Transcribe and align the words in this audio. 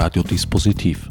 Radiodispositiv. 0.00 1.08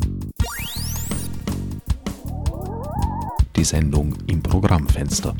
Die 3.54 3.64
Sendung 3.66 4.16
im 4.28 4.42
Programmfenster. 4.42 5.36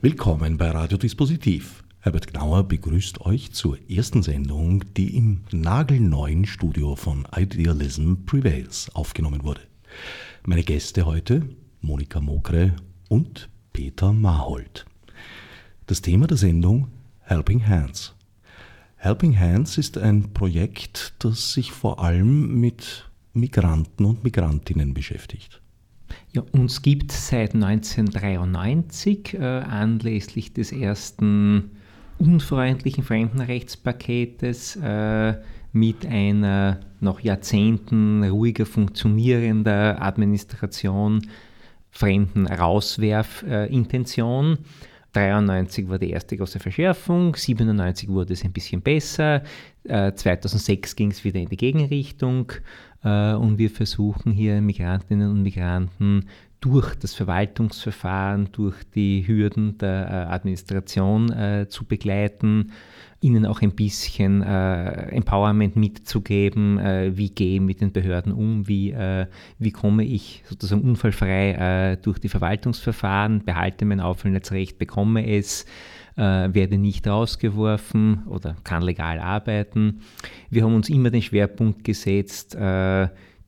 Willkommen 0.00 0.56
bei 0.56 0.70
Radiodispositiv. 0.70 1.82
Herbert 1.98 2.28
Gnauer 2.28 2.62
begrüßt 2.62 3.22
euch 3.22 3.50
zur 3.54 3.76
ersten 3.90 4.22
Sendung, 4.22 4.84
die 4.96 5.16
im 5.16 5.40
nagelneuen 5.50 6.46
Studio 6.46 6.94
von 6.94 7.26
Idealism 7.36 8.14
Prevails 8.24 8.88
aufgenommen 8.94 9.42
wurde. 9.42 9.62
Meine 10.44 10.62
Gäste 10.62 11.06
heute 11.06 11.42
Monika 11.80 12.20
Mokre 12.20 12.76
und 13.08 13.48
Peter 13.72 14.12
Mahold. 14.12 14.86
Das 15.86 16.02
Thema 16.02 16.28
der 16.28 16.36
Sendung 16.36 16.86
Helping 17.22 17.66
Hands. 17.66 18.15
Helping 18.96 19.38
Hands 19.38 19.78
ist 19.78 19.98
ein 19.98 20.32
Projekt, 20.32 21.14
das 21.20 21.52
sich 21.52 21.72
vor 21.72 22.02
allem 22.02 22.60
mit 22.60 23.08
Migranten 23.34 24.04
und 24.04 24.24
Migrantinnen 24.24 24.94
beschäftigt. 24.94 25.60
Ja, 26.32 26.42
uns 26.52 26.82
gibt 26.82 27.12
seit 27.12 27.54
1993 27.54 29.34
äh, 29.34 29.38
anlässlich 29.38 30.52
des 30.52 30.72
ersten 30.72 31.70
unfreundlichen 32.18 33.04
Fremdenrechtspaketes 33.04 34.76
äh, 34.76 35.34
mit 35.72 36.06
einer 36.06 36.80
noch 37.00 37.20
Jahrzehnten 37.20 38.24
ruhiger 38.24 38.64
funktionierender 38.64 40.00
Administration 40.00 41.26
fremden 41.90 42.46
Rauswerfintention. 42.46 44.54
Äh, 44.54 44.58
93 45.12 45.88
war 45.88 45.98
die 45.98 46.10
erste 46.10 46.36
große 46.36 46.58
Verschärfung, 46.58 47.34
97 47.34 48.08
wurde 48.08 48.34
es 48.34 48.44
ein 48.44 48.52
bisschen 48.52 48.82
besser, 48.82 49.42
äh, 49.84 50.12
2006 50.12 50.96
ging 50.96 51.10
es 51.10 51.24
wieder 51.24 51.40
in 51.40 51.48
die 51.48 51.56
Gegenrichtung 51.56 52.52
äh, 53.02 53.34
und 53.34 53.58
wir 53.58 53.70
versuchen 53.70 54.32
hier 54.32 54.60
Migrantinnen 54.60 55.30
und 55.30 55.42
Migranten 55.42 56.26
durch 56.60 56.94
das 56.94 57.14
Verwaltungsverfahren, 57.14 58.48
durch 58.52 58.76
die 58.94 59.26
Hürden 59.26 59.78
der 59.78 60.08
äh, 60.08 60.34
Administration 60.34 61.30
äh, 61.30 61.66
zu 61.68 61.84
begleiten, 61.84 62.72
ihnen 63.20 63.46
auch 63.46 63.62
ein 63.62 63.72
bisschen 63.72 64.42
äh, 64.42 65.08
Empowerment 65.10 65.76
mitzugeben, 65.76 66.78
äh, 66.78 67.16
wie 67.16 67.30
gehe 67.30 67.56
ich 67.56 67.60
mit 67.60 67.80
den 67.80 67.92
Behörden 67.92 68.32
um, 68.32 68.68
wie, 68.68 68.90
äh, 68.92 69.26
wie 69.58 69.72
komme 69.72 70.04
ich 70.04 70.42
sozusagen 70.48 70.82
unfallfrei 70.82 71.52
äh, 71.92 71.96
durch 71.96 72.18
die 72.18 72.28
Verwaltungsverfahren, 72.28 73.44
behalte 73.44 73.84
mein 73.84 74.00
Aufenthaltsrecht, 74.00 74.78
bekomme 74.78 75.26
es, 75.26 75.66
werde 76.18 76.78
nicht 76.78 77.06
rausgeworfen 77.06 78.22
oder 78.26 78.56
kann 78.64 78.80
legal 78.80 79.18
arbeiten. 79.18 80.00
Wir 80.48 80.64
haben 80.64 80.74
uns 80.74 80.88
immer 80.88 81.10
den 81.10 81.20
Schwerpunkt 81.20 81.84
gesetzt, 81.84 82.56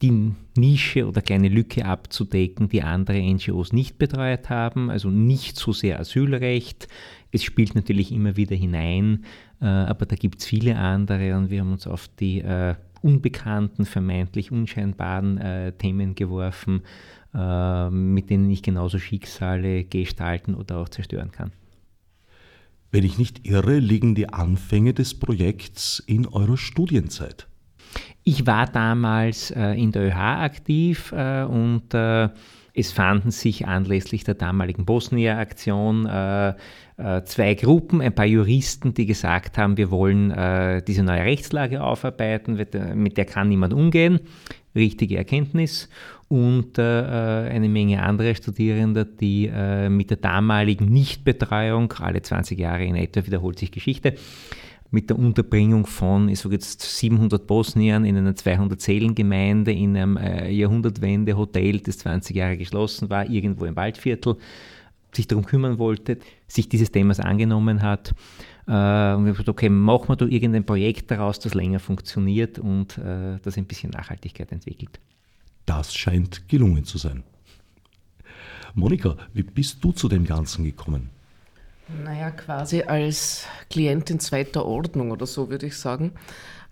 die 0.02 0.32
Nische 0.56 1.06
oder 1.06 1.22
kleine 1.22 1.48
Lücke 1.48 1.84
abzudecken, 1.84 2.68
die 2.68 2.82
andere 2.82 3.20
NGOs 3.20 3.72
nicht 3.72 3.98
betreut 3.98 4.48
haben, 4.48 4.90
also 4.90 5.10
nicht 5.10 5.56
so 5.56 5.72
sehr 5.72 5.98
Asylrecht. 5.98 6.88
Es 7.32 7.42
spielt 7.42 7.74
natürlich 7.74 8.12
immer 8.12 8.36
wieder 8.36 8.56
hinein, 8.56 9.24
äh, 9.60 9.66
aber 9.66 10.06
da 10.06 10.16
gibt 10.16 10.38
es 10.38 10.46
viele 10.46 10.76
andere 10.76 11.36
und 11.36 11.50
wir 11.50 11.60
haben 11.60 11.72
uns 11.72 11.86
auf 11.86 12.08
die 12.20 12.40
äh, 12.40 12.74
unbekannten, 13.02 13.86
vermeintlich 13.86 14.52
unscheinbaren 14.52 15.38
äh, 15.38 15.72
Themen 15.72 16.14
geworfen, 16.14 16.82
mit 17.30 18.30
denen 18.30 18.50
ich 18.50 18.62
genauso 18.62 18.98
Schicksale 18.98 19.84
gestalten 19.84 20.54
oder 20.54 20.78
auch 20.78 20.88
zerstören 20.88 21.30
kann. 21.30 21.52
Wenn 22.90 23.04
ich 23.04 23.18
nicht 23.18 23.46
irre, 23.46 23.78
liegen 23.78 24.14
die 24.14 24.30
Anfänge 24.30 24.94
des 24.94 25.12
Projekts 25.18 26.02
in 26.06 26.26
eurer 26.26 26.56
Studienzeit. 26.56 27.46
Ich 28.28 28.46
war 28.46 28.66
damals 28.66 29.50
äh, 29.52 29.70
in 29.70 29.90
der 29.90 30.02
ÖH 30.02 30.42
aktiv 30.42 31.14
äh, 31.16 31.44
und 31.44 31.94
äh, 31.94 32.28
es 32.74 32.92
fanden 32.92 33.30
sich 33.30 33.66
anlässlich 33.66 34.22
der 34.22 34.34
damaligen 34.34 34.84
Bosnier-Aktion 34.84 36.04
äh, 36.04 36.48
äh, 36.50 37.22
zwei 37.24 37.54
Gruppen, 37.54 38.02
ein 38.02 38.14
paar 38.14 38.26
Juristen, 38.26 38.92
die 38.92 39.06
gesagt 39.06 39.56
haben, 39.56 39.78
wir 39.78 39.90
wollen 39.90 40.30
äh, 40.30 40.82
diese 40.82 41.04
neue 41.04 41.24
Rechtslage 41.24 41.82
aufarbeiten, 41.82 42.62
mit 42.96 43.16
der 43.16 43.24
kann 43.24 43.48
niemand 43.48 43.72
umgehen. 43.72 44.20
Richtige 44.74 45.16
Erkenntnis. 45.16 45.88
Und 46.28 46.78
eine 46.78 47.68
Menge 47.70 48.02
anderer 48.02 48.34
Studierender, 48.34 49.06
die 49.06 49.50
mit 49.88 50.10
der 50.10 50.18
damaligen 50.18 50.84
Nichtbetreuung, 50.84 51.90
alle 51.94 52.20
20 52.20 52.58
Jahre 52.58 52.84
in 52.84 52.94
etwa 52.94 53.24
wiederholt 53.24 53.58
sich 53.58 53.72
Geschichte, 53.72 54.14
mit 54.90 55.10
der 55.10 55.18
Unterbringung 55.18 55.86
von, 55.86 56.28
ich 56.28 56.40
sage 56.40 56.54
jetzt 56.54 56.80
700 56.80 57.46
Bosniern 57.46 58.04
in 58.04 58.16
einer 58.16 58.32
200-Seelen-Gemeinde 58.32 59.72
in 59.72 59.96
einem 59.96 60.16
äh, 60.16 60.50
Jahrhundertwende-Hotel, 60.50 61.80
das 61.80 61.98
20 61.98 62.34
Jahre 62.36 62.56
geschlossen 62.56 63.10
war, 63.10 63.28
irgendwo 63.28 63.66
im 63.66 63.76
Waldviertel, 63.76 64.36
sich 65.12 65.26
darum 65.26 65.44
kümmern 65.44 65.78
wollte, 65.78 66.18
sich 66.46 66.68
dieses 66.68 66.90
Themas 66.90 67.20
angenommen 67.20 67.82
hat. 67.82 68.14
Äh, 68.66 68.70
und 68.70 68.72
wir 68.72 68.76
haben 68.76 69.24
gesagt, 69.26 69.48
okay, 69.50 69.68
machen 69.68 70.08
wir 70.08 70.16
da 70.16 70.26
irgendein 70.26 70.64
Projekt 70.64 71.10
daraus, 71.10 71.38
das 71.38 71.54
länger 71.54 71.80
funktioniert 71.80 72.58
und 72.58 72.96
äh, 72.98 73.38
das 73.42 73.58
ein 73.58 73.66
bisschen 73.66 73.90
Nachhaltigkeit 73.90 74.50
entwickelt. 74.52 75.00
Das 75.66 75.94
scheint 75.94 76.48
gelungen 76.48 76.84
zu 76.84 76.96
sein. 76.96 77.24
Monika, 78.74 79.16
wie 79.34 79.42
bist 79.42 79.84
du 79.84 79.92
zu 79.92 80.08
dem 80.08 80.24
Ganzen 80.24 80.64
gekommen? 80.64 81.10
Naja, 81.88 82.30
quasi 82.30 82.82
als 82.82 83.46
Klientin 83.70 84.20
zweiter 84.20 84.66
Ordnung 84.66 85.10
oder 85.10 85.26
so 85.26 85.48
würde 85.48 85.66
ich 85.66 85.76
sagen, 85.76 86.12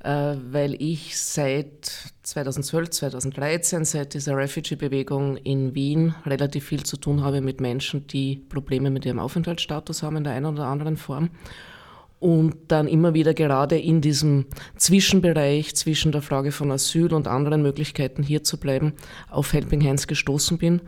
äh, 0.04 0.37
weil 0.50 0.75
ich 0.81 1.19
seit 1.19 1.91
2012, 2.22 2.91
2013, 2.91 3.84
seit 3.87 4.12
dieser 4.12 4.37
Refugee-Bewegung 4.37 5.38
in 5.38 5.75
Wien 5.75 6.15
relativ 6.27 6.66
viel 6.66 6.82
zu 6.82 6.99
tun 6.99 7.25
habe 7.25 7.41
mit 7.41 7.62
Menschen, 7.62 8.06
die 8.06 8.37
Probleme 8.37 8.91
mit 8.91 9.06
ihrem 9.06 9.19
Aufenthaltsstatus 9.19 10.03
haben 10.03 10.16
in 10.16 10.25
der 10.25 10.34
einen 10.34 10.47
oder 10.47 10.66
anderen 10.66 10.99
Form. 10.99 11.31
Und 12.19 12.56
dann 12.69 12.88
immer 12.88 13.15
wieder 13.15 13.34
gerade 13.34 13.78
in 13.78 14.00
diesem 14.00 14.47
Zwischenbereich 14.77 15.75
zwischen 15.77 16.12
der 16.12 16.22
Frage 16.22 16.50
von 16.50 16.71
Asyl 16.71 17.12
und 17.12 17.27
anderen 17.27 17.62
Möglichkeiten 17.62 18.22
hier 18.22 18.43
zu 18.43 18.59
bleiben, 18.59 18.94
auf 19.31 19.53
Helping 19.53 19.84
Hands 19.84 20.06
gestoßen 20.06 20.56
bin. 20.59 20.83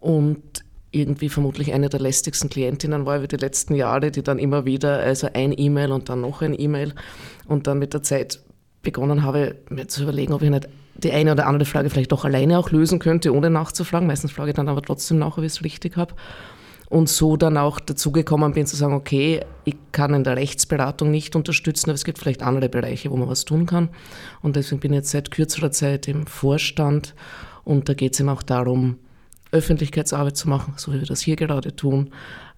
Und 0.00 0.65
irgendwie 0.90 1.28
vermutlich 1.28 1.72
eine 1.72 1.88
der 1.88 2.00
lästigsten 2.00 2.48
Klientinnen 2.48 3.06
war 3.06 3.18
über 3.18 3.26
die 3.26 3.36
letzten 3.36 3.74
Jahre, 3.74 4.10
die 4.10 4.22
dann 4.22 4.38
immer 4.38 4.64
wieder, 4.64 4.98
also 4.98 5.28
ein 5.32 5.54
E-Mail 5.56 5.92
und 5.92 6.08
dann 6.08 6.20
noch 6.22 6.42
ein 6.42 6.58
E-Mail 6.58 6.94
und 7.46 7.66
dann 7.66 7.78
mit 7.78 7.92
der 7.92 8.02
Zeit 8.02 8.40
begonnen 8.82 9.22
habe, 9.22 9.56
mir 9.68 9.88
zu 9.88 10.04
überlegen, 10.04 10.32
ob 10.32 10.42
ich 10.42 10.50
nicht 10.50 10.68
die 10.94 11.12
eine 11.12 11.32
oder 11.32 11.46
andere 11.46 11.66
Frage 11.66 11.90
vielleicht 11.90 12.12
doch 12.12 12.24
alleine 12.24 12.58
auch 12.58 12.70
lösen 12.70 12.98
könnte, 12.98 13.34
ohne 13.34 13.50
nachzufragen. 13.50 14.06
Meistens 14.06 14.32
frage 14.32 14.50
ich 14.50 14.56
dann 14.56 14.68
aber 14.68 14.80
trotzdem 14.80 15.18
nach, 15.18 15.36
ob 15.36 15.44
ich 15.44 15.52
es 15.52 15.64
richtig 15.64 15.96
habe. 15.96 16.14
Und 16.88 17.08
so 17.08 17.36
dann 17.36 17.56
auch 17.56 17.80
dazugekommen 17.80 18.52
bin 18.52 18.64
zu 18.64 18.76
sagen, 18.76 18.94
okay, 18.94 19.40
ich 19.64 19.74
kann 19.90 20.14
in 20.14 20.22
der 20.22 20.36
Rechtsberatung 20.36 21.10
nicht 21.10 21.34
unterstützen, 21.34 21.90
aber 21.90 21.96
es 21.96 22.04
gibt 22.04 22.18
vielleicht 22.18 22.44
andere 22.44 22.68
Bereiche, 22.68 23.10
wo 23.10 23.16
man 23.16 23.28
was 23.28 23.44
tun 23.44 23.66
kann. 23.66 23.88
Und 24.40 24.54
deswegen 24.54 24.80
bin 24.80 24.92
ich 24.92 24.98
jetzt 24.98 25.10
seit 25.10 25.32
kürzerer 25.32 25.72
Zeit 25.72 26.06
im 26.06 26.26
Vorstand 26.26 27.14
und 27.64 27.88
da 27.88 27.94
geht 27.94 28.14
es 28.14 28.20
eben 28.20 28.28
auch 28.28 28.44
darum, 28.44 28.98
Öffentlichkeitsarbeit 29.56 30.36
zu 30.36 30.48
machen, 30.48 30.74
so 30.76 30.92
wie 30.92 31.00
wir 31.00 31.06
das 31.06 31.20
hier 31.20 31.36
gerade 31.36 31.74
tun, 31.74 32.10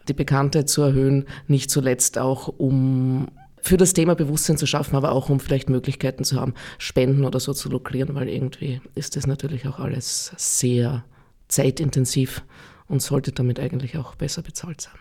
die 0.08 0.14
Bekanntheit 0.14 0.68
zu 0.68 0.82
erhöhen, 0.82 1.26
nicht 1.46 1.70
zuletzt 1.70 2.18
auch 2.18 2.48
um 2.48 3.28
für 3.60 3.76
das 3.76 3.92
Thema 3.92 4.14
Bewusstsein 4.14 4.56
zu 4.56 4.66
schaffen, 4.66 4.96
aber 4.96 5.12
auch 5.12 5.28
um 5.28 5.40
vielleicht 5.40 5.68
Möglichkeiten 5.68 6.24
zu 6.24 6.40
haben, 6.40 6.54
Spenden 6.78 7.24
oder 7.24 7.40
so 7.40 7.52
zu 7.52 7.68
lukrieren, 7.68 8.14
weil 8.14 8.28
irgendwie 8.28 8.80
ist 8.94 9.16
das 9.16 9.26
natürlich 9.26 9.66
auch 9.66 9.78
alles 9.78 10.32
sehr 10.36 11.04
zeitintensiv 11.48 12.42
und 12.86 13.02
sollte 13.02 13.32
damit 13.32 13.60
eigentlich 13.60 13.96
auch 13.98 14.14
besser 14.14 14.42
bezahlt 14.42 14.80
sein. 14.80 14.94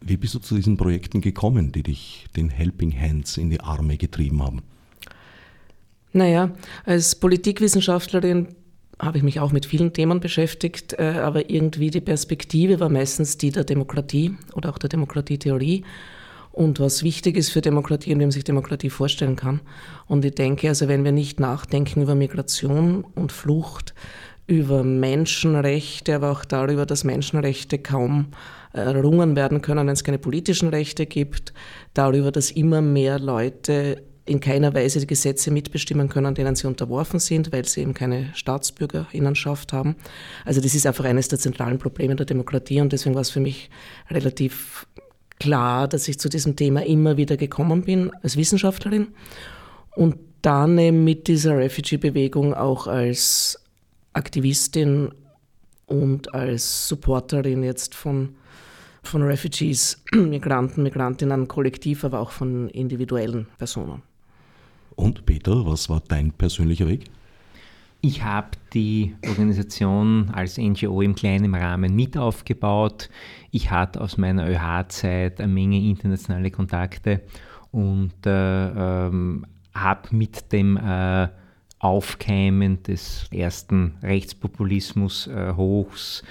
Wie 0.00 0.16
bist 0.16 0.34
du 0.34 0.38
zu 0.38 0.54
diesen 0.54 0.76
Projekten 0.76 1.20
gekommen, 1.20 1.72
die 1.72 1.82
dich 1.82 2.26
den 2.36 2.50
Helping 2.50 2.98
Hands 2.98 3.36
in 3.36 3.50
die 3.50 3.60
Arme 3.60 3.96
getrieben 3.96 4.42
haben? 4.42 4.62
Naja, 6.12 6.50
als 6.84 7.16
Politikwissenschaftlerin 7.16 8.48
habe 9.00 9.18
ich 9.18 9.24
mich 9.24 9.40
auch 9.40 9.52
mit 9.52 9.66
vielen 9.66 9.92
Themen 9.92 10.20
beschäftigt, 10.20 10.94
äh, 10.98 11.14
aber 11.22 11.50
irgendwie 11.50 11.90
die 11.90 12.00
Perspektive 12.00 12.80
war 12.80 12.88
meistens 12.88 13.38
die 13.38 13.50
der 13.50 13.64
Demokratie 13.64 14.36
oder 14.54 14.70
auch 14.70 14.78
der 14.78 14.88
Demokratietheorie 14.88 15.84
und 16.52 16.80
was 16.80 17.04
wichtig 17.04 17.36
ist 17.36 17.50
für 17.50 17.60
Demokratie 17.60 18.12
und 18.12 18.18
wie 18.18 18.24
man 18.24 18.32
sich 18.32 18.44
Demokratie 18.44 18.90
vorstellen 18.90 19.36
kann. 19.36 19.60
Und 20.06 20.24
ich 20.24 20.34
denke, 20.34 20.68
also 20.68 20.88
wenn 20.88 21.04
wir 21.04 21.12
nicht 21.12 21.38
nachdenken 21.38 22.02
über 22.02 22.16
Migration 22.16 23.04
und 23.14 23.30
Flucht, 23.30 23.94
über 24.48 24.82
Menschenrechte, 24.82 26.16
aber 26.16 26.32
auch 26.32 26.44
darüber, 26.44 26.86
dass 26.86 27.04
Menschenrechte 27.04 27.78
kaum 27.78 28.28
errungen 28.72 29.36
werden 29.36 29.62
können, 29.62 29.86
wenn 29.86 29.92
es 29.92 30.04
keine 30.04 30.18
politischen 30.18 30.68
Rechte 30.68 31.06
gibt, 31.06 31.52
darüber, 31.94 32.32
dass 32.32 32.50
immer 32.50 32.80
mehr 32.80 33.18
Leute 33.18 34.02
in 34.28 34.40
keiner 34.40 34.74
Weise 34.74 35.00
die 35.00 35.06
Gesetze 35.06 35.50
mitbestimmen 35.50 36.08
können, 36.08 36.34
denen 36.34 36.54
sie 36.54 36.66
unterworfen 36.66 37.18
sind, 37.18 37.52
weil 37.52 37.64
sie 37.64 37.80
eben 37.80 37.94
keine 37.94 38.30
Staatsbürgerinnenschaft 38.34 39.72
haben. 39.72 39.96
Also 40.44 40.60
das 40.60 40.74
ist 40.74 40.86
einfach 40.86 41.04
eines 41.04 41.28
der 41.28 41.38
zentralen 41.38 41.78
Probleme 41.78 42.14
der 42.14 42.26
Demokratie 42.26 42.80
und 42.80 42.92
deswegen 42.92 43.14
war 43.14 43.22
es 43.22 43.30
für 43.30 43.40
mich 43.40 43.70
relativ 44.10 44.86
klar, 45.38 45.88
dass 45.88 46.08
ich 46.08 46.18
zu 46.18 46.28
diesem 46.28 46.56
Thema 46.56 46.84
immer 46.84 47.16
wieder 47.16 47.36
gekommen 47.36 47.82
bin 47.82 48.10
als 48.22 48.36
Wissenschaftlerin. 48.36 49.08
Und 49.94 50.16
Dane 50.42 50.92
mit 50.92 51.26
dieser 51.26 51.56
Refugee-Bewegung 51.56 52.54
auch 52.54 52.86
als 52.86 53.60
Aktivistin 54.12 55.10
und 55.86 56.34
als 56.34 56.88
Supporterin 56.88 57.64
jetzt 57.64 57.94
von, 57.94 58.36
von 59.02 59.22
Refugees, 59.22 60.02
Migranten, 60.12 60.82
Migrantinnen, 60.82 61.48
kollektiv, 61.48 62.04
aber 62.04 62.20
auch 62.20 62.30
von 62.30 62.68
individuellen 62.68 63.48
Personen. 63.58 64.02
Und 64.98 65.26
Peter, 65.26 65.64
was 65.64 65.88
war 65.88 66.02
dein 66.08 66.32
persönlicher 66.32 66.88
Weg? 66.88 67.04
Ich 68.00 68.24
habe 68.24 68.48
die 68.74 69.14
Organisation 69.28 70.30
als 70.30 70.58
NGO 70.58 71.02
im 71.02 71.14
kleinen 71.14 71.54
Rahmen 71.54 71.94
mit 71.94 72.16
aufgebaut. 72.16 73.08
Ich 73.52 73.70
hatte 73.70 74.00
aus 74.00 74.18
meiner 74.18 74.48
ÖH-Zeit 74.48 75.40
eine 75.40 75.52
Menge 75.52 75.78
internationale 75.78 76.50
Kontakte 76.50 77.20
und 77.70 78.26
äh, 78.26 79.06
ähm, 79.06 79.46
habe 79.72 80.16
mit 80.16 80.50
dem 80.52 80.76
äh, 80.76 81.28
Aufkeimen 81.78 82.82
des 82.82 83.28
ersten 83.30 83.94
Rechtspopulismus 84.02 85.28
äh, 85.28 85.52
hochs 85.54 86.24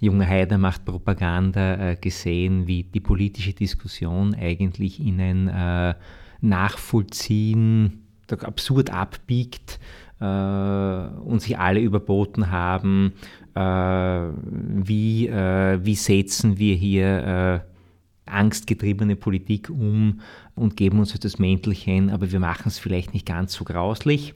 Junge 0.00 0.26
Haider 0.26 0.58
macht 0.58 0.84
Propaganda 0.84 1.90
äh, 1.90 1.96
gesehen, 1.96 2.66
wie 2.66 2.82
die 2.82 3.00
politische 3.00 3.52
Diskussion 3.52 4.34
eigentlich 4.34 4.98
in 4.98 5.20
ein 5.20 5.48
äh, 5.48 5.94
Nachvollziehen 6.40 8.07
absurd 8.32 8.90
abbiegt 8.90 9.78
äh, 10.20 10.24
und 10.24 11.40
sich 11.40 11.58
alle 11.58 11.80
überboten 11.80 12.50
haben, 12.50 13.12
äh, 13.54 13.60
wie, 13.60 15.28
äh, 15.28 15.78
wie 15.82 15.94
setzen 15.94 16.58
wir 16.58 16.74
hier 16.74 17.64
angstgetriebene 18.26 19.16
Politik 19.16 19.70
um 19.70 20.20
und 20.54 20.76
geben 20.76 20.98
uns 20.98 21.18
das 21.18 21.38
Mäntelchen, 21.38 22.10
aber 22.10 22.30
wir 22.30 22.40
machen 22.40 22.68
es 22.68 22.78
vielleicht 22.78 23.14
nicht 23.14 23.24
ganz 23.24 23.54
so 23.54 23.64
grauslich. 23.64 24.34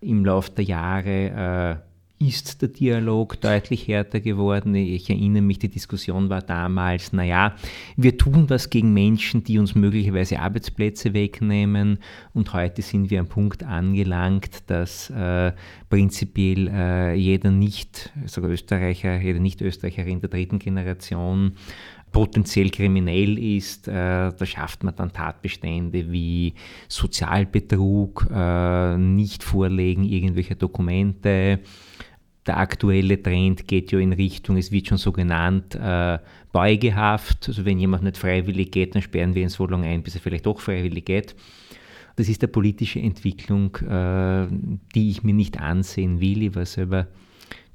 Im 0.00 0.24
Laufe 0.24 0.50
der 0.52 0.64
Jahre 0.64 1.82
ist 2.18 2.62
der 2.62 2.68
Dialog 2.68 3.40
deutlich 3.40 3.86
härter 3.86 4.20
geworden. 4.20 4.74
Ich 4.74 5.08
erinnere 5.08 5.42
mich, 5.42 5.60
die 5.60 5.68
Diskussion 5.68 6.28
war 6.28 6.42
damals, 6.42 7.12
naja, 7.12 7.54
wir 7.96 8.18
tun 8.18 8.50
was 8.50 8.70
gegen 8.70 8.92
Menschen, 8.92 9.44
die 9.44 9.58
uns 9.58 9.76
möglicherweise 9.76 10.40
Arbeitsplätze 10.40 11.14
wegnehmen. 11.14 11.98
Und 12.34 12.52
heute 12.52 12.82
sind 12.82 13.10
wir 13.10 13.20
am 13.20 13.28
Punkt 13.28 13.62
angelangt, 13.62 14.68
dass 14.68 15.10
äh, 15.10 15.52
prinzipiell 15.88 16.68
äh, 16.68 17.14
jeder 17.14 17.52
nicht, 17.52 18.12
sogar 18.26 18.50
Österreicher, 18.50 19.20
jede 19.20 19.38
Nicht-Österreicherin 19.38 20.20
der 20.20 20.30
dritten 20.30 20.58
Generation 20.58 21.52
potenziell 22.10 22.70
kriminell 22.70 23.38
ist, 23.38 23.86
äh, 23.86 23.92
da 23.92 24.46
schafft 24.46 24.82
man 24.82 24.96
dann 24.96 25.12
Tatbestände 25.12 26.10
wie 26.10 26.54
Sozialbetrug, 26.88 28.26
äh, 28.32 28.96
Nicht-Vorlegen 28.96 30.04
irgendwelcher 30.04 30.54
Dokumente, 30.54 31.60
der 32.48 32.56
aktuelle 32.56 33.22
Trend 33.22 33.68
geht 33.68 33.92
ja 33.92 33.98
in 33.98 34.12
Richtung, 34.12 34.56
es 34.56 34.72
wird 34.72 34.88
schon 34.88 34.98
so 34.98 35.12
genannt, 35.12 35.74
äh, 35.74 36.18
Beugehaft. 36.50 37.48
Also 37.48 37.64
wenn 37.64 37.78
jemand 37.78 38.02
nicht 38.04 38.16
freiwillig 38.16 38.72
geht, 38.72 38.94
dann 38.94 39.02
sperren 39.02 39.34
wir 39.34 39.42
ihn 39.42 39.50
so 39.50 39.66
lange 39.66 39.86
ein, 39.86 40.02
bis 40.02 40.14
er 40.14 40.20
vielleicht 40.20 40.46
doch 40.46 40.60
freiwillig 40.60 41.04
geht. 41.04 41.36
Das 42.16 42.28
ist 42.28 42.42
eine 42.42 42.48
politische 42.48 42.98
Entwicklung, 43.00 43.76
äh, 43.76 44.46
die 44.94 45.10
ich 45.10 45.22
mir 45.22 45.34
nicht 45.34 45.60
ansehen 45.60 46.20
will. 46.20 46.42
Ich 46.42 46.54
war 46.56 46.64
selber 46.64 47.06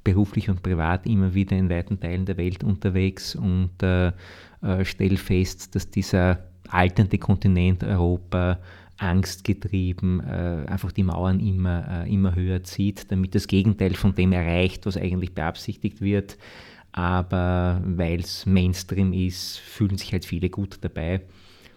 beruflich 0.02 0.50
und 0.50 0.62
privat 0.62 1.06
immer 1.06 1.32
wieder 1.32 1.56
in 1.56 1.70
weiten 1.70 1.98
Teilen 1.98 2.26
der 2.26 2.36
Welt 2.36 2.62
unterwegs 2.62 3.34
und 3.34 3.82
äh, 3.82 4.08
äh 4.08 4.84
stelle 4.84 5.16
fest, 5.16 5.74
dass 5.74 5.88
dieser 5.88 6.40
alternde 6.68 7.18
Kontinent 7.18 7.84
Europa 7.84 8.58
angstgetrieben 8.98 10.20
äh, 10.20 10.66
einfach 10.68 10.92
die 10.92 11.02
Mauern 11.02 11.40
immer, 11.40 12.04
äh, 12.04 12.12
immer 12.12 12.34
höher 12.34 12.62
zieht, 12.62 13.10
damit 13.10 13.34
das 13.34 13.48
Gegenteil 13.48 13.94
von 13.94 14.14
dem 14.14 14.32
erreicht, 14.32 14.86
was 14.86 14.96
eigentlich 14.96 15.34
beabsichtigt 15.34 16.00
wird. 16.00 16.38
Aber 16.92 17.82
weil 17.84 18.20
es 18.20 18.46
Mainstream 18.46 19.12
ist, 19.12 19.58
fühlen 19.58 19.98
sich 19.98 20.12
halt 20.12 20.24
viele 20.24 20.48
gut 20.48 20.78
dabei 20.80 21.22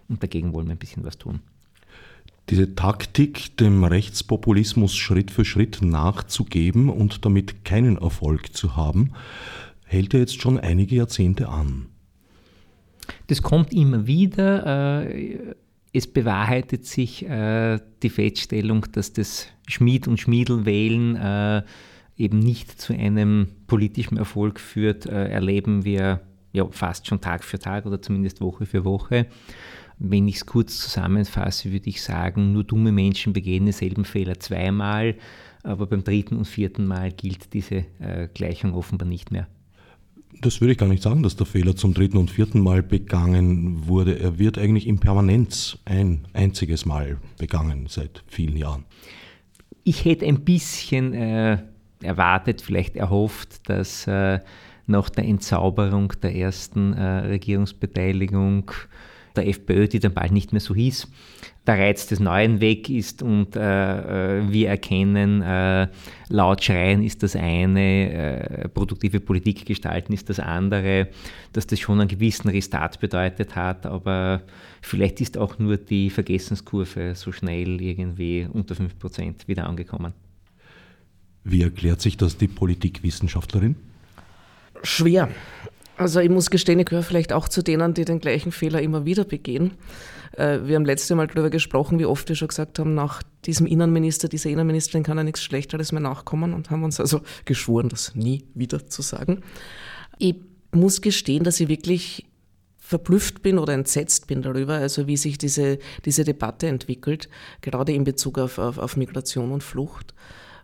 und 0.07 0.21
dagegen 0.21 0.53
wollen 0.53 0.67
wir 0.67 0.75
ein 0.75 0.79
bisschen 0.79 1.03
was 1.03 1.17
tun. 1.17 1.39
Diese 2.49 2.75
Taktik, 2.75 3.57
dem 3.57 3.83
Rechtspopulismus 3.83 4.95
Schritt 4.95 5.31
für 5.31 5.43
Schritt 5.43 5.81
nachzugeben 5.81 6.89
und 6.89 7.25
damit 7.25 7.65
keinen 7.65 7.97
Erfolg 7.97 8.55
zu 8.55 8.77
haben, 8.77 9.11
hält 9.85 10.13
ja 10.13 10.19
jetzt 10.19 10.39
schon 10.39 10.57
einige 10.57 10.95
Jahrzehnte 10.95 11.49
an. 11.49 11.87
Das 13.27 13.41
kommt 13.41 13.73
immer 13.73 14.07
wieder. 14.07 15.03
Äh, 15.09 15.55
es 15.93 16.07
bewahrheitet 16.07 16.85
sich 16.85 17.25
äh, 17.25 17.79
die 18.03 18.09
Feststellung, 18.09 18.85
dass 18.91 19.13
das 19.13 19.47
Schmied- 19.67 20.07
und 20.07 20.19
Schmiedelwählen 20.19 21.15
äh, 21.15 21.63
eben 22.17 22.39
nicht 22.39 22.79
zu 22.79 22.93
einem 22.93 23.47
politischen 23.67 24.17
Erfolg 24.17 24.59
führt, 24.59 25.05
äh, 25.05 25.29
erleben 25.29 25.85
wir 25.85 26.21
ja 26.51 26.67
fast 26.71 27.07
schon 27.07 27.21
Tag 27.21 27.43
für 27.43 27.59
Tag 27.59 27.85
oder 27.85 28.01
zumindest 28.01 28.41
Woche 28.41 28.65
für 28.65 28.83
Woche. 28.83 29.27
Wenn 29.99 30.27
ich 30.27 30.35
es 30.35 30.45
kurz 30.45 30.77
zusammenfasse, 30.77 31.71
würde 31.71 31.89
ich 31.89 32.01
sagen, 32.01 32.51
nur 32.51 32.63
dumme 32.63 32.91
Menschen 32.91 33.33
begehen 33.33 33.65
denselben 33.65 34.05
Fehler 34.05 34.39
zweimal, 34.39 35.15
aber 35.63 35.87
beim 35.87 36.03
dritten 36.03 36.37
und 36.37 36.45
vierten 36.45 36.85
Mal 36.85 37.11
gilt 37.11 37.53
diese 37.53 37.85
äh, 37.99 38.27
Gleichung 38.33 38.73
offenbar 38.73 39.07
nicht 39.07 39.31
mehr. 39.31 39.47
Das 40.41 40.61
würde 40.61 40.73
ich 40.73 40.77
gar 40.77 40.87
nicht 40.87 41.01
sagen, 41.01 41.23
dass 41.23 41.35
der 41.35 41.47
Fehler 41.47 41.75
zum 41.75 41.93
dritten 41.93 42.17
und 42.17 42.29
vierten 42.29 42.59
Mal 42.59 42.83
begangen 42.83 43.87
wurde. 43.87 44.19
Er 44.19 44.37
wird 44.37 44.57
eigentlich 44.57 44.87
in 44.87 44.99
Permanenz 44.99 45.79
ein 45.85 46.27
einziges 46.33 46.85
Mal 46.85 47.17
begangen 47.39 47.87
seit 47.87 48.23
vielen 48.27 48.55
Jahren. 48.55 48.85
Ich 49.83 50.05
hätte 50.05 50.25
ein 50.25 50.41
bisschen 50.41 51.13
äh, 51.13 51.57
erwartet, 52.01 52.61
vielleicht 52.61 52.95
erhofft, 52.95 53.67
dass 53.69 54.05
äh, 54.05 54.39
nach 54.85 55.09
der 55.09 55.25
Entzauberung 55.25 56.13
der 56.21 56.35
ersten 56.35 56.93
äh, 56.93 57.03
Regierungsbeteiligung 57.27 58.71
der 59.35 59.47
FPÖ, 59.47 59.87
die 59.87 59.99
dann 59.99 60.13
bald 60.13 60.31
nicht 60.31 60.51
mehr 60.51 60.61
so 60.61 60.75
hieß, 60.75 61.07
der 61.67 61.77
Reiz 61.77 62.07
des 62.07 62.19
Neuen 62.19 62.61
weg 62.61 62.89
ist 62.89 63.21
und 63.21 63.55
äh, 63.55 64.39
äh, 64.39 64.51
wir 64.51 64.69
erkennen, 64.69 65.41
äh, 65.41 65.87
laut 66.29 66.63
schreien 66.63 67.03
ist 67.03 67.23
das 67.23 67.35
eine, 67.35 68.11
äh, 68.11 68.67
produktive 68.69 69.19
Politik 69.19 69.65
gestalten 69.65 70.13
ist 70.13 70.29
das 70.29 70.39
andere, 70.39 71.09
dass 71.51 71.67
das 71.67 71.79
schon 71.79 71.99
einen 71.99 72.07
gewissen 72.07 72.49
Restart 72.49 72.99
bedeutet 72.99 73.55
hat, 73.55 73.85
aber 73.85 74.41
vielleicht 74.81 75.19
ist 75.19 75.37
auch 75.37 75.59
nur 75.59 75.75
die 75.77 76.09
Vergessenskurve 76.09 77.15
so 77.15 77.31
schnell 77.33 77.81
irgendwie 77.81 78.47
unter 78.51 78.75
5% 78.75 79.47
wieder 79.47 79.67
angekommen. 79.67 80.13
Wie 81.43 81.61
erklärt 81.61 82.01
sich 82.01 82.17
das 82.17 82.37
die 82.37 82.47
Politikwissenschaftlerin? 82.47 83.75
Schwer. 84.83 85.29
Also 85.97 86.19
ich 86.19 86.29
muss 86.29 86.49
gestehen, 86.49 86.79
ich 86.79 86.85
gehöre 86.85 87.03
vielleicht 87.03 87.33
auch 87.33 87.49
zu 87.49 87.63
denen, 87.63 87.93
die 87.93 88.05
den 88.05 88.19
gleichen 88.19 88.51
Fehler 88.51 88.81
immer 88.81 89.05
wieder 89.05 89.23
begehen. 89.23 89.71
Äh, 90.33 90.59
wir 90.63 90.75
haben 90.75 90.85
letzte 90.85 91.15
Mal 91.15 91.27
darüber 91.27 91.49
gesprochen, 91.49 91.99
wie 91.99 92.05
oft 92.05 92.27
wir 92.29 92.35
schon 92.35 92.47
gesagt 92.47 92.79
haben, 92.79 92.93
nach 92.93 93.23
diesem 93.45 93.65
Innenminister, 93.65 94.27
dieser 94.27 94.49
Innenministerin 94.49 95.03
kann 95.03 95.17
ja 95.17 95.23
nichts 95.23 95.43
Schlechteres 95.43 95.91
mehr 95.91 96.01
nachkommen 96.01 96.53
und 96.53 96.69
haben 96.69 96.83
uns 96.83 96.99
also 96.99 97.21
geschworen, 97.45 97.89
das 97.89 98.15
nie 98.15 98.45
wieder 98.53 98.87
zu 98.87 99.01
sagen. 99.01 99.41
Ich 100.17 100.35
muss 100.71 101.01
gestehen, 101.01 101.43
dass 101.43 101.59
ich 101.59 101.67
wirklich 101.67 102.25
verblüfft 102.79 103.41
bin 103.41 103.59
oder 103.59 103.73
entsetzt 103.73 104.27
bin 104.27 104.41
darüber, 104.41 104.75
also 104.75 105.07
wie 105.07 105.17
sich 105.17 105.37
diese, 105.37 105.77
diese 106.05 106.23
Debatte 106.23 106.67
entwickelt, 106.67 107.27
gerade 107.59 107.91
in 107.91 108.05
Bezug 108.05 108.39
auf, 108.39 108.57
auf, 108.57 108.77
auf 108.77 108.95
Migration 108.95 109.51
und 109.51 109.61
Flucht 109.61 110.13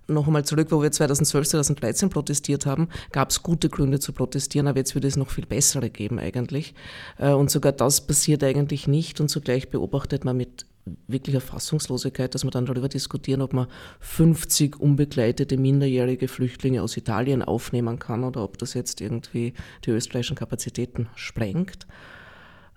noch 0.07 0.27
einmal 0.27 0.45
zurück, 0.45 0.67
wo 0.71 0.81
wir 0.81 0.91
2012, 0.91 1.47
2013 1.47 2.09
protestiert 2.09 2.65
haben, 2.65 2.89
gab 3.11 3.29
es 3.29 3.43
gute 3.43 3.69
Gründe 3.69 3.99
zu 3.99 4.13
protestieren, 4.13 4.67
aber 4.67 4.79
jetzt 4.79 4.95
würde 4.95 5.07
es 5.07 5.17
noch 5.17 5.29
viel 5.29 5.45
bessere 5.45 5.89
geben 5.89 6.19
eigentlich. 6.19 6.73
Äh, 7.17 7.31
und 7.31 7.49
sogar 7.49 7.71
das 7.71 8.05
passiert 8.05 8.43
eigentlich 8.43 8.87
nicht 8.87 9.21
und 9.21 9.29
zugleich 9.29 9.69
beobachtet 9.69 10.25
man 10.25 10.37
mit 10.37 10.65
wirklicher 11.07 11.41
Fassungslosigkeit, 11.41 12.35
dass 12.35 12.43
wir 12.43 12.51
dann 12.51 12.65
darüber 12.65 12.89
diskutieren, 12.89 13.41
ob 13.41 13.53
man 13.53 13.67
50 14.01 14.79
unbegleitete 14.79 15.57
minderjährige 15.57 16.27
Flüchtlinge 16.27 16.81
aus 16.81 16.97
Italien 16.97 17.41
aufnehmen 17.41 17.99
kann 17.99 18.23
oder 18.23 18.43
ob 18.43 18.57
das 18.57 18.73
jetzt 18.73 18.99
irgendwie 18.99 19.53
die 19.85 19.91
österreichischen 19.91 20.35
Kapazitäten 20.35 21.07
sprengt. 21.15 21.87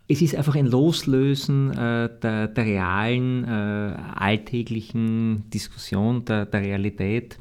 Es 0.09 0.23
ist 0.23 0.37
einfach 0.37 0.55
ein 0.55 0.67
Loslösen 0.67 1.73
äh, 1.73 2.09
der, 2.23 2.47
der, 2.47 2.65
realen, 2.65 3.45
äh, 3.45 3.97
alltäglichen 4.15 5.51
Diskussion, 5.51 6.25
der, 6.25 6.47
der 6.47 6.61
Realität 6.61 7.39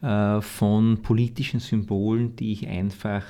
äh, 0.00 0.40
von 0.40 1.02
politischen 1.02 1.58
Symbolen, 1.58 2.36
die 2.36 2.52
ich 2.52 2.68
einfach 2.68 3.24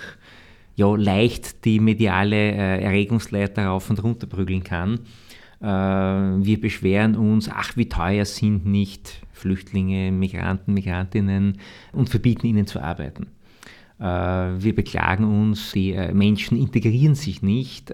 ja, 0.76 0.94
leicht 0.96 1.64
die 1.64 1.80
mediale 1.80 2.36
äh, 2.36 2.82
Erregungsleiter 2.82 3.64
rauf 3.66 3.88
und 3.88 4.02
runter 4.02 4.26
prügeln 4.26 4.64
kann. 4.64 5.00
Äh, 5.62 5.66
wir 5.66 6.60
beschweren 6.60 7.16
uns, 7.16 7.48
ach, 7.48 7.78
wie 7.78 7.88
teuer 7.88 8.26
sind 8.26 8.66
nicht 8.66 9.22
Flüchtlinge, 9.32 10.12
Migranten, 10.12 10.74
Migrantinnen 10.74 11.58
und 11.92 12.10
verbieten 12.10 12.46
ihnen 12.48 12.66
zu 12.66 12.82
arbeiten. 12.82 13.28
Äh, 13.98 14.04
wir 14.04 14.74
beklagen 14.74 15.24
uns, 15.24 15.72
die 15.72 15.94
Menschen 16.12 16.58
integrieren 16.58 17.14
sich 17.14 17.40
nicht 17.40 17.90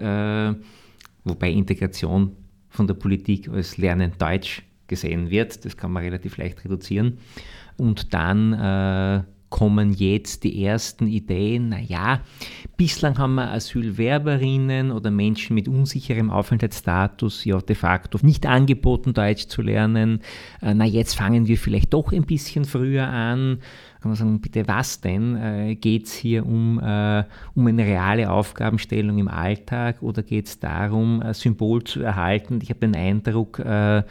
wobei 1.23 1.51
Integration 1.51 2.35
von 2.69 2.87
der 2.87 2.93
Politik 2.93 3.49
als 3.49 3.77
Lernen 3.77 4.13
Deutsch 4.17 4.63
gesehen 4.87 5.29
wird. 5.29 5.65
Das 5.65 5.77
kann 5.77 5.91
man 5.91 6.03
relativ 6.03 6.37
leicht 6.37 6.63
reduzieren. 6.63 7.17
Und 7.77 8.13
dann 8.13 8.53
äh, 8.53 9.23
kommen 9.51 9.91
jetzt 9.93 10.43
die 10.43 10.63
ersten 10.63 11.07
Ideen, 11.07 11.69
naja, 11.69 12.21
bislang 12.77 13.17
haben 13.17 13.35
wir 13.35 13.51
Asylwerberinnen 13.51 14.91
oder 14.91 15.11
Menschen 15.11 15.53
mit 15.53 15.67
unsicherem 15.67 16.31
Aufenthaltsstatus 16.31 17.45
ja 17.45 17.59
de 17.59 17.75
facto 17.75 18.17
nicht 18.21 18.45
angeboten, 18.45 19.13
Deutsch 19.13 19.47
zu 19.47 19.61
lernen. 19.61 20.21
Äh, 20.61 20.73
na, 20.73 20.85
jetzt 20.85 21.15
fangen 21.15 21.47
wir 21.47 21.57
vielleicht 21.57 21.93
doch 21.93 22.11
ein 22.11 22.25
bisschen 22.25 22.65
früher 22.65 23.07
an. 23.07 23.59
Kann 24.01 24.09
man 24.09 24.15
sagen, 24.15 24.41
bitte 24.41 24.67
was 24.67 24.99
denn? 24.99 25.35
Äh, 25.35 25.75
geht 25.75 26.07
es 26.07 26.13
hier 26.13 26.43
um, 26.43 26.79
äh, 26.79 27.23
um 27.53 27.67
eine 27.67 27.85
reale 27.85 28.31
Aufgabenstellung 28.31 29.19
im 29.19 29.27
Alltag 29.27 30.01
oder 30.01 30.23
geht 30.23 30.47
es 30.47 30.59
darum, 30.59 31.21
ein 31.21 31.35
Symbol 31.35 31.83
zu 31.83 32.01
erhalten? 32.01 32.59
Ich 32.63 32.71
habe 32.71 32.79
den 32.79 32.95
Eindruck, 32.95 33.59
äh, 33.59 34.01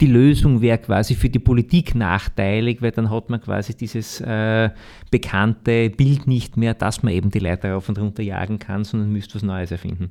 die 0.00 0.06
Lösung 0.06 0.60
wäre 0.60 0.78
quasi 0.78 1.16
für 1.16 1.28
die 1.28 1.40
Politik 1.40 1.96
nachteilig, 1.96 2.82
weil 2.82 2.92
dann 2.92 3.10
hat 3.10 3.28
man 3.28 3.40
quasi 3.40 3.74
dieses 3.74 4.20
äh, 4.20 4.70
bekannte 5.10 5.90
Bild 5.90 6.28
nicht 6.28 6.56
mehr, 6.56 6.74
dass 6.74 7.02
man 7.02 7.12
eben 7.12 7.30
die 7.30 7.40
Leute 7.40 7.72
rauf 7.72 7.88
und 7.88 7.98
runter 7.98 8.22
jagen 8.22 8.60
kann, 8.60 8.84
sondern 8.84 9.10
müsste 9.10 9.36
was 9.36 9.42
Neues 9.42 9.72
erfinden. 9.72 10.10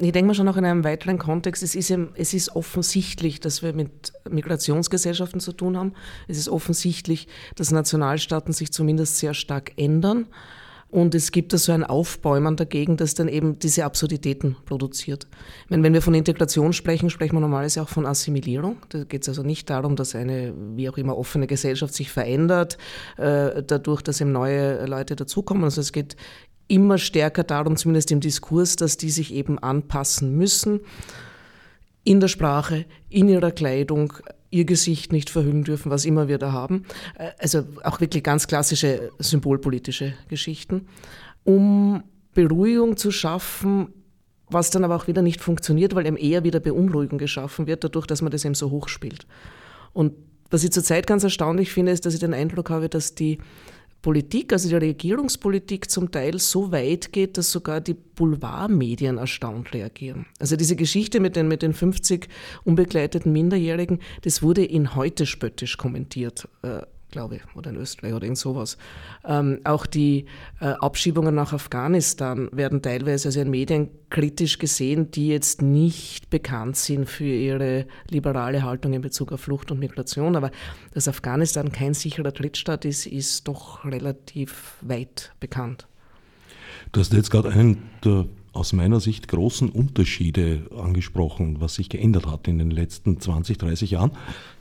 Ich 0.00 0.12
denke 0.12 0.28
mal 0.28 0.34
schon 0.34 0.46
noch 0.46 0.56
in 0.56 0.64
einem 0.64 0.84
weiteren 0.84 1.18
Kontext, 1.18 1.62
es 1.64 1.74
ist, 1.74 1.90
es 1.90 2.32
ist 2.32 2.54
offensichtlich, 2.54 3.40
dass 3.40 3.62
wir 3.62 3.72
mit 3.72 4.12
Migrationsgesellschaften 4.30 5.40
zu 5.40 5.52
tun 5.52 5.76
haben. 5.76 5.92
Es 6.28 6.38
ist 6.38 6.48
offensichtlich, 6.48 7.26
dass 7.56 7.72
Nationalstaaten 7.72 8.52
sich 8.52 8.72
zumindest 8.72 9.18
sehr 9.18 9.34
stark 9.34 9.72
ändern. 9.76 10.28
Und 10.90 11.14
es 11.14 11.32
gibt 11.32 11.52
da 11.52 11.58
so 11.58 11.72
ein 11.72 11.84
Aufbäumen 11.84 12.56
dagegen, 12.56 12.96
das 12.96 13.14
dann 13.14 13.28
eben 13.28 13.58
diese 13.58 13.84
Absurditäten 13.84 14.56
produziert. 14.64 15.26
Meine, 15.68 15.82
wenn 15.82 15.92
wir 15.92 16.00
von 16.00 16.14
Integration 16.14 16.72
sprechen, 16.72 17.10
sprechen 17.10 17.36
wir 17.36 17.40
normalerweise 17.40 17.82
auch 17.82 17.90
von 17.90 18.06
Assimilierung. 18.06 18.78
Da 18.88 19.04
geht 19.04 19.22
es 19.22 19.28
also 19.28 19.42
nicht 19.42 19.68
darum, 19.68 19.96
dass 19.96 20.14
eine 20.14 20.54
wie 20.76 20.88
auch 20.88 20.96
immer 20.96 21.18
offene 21.18 21.46
Gesellschaft 21.46 21.92
sich 21.92 22.10
verändert, 22.10 22.78
äh, 23.18 23.62
dadurch, 23.62 24.00
dass 24.00 24.22
eben 24.22 24.32
neue 24.32 24.86
Leute 24.86 25.14
dazukommen. 25.14 25.64
Also 25.64 25.82
es 25.82 25.92
geht 25.92 26.16
immer 26.68 26.98
stärker 26.98 27.42
darum, 27.42 27.76
zumindest 27.76 28.12
im 28.12 28.20
Diskurs, 28.20 28.76
dass 28.76 28.96
die 28.96 29.10
sich 29.10 29.34
eben 29.34 29.58
anpassen 29.58 30.36
müssen 30.36 30.80
in 32.04 32.20
der 32.20 32.28
Sprache, 32.28 32.84
in 33.08 33.28
ihrer 33.28 33.50
Kleidung, 33.50 34.12
ihr 34.50 34.64
Gesicht 34.64 35.12
nicht 35.12 35.28
verhüllen 35.30 35.64
dürfen, 35.64 35.90
was 35.90 36.04
immer 36.04 36.28
wir 36.28 36.38
da 36.38 36.52
haben. 36.52 36.84
Äh, 37.18 37.30
also 37.38 37.64
auch 37.82 38.00
wirklich 38.00 38.22
ganz 38.22 38.46
klassische 38.46 39.10
symbolpolitische 39.18 40.14
Geschichten, 40.28 40.88
um 41.44 42.02
Beruhigung 42.34 42.96
zu 42.96 43.10
schaffen, 43.10 43.92
was 44.48 44.70
dann 44.70 44.84
aber 44.84 44.96
auch 44.96 45.06
wieder 45.06 45.22
nicht 45.22 45.40
funktioniert, 45.40 45.94
weil 45.94 46.06
eben 46.06 46.16
eher 46.16 46.44
wieder 46.44 46.60
Beunruhigung 46.60 47.18
geschaffen 47.18 47.66
wird, 47.66 47.84
dadurch, 47.84 48.06
dass 48.06 48.22
man 48.22 48.32
das 48.32 48.44
eben 48.44 48.54
so 48.54 48.70
hoch 48.70 48.88
spielt. 48.88 49.26
Und 49.92 50.14
was 50.50 50.64
ich 50.64 50.70
zurzeit 50.70 51.06
ganz 51.06 51.24
erstaunlich 51.24 51.70
finde, 51.70 51.92
ist, 51.92 52.06
dass 52.06 52.14
ich 52.14 52.20
den 52.20 52.32
Eindruck 52.32 52.70
habe, 52.70 52.88
dass 52.88 53.14
die 53.14 53.38
Politik, 54.02 54.52
also 54.52 54.68
die 54.68 54.76
Regierungspolitik 54.76 55.90
zum 55.90 56.10
Teil 56.10 56.38
so 56.38 56.70
weit 56.70 57.12
geht, 57.12 57.36
dass 57.36 57.50
sogar 57.50 57.80
die 57.80 57.94
Boulevardmedien 57.94 59.18
erstaunt 59.18 59.74
reagieren. 59.74 60.26
Also 60.38 60.56
diese 60.56 60.76
Geschichte 60.76 61.20
mit 61.20 61.34
den, 61.36 61.48
mit 61.48 61.62
den 61.62 61.72
50 61.72 62.28
unbegleiteten 62.64 63.32
Minderjährigen, 63.32 63.98
das 64.22 64.42
wurde 64.42 64.64
in 64.64 64.94
heute 64.94 65.26
spöttisch 65.26 65.76
kommentiert. 65.76 66.48
Glaube 67.10 67.36
ich, 67.36 67.42
oder 67.56 67.70
in 67.70 67.76
Österreich 67.76 68.12
oder 68.12 68.24
irgend 68.24 68.38
sowas. 68.38 68.76
Ähm, 69.24 69.60
auch 69.64 69.86
die 69.86 70.26
äh, 70.60 70.66
Abschiebungen 70.66 71.34
nach 71.34 71.54
Afghanistan 71.54 72.50
werden 72.52 72.82
teilweise 72.82 73.28
also 73.28 73.40
in 73.40 73.50
Medien 73.50 73.88
kritisch 74.10 74.58
gesehen, 74.58 75.10
die 75.10 75.28
jetzt 75.28 75.62
nicht 75.62 76.28
bekannt 76.28 76.76
sind 76.76 77.08
für 77.08 77.24
ihre 77.24 77.86
liberale 78.10 78.62
Haltung 78.62 78.92
in 78.92 79.00
Bezug 79.00 79.32
auf 79.32 79.40
Flucht 79.40 79.70
und 79.70 79.78
Migration. 79.78 80.36
Aber 80.36 80.50
dass 80.92 81.08
Afghanistan 81.08 81.72
kein 81.72 81.94
sicherer 81.94 82.32
Drittstaat 82.32 82.84
ist, 82.84 83.06
ist 83.06 83.48
doch 83.48 83.84
relativ 83.86 84.74
weit 84.82 85.32
bekannt. 85.40 85.86
Du 86.92 87.00
hast 87.00 87.12
jetzt 87.12 87.30
gerade 87.30 87.50
einen 87.50 87.88
der 88.04 88.26
aus 88.58 88.72
meiner 88.72 89.00
Sicht 89.00 89.28
großen 89.28 89.68
Unterschiede 89.68 90.68
angesprochen, 90.76 91.60
was 91.60 91.76
sich 91.76 91.88
geändert 91.88 92.26
hat 92.26 92.48
in 92.48 92.58
den 92.58 92.70
letzten 92.70 93.20
20, 93.20 93.56
30 93.58 93.92
Jahren, 93.92 94.10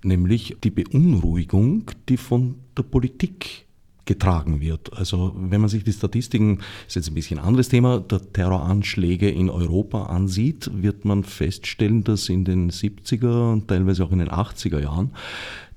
nämlich 0.04 0.56
die 0.64 0.70
Beunruhigung, 0.70 1.92
die 2.08 2.18
von 2.18 2.56
der 2.78 2.84
Politik 2.84 3.66
getragen 4.06 4.62
wird. 4.62 4.94
Also 4.98 5.36
wenn 5.38 5.62
man 5.62 5.70
sich 5.70 5.84
die 5.84 5.92
Statistiken, 5.92 6.60
ist 6.88 6.96
jetzt 6.96 7.10
ein 7.10 7.14
bisschen 7.14 7.40
ein 7.40 7.46
anderes 7.46 7.70
Thema, 7.70 8.00
der 8.00 8.22
Terroranschläge 8.32 9.30
in 9.30 9.50
Europa 9.50 10.06
ansieht, 10.06 10.72
wird 10.74 11.06
man 11.06 11.24
feststellen, 11.24 12.04
dass 12.04 12.30
in 12.30 12.46
den 12.46 12.72
70er 12.72 13.52
und 13.52 13.68
teilweise 13.68 14.04
auch 14.04 14.12
in 14.12 14.20
den 14.20 14.30
80er 14.30 14.82
Jahren 14.82 15.12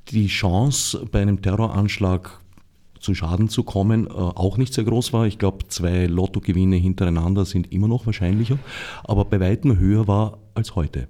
die 0.09 0.27
Chance 0.27 1.07
bei 1.11 1.21
einem 1.21 1.43
Terroranschlag 1.43 2.40
zu 3.01 3.15
Schaden 3.15 3.49
zu 3.49 3.65
kommen, 3.65 4.07
äh, 4.07 4.11
auch 4.11 4.57
nicht 4.57 4.75
sehr 4.75 4.85
groß 4.85 5.13
war. 5.13 5.27
Ich 5.27 5.39
glaube, 5.39 5.67
zwei 5.69 6.07
Lottogewinne 6.07 6.77
hintereinander 6.77 7.45
sind 7.45 7.73
immer 7.73 7.89
noch 7.89 8.07
wahrscheinlicher, 8.07 8.59
aber 9.05 9.25
bei 9.25 9.41
weitem 9.41 9.79
höher 9.79 10.07
war 10.07 10.39
als 10.55 10.77
heute. 10.77 11.09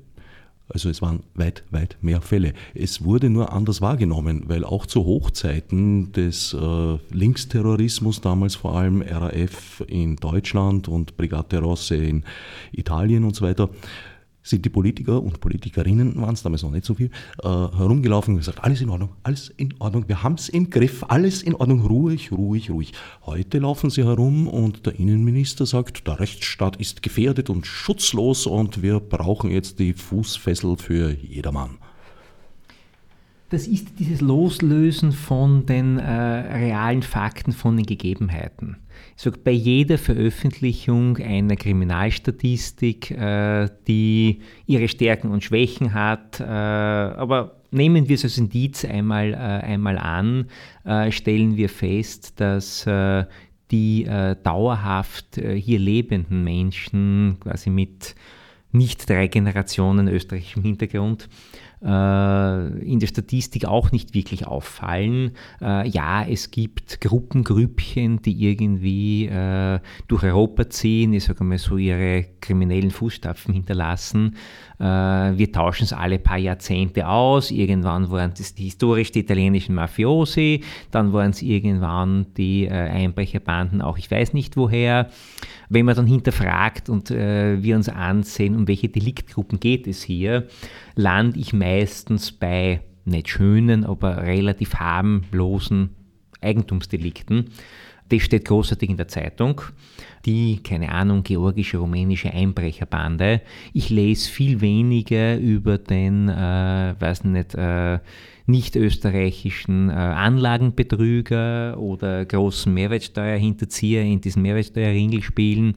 Also 0.73 0.88
es 0.88 1.02
waren 1.02 1.25
weit, 1.35 1.64
weit 1.70 1.97
mehr 2.00 2.20
Fälle. 2.20 2.52
Es 2.75 3.02
wurde 3.04 3.28
nur 3.28 3.52
anders 3.52 3.80
wahrgenommen, 3.80 4.44
weil 4.47 4.64
auch 4.64 4.87
zu 4.87 5.04
Hochzeiten 5.04 6.12
des 6.12 6.54
äh, 6.54 6.99
Linksterrorismus, 7.11 8.20
damals 8.20 8.54
vor 8.54 8.76
allem 8.76 9.02
RAF 9.02 9.82
in 9.88 10.14
Deutschland 10.16 10.87
und 10.87 11.16
Brigate 11.16 11.59
Rosse 11.59 11.97
in 11.97 12.25
Italien 12.70 13.25
und 13.25 13.35
so 13.35 13.44
weiter, 13.44 13.68
sind 14.42 14.64
die 14.64 14.70
Politiker 14.70 15.23
und 15.23 15.40
Politikerinnen, 15.40 16.20
waren 16.20 16.35
es 16.35 16.42
damals 16.42 16.62
noch 16.62 16.70
nicht 16.70 16.85
so 16.85 16.94
viel, 16.94 17.11
äh, 17.42 17.49
herumgelaufen 17.49 18.35
und 18.35 18.38
gesagt, 18.38 18.62
alles 18.64 18.80
in 18.80 18.88
Ordnung, 18.88 19.11
alles 19.23 19.50
in 19.56 19.75
Ordnung, 19.78 20.09
wir 20.09 20.23
haben 20.23 20.35
es 20.35 20.49
im 20.49 20.70
Griff, 20.70 21.04
alles 21.09 21.42
in 21.42 21.54
Ordnung, 21.54 21.82
ruhig, 21.82 22.32
ruhig, 22.32 22.70
ruhig. 22.70 22.92
Heute 23.26 23.59
laufen 23.59 23.90
sie 23.90 24.04
herum 24.04 24.49
und 24.49 24.87
der 24.87 24.99
Innenminister 24.99 25.66
sagt, 25.66 26.06
der 26.06 26.20
Rechtsstaat 26.20 26.76
ist 26.76 27.02
gefährdet 27.02 27.50
und 27.50 27.66
schutzlos 27.66 28.47
und 28.47 28.82
wir 28.82 29.00
brauchen 29.00 29.50
jetzt 29.50 29.78
die 29.78 29.92
Fußfessel 29.92 30.76
für 30.76 31.11
jedermann 31.12 31.78
das 33.50 33.66
ist 33.66 33.99
dieses 33.99 34.20
Loslösen 34.20 35.12
von 35.12 35.66
den 35.66 35.99
äh, 35.99 36.11
realen 36.11 37.02
Fakten, 37.02 37.52
von 37.52 37.76
den 37.76 37.85
Gegebenheiten. 37.85 38.76
Sage, 39.22 39.36
bei 39.44 39.50
jeder 39.50 39.98
Veröffentlichung 39.98 41.18
einer 41.18 41.54
Kriminalstatistik, 41.54 43.10
äh, 43.10 43.68
die 43.86 44.40
ihre 44.64 44.88
Stärken 44.88 45.30
und 45.30 45.44
Schwächen 45.44 45.92
hat, 45.92 46.40
äh, 46.40 46.44
aber 46.44 47.60
nehmen 47.70 48.08
wir 48.08 48.14
es 48.14 48.24
als 48.24 48.38
Indiz 48.38 48.82
einmal, 48.82 49.34
äh, 49.34 49.36
einmal 49.36 49.98
an, 49.98 50.46
äh, 50.86 51.12
stellen 51.12 51.58
wir 51.58 51.68
fest, 51.68 52.40
dass 52.40 52.86
äh, 52.86 53.26
die 53.70 54.04
dauerhaft 54.42 55.36
hier 55.36 55.78
lebenden 55.78 56.42
Menschen, 56.42 57.36
quasi 57.38 57.70
mit 57.70 58.16
nicht 58.72 59.08
drei 59.08 59.28
Generationen 59.28 60.08
österreichischem 60.08 60.62
Hintergrund, 60.64 61.28
in 61.82 62.99
der 63.00 63.06
Statistik 63.06 63.64
auch 63.64 63.90
nicht 63.90 64.12
wirklich 64.12 64.46
auffallen. 64.46 65.32
Äh, 65.62 65.88
ja, 65.88 66.22
es 66.28 66.50
gibt 66.50 67.00
Gruppengrüppchen, 67.00 68.20
die 68.20 68.50
irgendwie 68.50 69.26
äh, 69.26 69.80
durch 70.06 70.22
Europa 70.25 70.68
ziehen, 70.68 71.14
ich 71.14 71.25
sage 71.25 71.42
mal 71.42 71.56
so 71.56 71.78
ihre 71.78 72.26
kriminellen 72.40 72.90
Fußstapfen 72.90 73.54
hinterlassen. 73.54 74.37
Wir 74.78 75.52
tauschen 75.52 75.84
es 75.84 75.92
alle 75.92 76.18
paar 76.18 76.38
Jahrzehnte 76.38 77.06
aus. 77.06 77.50
Irgendwann 77.50 78.10
waren 78.10 78.32
es 78.32 78.54
die 78.54 78.64
historisch 78.64 79.12
die 79.12 79.20
italienischen 79.20 79.75
Mafiosi, 79.75 80.64
dann 80.90 81.12
waren 81.12 81.32
es 81.32 81.42
irgendwann 81.42 82.25
die 82.38 82.66
Einbrecherbanden, 82.70 83.82
auch 83.82 83.99
ich 83.99 84.10
weiß 84.10 84.32
nicht 84.32 84.56
woher. 84.56 85.10
Wenn 85.72 85.86
man 85.86 85.94
dann 85.94 86.06
hinterfragt 86.06 86.88
und 86.88 87.10
wir 87.10 87.76
uns 87.76 87.88
ansehen, 87.88 88.56
um 88.56 88.66
welche 88.66 88.88
Deliktgruppen 88.88 89.60
geht 89.60 89.86
es 89.86 90.02
hier, 90.02 90.48
lande 90.96 91.38
ich 91.38 91.52
meistens 91.52 92.32
bei 92.32 92.82
nicht 93.04 93.28
schönen, 93.28 93.84
aber 93.84 94.18
relativ 94.24 94.74
harmlosen 94.74 95.90
Eigentumsdelikten. 96.40 97.50
Das 98.10 98.22
steht 98.22 98.44
großartig 98.44 98.90
in 98.90 98.96
der 98.96 99.08
Zeitung. 99.08 99.60
Die, 100.26 100.62
keine 100.62 100.90
Ahnung, 100.90 101.22
georgische, 101.22 101.78
rumänische 101.78 102.30
Einbrecherbande. 102.30 103.40
Ich 103.72 103.88
lese 103.88 104.28
viel 104.30 104.60
weniger 104.60 105.38
über 105.38 105.78
den, 105.78 106.28
äh, 106.28 106.94
weiß 106.98 107.24
nicht, 107.24 107.54
äh, 107.54 108.00
nicht 108.46 108.74
österreichischen 108.74 109.90
äh, 109.90 109.92
Anlagenbetrüger 109.92 111.78
oder 111.78 112.24
großen 112.24 112.74
Mehrwertsteuerhinterzieher 112.74 114.02
in 114.02 114.20
diesen 114.20 114.42
Mehrwertsteuerringelspielen. 114.42 115.76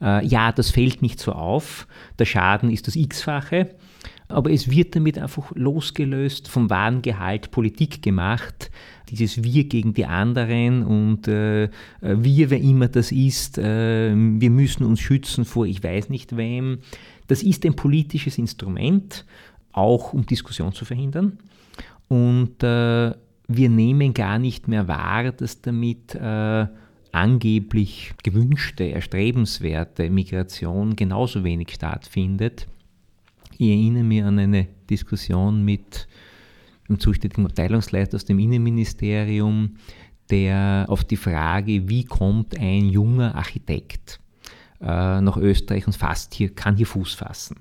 Äh, 0.00 0.26
ja, 0.26 0.52
das 0.52 0.70
fällt 0.70 1.00
nicht 1.00 1.18
so 1.20 1.32
auf. 1.32 1.88
Der 2.18 2.26
Schaden 2.26 2.70
ist 2.70 2.86
das 2.86 2.96
X-fache 2.96 3.70
aber 4.32 4.50
es 4.50 4.70
wird 4.70 4.96
damit 4.96 5.18
einfach 5.18 5.52
losgelöst 5.54 6.48
vom 6.48 6.70
wahren 6.70 7.02
Gehalt 7.02 7.50
Politik 7.50 8.02
gemacht. 8.02 8.70
Dieses 9.10 9.42
Wir 9.42 9.64
gegen 9.64 9.94
die 9.94 10.06
anderen 10.06 10.82
und 10.82 11.28
äh, 11.28 11.68
wir, 12.00 12.50
wer 12.50 12.60
immer 12.60 12.88
das 12.88 13.12
ist, 13.12 13.58
äh, 13.58 14.12
wir 14.14 14.50
müssen 14.50 14.84
uns 14.84 15.00
schützen 15.00 15.44
vor 15.44 15.66
ich 15.66 15.82
weiß 15.82 16.08
nicht 16.08 16.36
wem. 16.36 16.78
Das 17.26 17.42
ist 17.42 17.64
ein 17.64 17.76
politisches 17.76 18.38
Instrument 18.38 19.24
auch 19.72 20.12
um 20.12 20.26
Diskussion 20.26 20.72
zu 20.72 20.84
verhindern. 20.84 21.38
Und 22.08 22.62
äh, 22.62 23.12
wir 23.48 23.68
nehmen 23.68 24.14
gar 24.14 24.38
nicht 24.38 24.68
mehr 24.68 24.88
wahr, 24.88 25.32
dass 25.32 25.60
damit 25.60 26.14
äh, 26.14 26.66
angeblich 27.12 28.12
gewünschte, 28.22 28.84
erstrebenswerte 28.84 30.10
Migration 30.10 30.96
genauso 30.96 31.44
wenig 31.44 31.70
stattfindet. 31.74 32.66
Ich 33.58 33.68
erinnere 33.68 34.02
mich 34.04 34.22
an 34.22 34.38
eine 34.38 34.66
Diskussion 34.88 35.64
mit 35.64 36.08
dem 36.88 36.98
zuständigen 36.98 37.46
Abteilungsleiter 37.46 38.16
aus 38.16 38.24
dem 38.24 38.38
Innenministerium, 38.38 39.76
der 40.30 40.86
auf 40.88 41.04
die 41.04 41.16
Frage, 41.16 41.88
wie 41.88 42.04
kommt 42.04 42.58
ein 42.58 42.88
junger 42.88 43.34
Architekt 43.34 44.20
äh, 44.80 45.20
nach 45.20 45.36
Österreich 45.36 45.86
und 45.86 45.94
fasst 45.94 46.34
hier, 46.34 46.54
kann 46.54 46.76
hier 46.76 46.86
Fuß 46.86 47.14
fassen. 47.14 47.56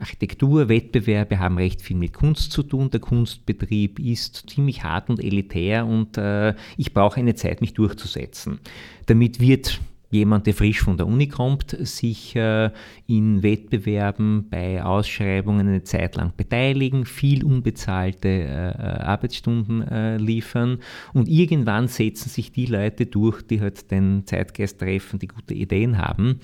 Architekturwettbewerbe 0.00 1.38
haben 1.38 1.56
recht 1.56 1.80
viel 1.80 1.96
mit 1.96 2.12
Kunst 2.12 2.50
zu 2.50 2.62
tun. 2.64 2.90
Der 2.90 3.00
Kunstbetrieb 3.00 4.00
ist 4.00 4.50
ziemlich 4.50 4.82
hart 4.82 5.08
und 5.08 5.22
elitär 5.22 5.86
und 5.86 6.18
äh, 6.18 6.54
ich 6.76 6.92
brauche 6.92 7.20
eine 7.20 7.34
Zeit, 7.36 7.60
mich 7.60 7.74
durchzusetzen. 7.74 8.58
Damit 9.06 9.38
wird 9.38 9.80
jemand, 10.14 10.46
der 10.46 10.54
frisch 10.54 10.80
von 10.80 10.96
der 10.96 11.06
Uni 11.06 11.28
kommt, 11.28 11.76
sich 11.86 12.34
äh, 12.36 12.70
in 13.06 13.42
Wettbewerben 13.42 14.48
bei 14.48 14.82
Ausschreibungen 14.82 15.68
eine 15.68 15.82
Zeit 15.82 16.16
lang 16.16 16.32
beteiligen, 16.36 17.04
viel 17.04 17.44
unbezahlte 17.44 18.28
äh, 18.28 18.44
äh, 18.44 19.00
Arbeitsstunden 19.02 20.18
liefern 20.18 20.78
und 21.12 21.28
irgendwann 21.28 21.88
setzen 21.88 22.28
sich 22.28 22.52
die 22.52 22.66
Leute 22.66 23.06
durch, 23.06 23.42
die 23.42 23.60
halt 23.60 23.90
den 23.90 24.22
Zeitgeist 24.26 24.78
treffen, 24.78 25.18
die 25.18 25.28
gute 25.28 25.54
Ideen 25.54 25.98
haben. 25.98 26.40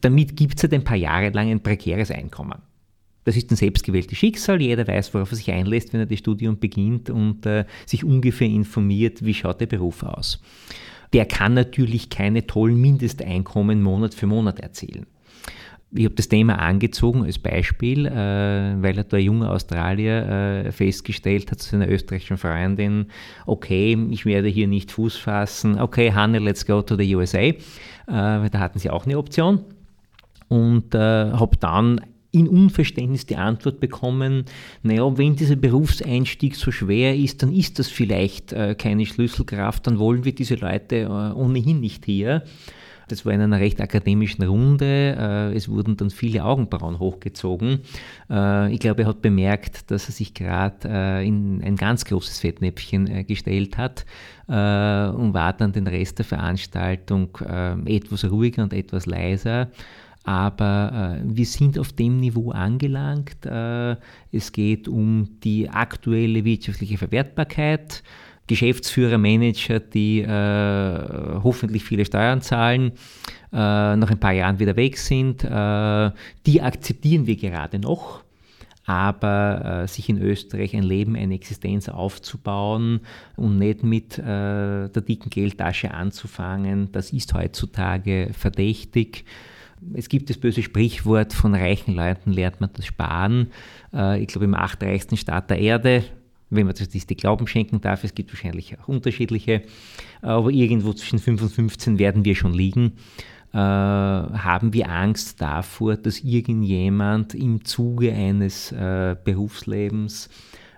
Damit 0.00 0.36
gibt 0.36 0.56
es 0.56 0.64
halt 0.64 0.74
ein 0.74 0.84
paar 0.84 0.96
Jahre 0.96 1.30
lang 1.30 1.50
ein 1.50 1.62
prekäres 1.62 2.10
Einkommen. 2.10 2.60
Das 3.24 3.36
ist 3.36 3.50
ein 3.50 3.56
selbstgewähltes 3.56 4.18
Schicksal. 4.18 4.60
Jeder 4.60 4.86
weiß, 4.86 5.14
worauf 5.14 5.32
er 5.32 5.36
sich 5.36 5.50
einlässt, 5.50 5.92
wenn 5.92 6.00
er 6.00 6.06
das 6.06 6.18
Studium 6.18 6.58
beginnt 6.58 7.08
und 7.10 7.46
äh, 7.46 7.64
sich 7.86 8.04
ungefähr 8.04 8.48
informiert, 8.48 9.24
wie 9.24 9.34
schaut 9.34 9.60
der 9.60 9.66
Beruf 9.66 10.02
aus. 10.02 10.42
Der 11.14 11.26
kann 11.26 11.54
natürlich 11.54 12.10
keine 12.10 12.46
tollen 12.46 12.78
Mindesteinkommen 12.80 13.82
Monat 13.82 14.14
für 14.14 14.26
Monat 14.26 14.58
erzielen. 14.58 15.06
Ich 15.92 16.04
habe 16.06 16.16
das 16.16 16.26
Thema 16.26 16.58
angezogen 16.58 17.22
als 17.22 17.38
Beispiel, 17.38 18.06
äh, 18.06 18.10
weil 18.10 18.98
er 18.98 19.04
da 19.04 19.16
ein 19.16 19.22
junger 19.22 19.52
Australier 19.52 20.64
äh, 20.66 20.72
festgestellt 20.72 21.52
hat 21.52 21.60
zu 21.60 21.70
seiner 21.70 21.88
österreichischen 21.88 22.36
Freundin, 22.36 23.06
okay, 23.46 23.96
ich 24.10 24.26
werde 24.26 24.48
hier 24.48 24.66
nicht 24.66 24.90
Fuß 24.90 25.16
fassen, 25.16 25.78
okay, 25.78 26.12
Hanne, 26.12 26.40
let's 26.40 26.66
go 26.66 26.82
to 26.82 26.96
the 26.96 27.14
USA, 27.14 27.38
äh, 27.38 27.54
da 28.08 28.50
hatten 28.54 28.80
sie 28.80 28.90
auch 28.90 29.06
eine 29.06 29.16
Option. 29.16 29.60
Und 30.48 30.96
äh, 30.96 30.98
habe 30.98 31.56
dann 31.60 32.00
in 32.34 32.48
Unverständnis 32.48 33.26
die 33.26 33.36
Antwort 33.36 33.80
bekommen, 33.80 34.44
naja, 34.82 35.16
wenn 35.16 35.36
dieser 35.36 35.56
Berufseinstieg 35.56 36.56
so 36.56 36.70
schwer 36.70 37.16
ist, 37.16 37.42
dann 37.42 37.52
ist 37.52 37.78
das 37.78 37.88
vielleicht 37.88 38.52
äh, 38.52 38.74
keine 38.74 39.06
Schlüsselkraft, 39.06 39.86
dann 39.86 39.98
wollen 39.98 40.24
wir 40.24 40.34
diese 40.34 40.56
Leute 40.56 40.96
äh, 40.96 41.08
ohnehin 41.08 41.80
nicht 41.80 42.04
hier. 42.04 42.42
Das 43.08 43.26
war 43.26 43.32
in 43.32 43.40
einer 43.40 43.60
recht 43.60 43.80
akademischen 43.80 44.44
Runde. 44.44 45.16
Äh, 45.18 45.56
es 45.56 45.68
wurden 45.68 45.96
dann 45.96 46.10
viele 46.10 46.44
Augenbrauen 46.44 46.98
hochgezogen. 46.98 47.80
Äh, 48.30 48.72
ich 48.72 48.80
glaube, 48.80 49.02
er 49.02 49.08
hat 49.08 49.22
bemerkt, 49.22 49.90
dass 49.90 50.08
er 50.08 50.12
sich 50.12 50.34
gerade 50.34 50.88
äh, 50.88 51.26
in 51.26 51.62
ein 51.62 51.76
ganz 51.76 52.04
großes 52.04 52.40
Fettnäpfchen 52.40 53.26
gestellt 53.26 53.78
hat 53.78 54.04
und 54.46 55.32
war 55.32 55.54
dann 55.54 55.72
den 55.72 55.86
Rest 55.86 56.18
der 56.18 56.26
Veranstaltung 56.26 57.38
etwas 57.86 58.30
ruhiger 58.30 58.62
und 58.62 58.74
etwas 58.74 59.06
leiser. 59.06 59.70
Aber 60.24 61.20
äh, 61.20 61.36
wir 61.36 61.44
sind 61.44 61.78
auf 61.78 61.92
dem 61.92 62.18
Niveau 62.18 62.50
angelangt. 62.50 63.44
Äh, 63.44 63.96
es 64.32 64.52
geht 64.52 64.88
um 64.88 65.38
die 65.44 65.68
aktuelle 65.68 66.44
wirtschaftliche 66.44 66.96
Verwertbarkeit. 66.96 68.02
Geschäftsführer, 68.46 69.18
Manager, 69.18 69.80
die 69.80 70.20
äh, 70.20 71.38
hoffentlich 71.42 71.82
viele 71.84 72.04
Steuern 72.04 72.42
zahlen, 72.42 72.92
äh, 73.52 73.56
nach 73.96 74.10
ein 74.10 74.20
paar 74.20 74.32
Jahren 74.32 74.58
wieder 74.58 74.76
weg 74.76 74.98
sind, 74.98 75.44
äh, 75.44 76.10
die 76.46 76.60
akzeptieren 76.60 77.26
wir 77.26 77.36
gerade 77.36 77.78
noch. 77.78 78.22
Aber 78.86 79.84
äh, 79.84 79.88
sich 79.88 80.10
in 80.10 80.20
Österreich 80.20 80.76
ein 80.76 80.82
Leben, 80.82 81.16
eine 81.16 81.34
Existenz 81.34 81.88
aufzubauen 81.88 83.00
und 83.34 83.58
nicht 83.58 83.82
mit 83.82 84.18
der 84.18 84.88
dicken 84.88 85.30
Geldtasche 85.30 85.92
anzufangen, 85.92 86.92
das 86.92 87.10
ist 87.10 87.32
heutzutage 87.32 88.28
verdächtig 88.34 89.24
es 89.92 90.08
gibt 90.08 90.30
das 90.30 90.38
böse 90.38 90.62
Sprichwort, 90.62 91.32
von 91.32 91.54
reichen 91.54 91.94
Leuten 91.94 92.32
lernt 92.32 92.60
man 92.60 92.70
das 92.74 92.86
Sparen. 92.86 93.48
Äh, 93.92 94.22
ich 94.22 94.28
glaube, 94.28 94.44
im 94.44 94.54
achtreichsten 94.54 95.16
Staat 95.16 95.50
der 95.50 95.58
Erde, 95.58 96.04
wenn 96.50 96.66
man 96.66 96.74
das 96.74 96.88
die 96.88 97.16
Glauben 97.16 97.46
schenken 97.46 97.80
darf, 97.80 98.04
es 98.04 98.14
gibt 98.14 98.32
wahrscheinlich 98.32 98.78
auch 98.78 98.88
unterschiedliche, 98.88 99.62
aber 100.22 100.50
irgendwo 100.50 100.92
zwischen 100.92 101.18
5 101.18 101.42
und 101.42 101.50
15 101.50 101.98
werden 101.98 102.24
wir 102.24 102.34
schon 102.34 102.54
liegen. 102.54 102.92
Äh, 103.52 103.56
haben 103.56 104.72
wir 104.72 104.90
Angst 104.90 105.40
davor, 105.40 105.96
dass 105.96 106.20
irgendjemand 106.20 107.34
im 107.34 107.64
Zuge 107.64 108.12
eines 108.12 108.72
äh, 108.72 109.16
Berufslebens 109.22 110.28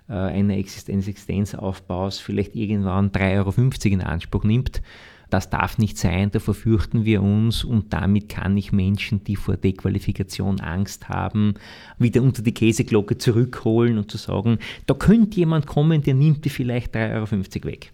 Existenz, 0.09 1.05
Existenzaufbaus 1.05 2.19
vielleicht 2.19 2.55
irgendwann 2.55 3.11
3,50 3.11 3.35
Euro 3.39 3.93
in 3.93 4.01
Anspruch 4.01 4.45
nimmt 4.45 4.81
das 5.29 5.49
darf 5.49 5.77
nicht 5.77 5.97
sein, 5.97 6.31
davor 6.31 6.53
fürchten 6.53 7.05
wir 7.05 7.21
uns 7.21 7.63
und 7.63 7.93
damit 7.93 8.29
kann 8.29 8.55
ich 8.55 8.71
Menschen, 8.71 9.23
die 9.23 9.35
vor 9.35 9.57
Dequalifikation 9.57 10.59
Angst 10.61 11.09
haben, 11.09 11.55
wieder 11.97 12.21
unter 12.21 12.41
die 12.41 12.53
Käseglocke 12.53 13.17
zurückholen 13.17 13.97
und 13.97 14.09
zu 14.09 14.17
sagen, 14.17 14.59
da 14.85 14.93
könnte 14.93 15.37
jemand 15.37 15.67
kommen, 15.67 16.01
der 16.01 16.13
nimmt 16.13 16.45
dir 16.45 16.49
vielleicht 16.49 16.95
3,50 16.95 17.55
Euro 17.55 17.67
weg. 17.67 17.93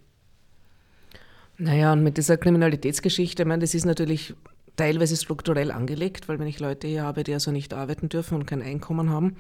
Naja, 1.58 1.94
und 1.94 2.04
mit 2.04 2.18
dieser 2.18 2.38
Kriminalitätsgeschichte, 2.38 3.44
ich 3.44 3.48
meine, 3.48 3.62
das 3.62 3.74
ist 3.74 3.86
natürlich 3.86 4.34
teilweise 4.76 5.16
strukturell 5.16 5.72
angelegt, 5.72 6.28
weil 6.28 6.40
wenn 6.40 6.48
ich 6.48 6.60
Leute 6.60 6.88
hier 6.88 7.04
habe, 7.04 7.24
die 7.24 7.34
also 7.34 7.52
nicht 7.52 7.74
arbeiten 7.74 8.10
dürfen 8.10 8.36
und 8.36 8.46
kein 8.46 8.62
Einkommen 8.62 9.10
haben, 9.10 9.36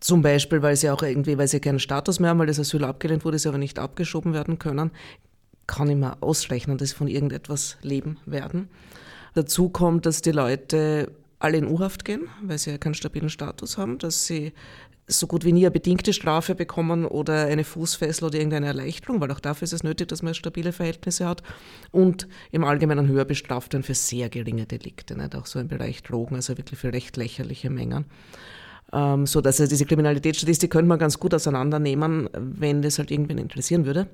zum 0.00 0.22
Beispiel, 0.22 0.62
weil 0.62 0.76
sie 0.76 0.90
auch 0.90 1.02
irgendwie, 1.02 1.38
weil 1.38 1.46
sie 1.46 1.60
keinen 1.60 1.78
Status 1.78 2.18
mehr 2.18 2.30
haben, 2.30 2.38
weil 2.38 2.46
das 2.46 2.58
Asyl 2.58 2.84
abgelehnt 2.84 3.24
wurde, 3.24 3.38
sie 3.38 3.48
aber 3.48 3.58
nicht 3.58 3.78
abgeschoben 3.78 4.32
werden 4.32 4.58
können, 4.58 4.90
kann 5.72 5.88
ich 5.88 5.96
mir 5.96 6.22
ausrechnen, 6.22 6.76
dass 6.76 6.90
sie 6.90 6.96
von 6.96 7.08
irgendetwas 7.08 7.78
leben 7.82 8.18
werden. 8.26 8.68
Dazu 9.34 9.70
kommt, 9.70 10.04
dass 10.04 10.20
die 10.20 10.32
Leute 10.32 11.10
alle 11.38 11.56
in 11.56 11.66
U-Haft 11.66 12.04
gehen, 12.04 12.28
weil 12.42 12.58
sie 12.58 12.70
ja 12.70 12.78
keinen 12.78 12.94
stabilen 12.94 13.30
Status 13.30 13.78
haben, 13.78 13.98
dass 13.98 14.26
sie 14.26 14.52
so 15.06 15.26
gut 15.26 15.44
wie 15.44 15.52
nie 15.52 15.64
eine 15.64 15.70
bedingte 15.70 16.12
Strafe 16.12 16.54
bekommen 16.54 17.06
oder 17.06 17.46
eine 17.46 17.64
Fußfessel 17.64 18.26
oder 18.28 18.36
irgendeine 18.36 18.66
Erleichterung, 18.66 19.20
weil 19.20 19.30
auch 19.32 19.40
dafür 19.40 19.64
ist 19.64 19.72
es 19.72 19.82
nötig, 19.82 20.08
dass 20.08 20.22
man 20.22 20.34
stabile 20.34 20.72
Verhältnisse 20.72 21.26
hat 21.26 21.42
und 21.90 22.28
im 22.50 22.64
Allgemeinen 22.64 23.08
höher 23.08 23.24
bestraft 23.24 23.72
werden 23.72 23.82
für 23.82 23.94
sehr 23.94 24.28
geringe 24.28 24.66
Delikte, 24.66 25.16
nicht? 25.16 25.34
auch 25.34 25.46
so 25.46 25.58
im 25.58 25.68
Bereich 25.68 26.02
Drogen, 26.02 26.36
also 26.36 26.56
wirklich 26.56 26.78
für 26.78 26.92
recht 26.92 27.16
lächerliche 27.16 27.70
Mengen. 27.70 28.04
Ähm, 28.92 29.26
so 29.26 29.40
dass 29.40 29.58
also 29.58 29.70
diese 29.70 29.86
Kriminalitätsstatistik 29.86 30.70
könnte 30.70 30.88
man 30.88 30.98
ganz 30.98 31.18
gut 31.18 31.34
auseinandernehmen, 31.34 32.28
wenn 32.34 32.82
das 32.82 32.98
halt 32.98 33.10
irgendwen 33.10 33.38
interessieren 33.38 33.86
würde. 33.86 34.06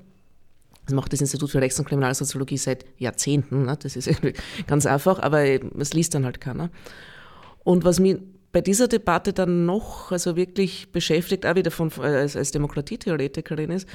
Das 0.88 0.94
macht 0.94 1.12
das 1.12 1.20
Institut 1.20 1.50
für 1.50 1.60
Rechts- 1.60 1.78
und 1.78 1.86
Kriminalsoziologie 1.86 2.56
seit 2.56 2.86
Jahrzehnten. 2.96 3.66
Ne? 3.66 3.76
Das 3.78 3.94
ist 3.94 4.10
ganz 4.66 4.86
einfach, 4.86 5.18
aber 5.18 5.44
es 5.44 5.92
liest 5.92 6.14
dann 6.14 6.24
halt 6.24 6.40
keiner. 6.40 6.70
Und 7.62 7.84
was 7.84 8.00
mich 8.00 8.16
bei 8.52 8.62
dieser 8.62 8.88
Debatte 8.88 9.34
dann 9.34 9.66
noch 9.66 10.10
also 10.12 10.34
wirklich 10.34 10.90
beschäftigt, 10.90 11.44
auch 11.44 11.56
wieder 11.56 11.70
von, 11.70 11.92
als, 12.00 12.36
als 12.36 12.52
Demokratietheoretikerin 12.52 13.70
ist, 13.70 13.86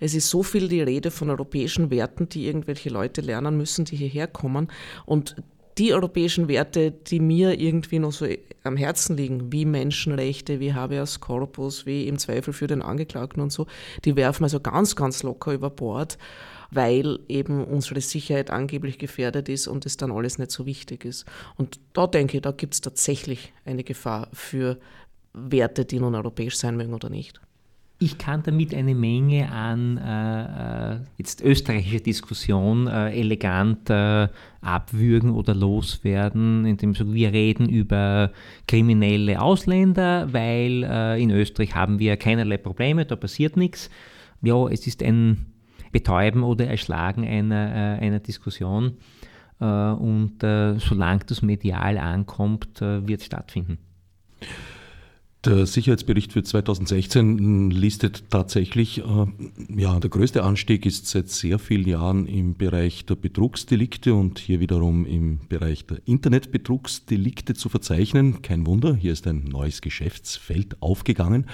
es 0.00 0.14
ist 0.14 0.30
so 0.30 0.42
viel 0.42 0.68
die 0.68 0.80
Rede 0.80 1.10
von 1.10 1.28
europäischen 1.28 1.90
Werten, 1.90 2.30
die 2.30 2.46
irgendwelche 2.46 2.88
Leute 2.88 3.20
lernen 3.20 3.58
müssen, 3.58 3.84
die 3.84 3.96
hierher 3.96 4.26
kommen. 4.26 4.68
Und 5.04 5.36
die 5.76 5.92
europäischen 5.92 6.48
Werte, 6.48 6.92
die 6.92 7.20
mir 7.20 7.60
irgendwie 7.60 7.98
noch 7.98 8.12
so 8.12 8.26
am 8.64 8.76
Herzen 8.76 9.16
liegen, 9.16 9.52
wie 9.52 9.64
Menschenrechte, 9.64 10.60
wie 10.60 10.74
Habeas 10.74 11.20
Corpus, 11.20 11.86
wie 11.86 12.08
im 12.08 12.18
Zweifel 12.18 12.52
für 12.52 12.66
den 12.66 12.82
Angeklagten 12.82 13.42
und 13.42 13.52
so, 13.52 13.66
die 14.04 14.16
werfen 14.16 14.44
also 14.44 14.60
ganz, 14.60 14.96
ganz 14.96 15.22
locker 15.22 15.52
über 15.52 15.70
Bord, 15.70 16.18
weil 16.70 17.20
eben 17.28 17.64
unsere 17.64 18.00
Sicherheit 18.00 18.50
angeblich 18.50 18.98
gefährdet 18.98 19.48
ist 19.48 19.68
und 19.68 19.86
es 19.86 19.96
dann 19.96 20.12
alles 20.12 20.38
nicht 20.38 20.50
so 20.50 20.66
wichtig 20.66 21.04
ist. 21.04 21.24
Und 21.56 21.80
da 21.92 22.06
denke 22.06 22.36
ich, 22.36 22.42
da 22.42 22.50
gibt 22.50 22.74
es 22.74 22.80
tatsächlich 22.80 23.52
eine 23.64 23.84
Gefahr 23.84 24.28
für 24.32 24.78
Werte, 25.32 25.84
die 25.84 26.00
nun 26.00 26.14
europäisch 26.14 26.56
sein 26.56 26.76
mögen 26.76 26.94
oder 26.94 27.10
nicht. 27.10 27.40
Ich 28.00 28.16
kann 28.16 28.44
damit 28.44 28.72
eine 28.74 28.94
Menge 28.94 29.50
an 29.50 29.96
äh, 29.96 30.92
äh, 30.92 31.00
jetzt 31.16 31.40
österreichischer 31.40 31.98
Diskussion 31.98 32.86
äh, 32.86 33.10
elegant 33.10 33.90
äh, 33.90 34.28
abwürgen 34.60 35.32
oder 35.32 35.52
loswerden, 35.52 36.64
indem 36.64 36.94
wir 36.96 37.32
reden 37.32 37.68
über 37.68 38.30
kriminelle 38.68 39.42
Ausländer, 39.42 40.32
weil 40.32 40.84
äh, 40.84 41.20
in 41.20 41.32
Österreich 41.32 41.74
haben 41.74 41.98
wir 41.98 42.16
keinerlei 42.16 42.56
Probleme, 42.58 43.04
da 43.04 43.16
passiert 43.16 43.56
nichts. 43.56 43.90
Ja, 44.42 44.68
es 44.68 44.86
ist 44.86 45.02
ein 45.02 45.46
Betäuben 45.90 46.44
oder 46.44 46.68
Erschlagen 46.68 47.26
einer, 47.26 47.98
äh, 47.98 48.06
einer 48.06 48.20
Diskussion 48.20 48.98
und 49.60 50.36
solange 50.40 51.24
das 51.26 51.42
medial 51.42 51.98
ankommt, 51.98 52.80
wird 52.80 53.18
es 53.18 53.26
stattfinden. 53.26 53.78
Der 55.48 55.64
Sicherheitsbericht 55.64 56.34
für 56.34 56.42
2016 56.42 57.70
listet 57.70 58.24
tatsächlich, 58.28 58.98
äh, 58.98 59.26
ja, 59.74 59.98
der 59.98 60.10
größte 60.10 60.42
Anstieg 60.42 60.84
ist 60.84 61.06
seit 61.06 61.30
sehr 61.30 61.58
vielen 61.58 61.88
Jahren 61.88 62.26
im 62.26 62.54
Bereich 62.54 63.06
der 63.06 63.14
Betrugsdelikte 63.14 64.12
und 64.12 64.38
hier 64.40 64.60
wiederum 64.60 65.06
im 65.06 65.40
Bereich 65.48 65.86
der 65.86 66.02
Internetbetrugsdelikte 66.04 67.54
zu 67.54 67.70
verzeichnen. 67.70 68.42
Kein 68.42 68.66
Wunder, 68.66 68.94
hier 68.94 69.14
ist 69.14 69.26
ein 69.26 69.44
neues 69.44 69.80
Geschäftsfeld 69.80 70.82
aufgegangen. 70.82 71.46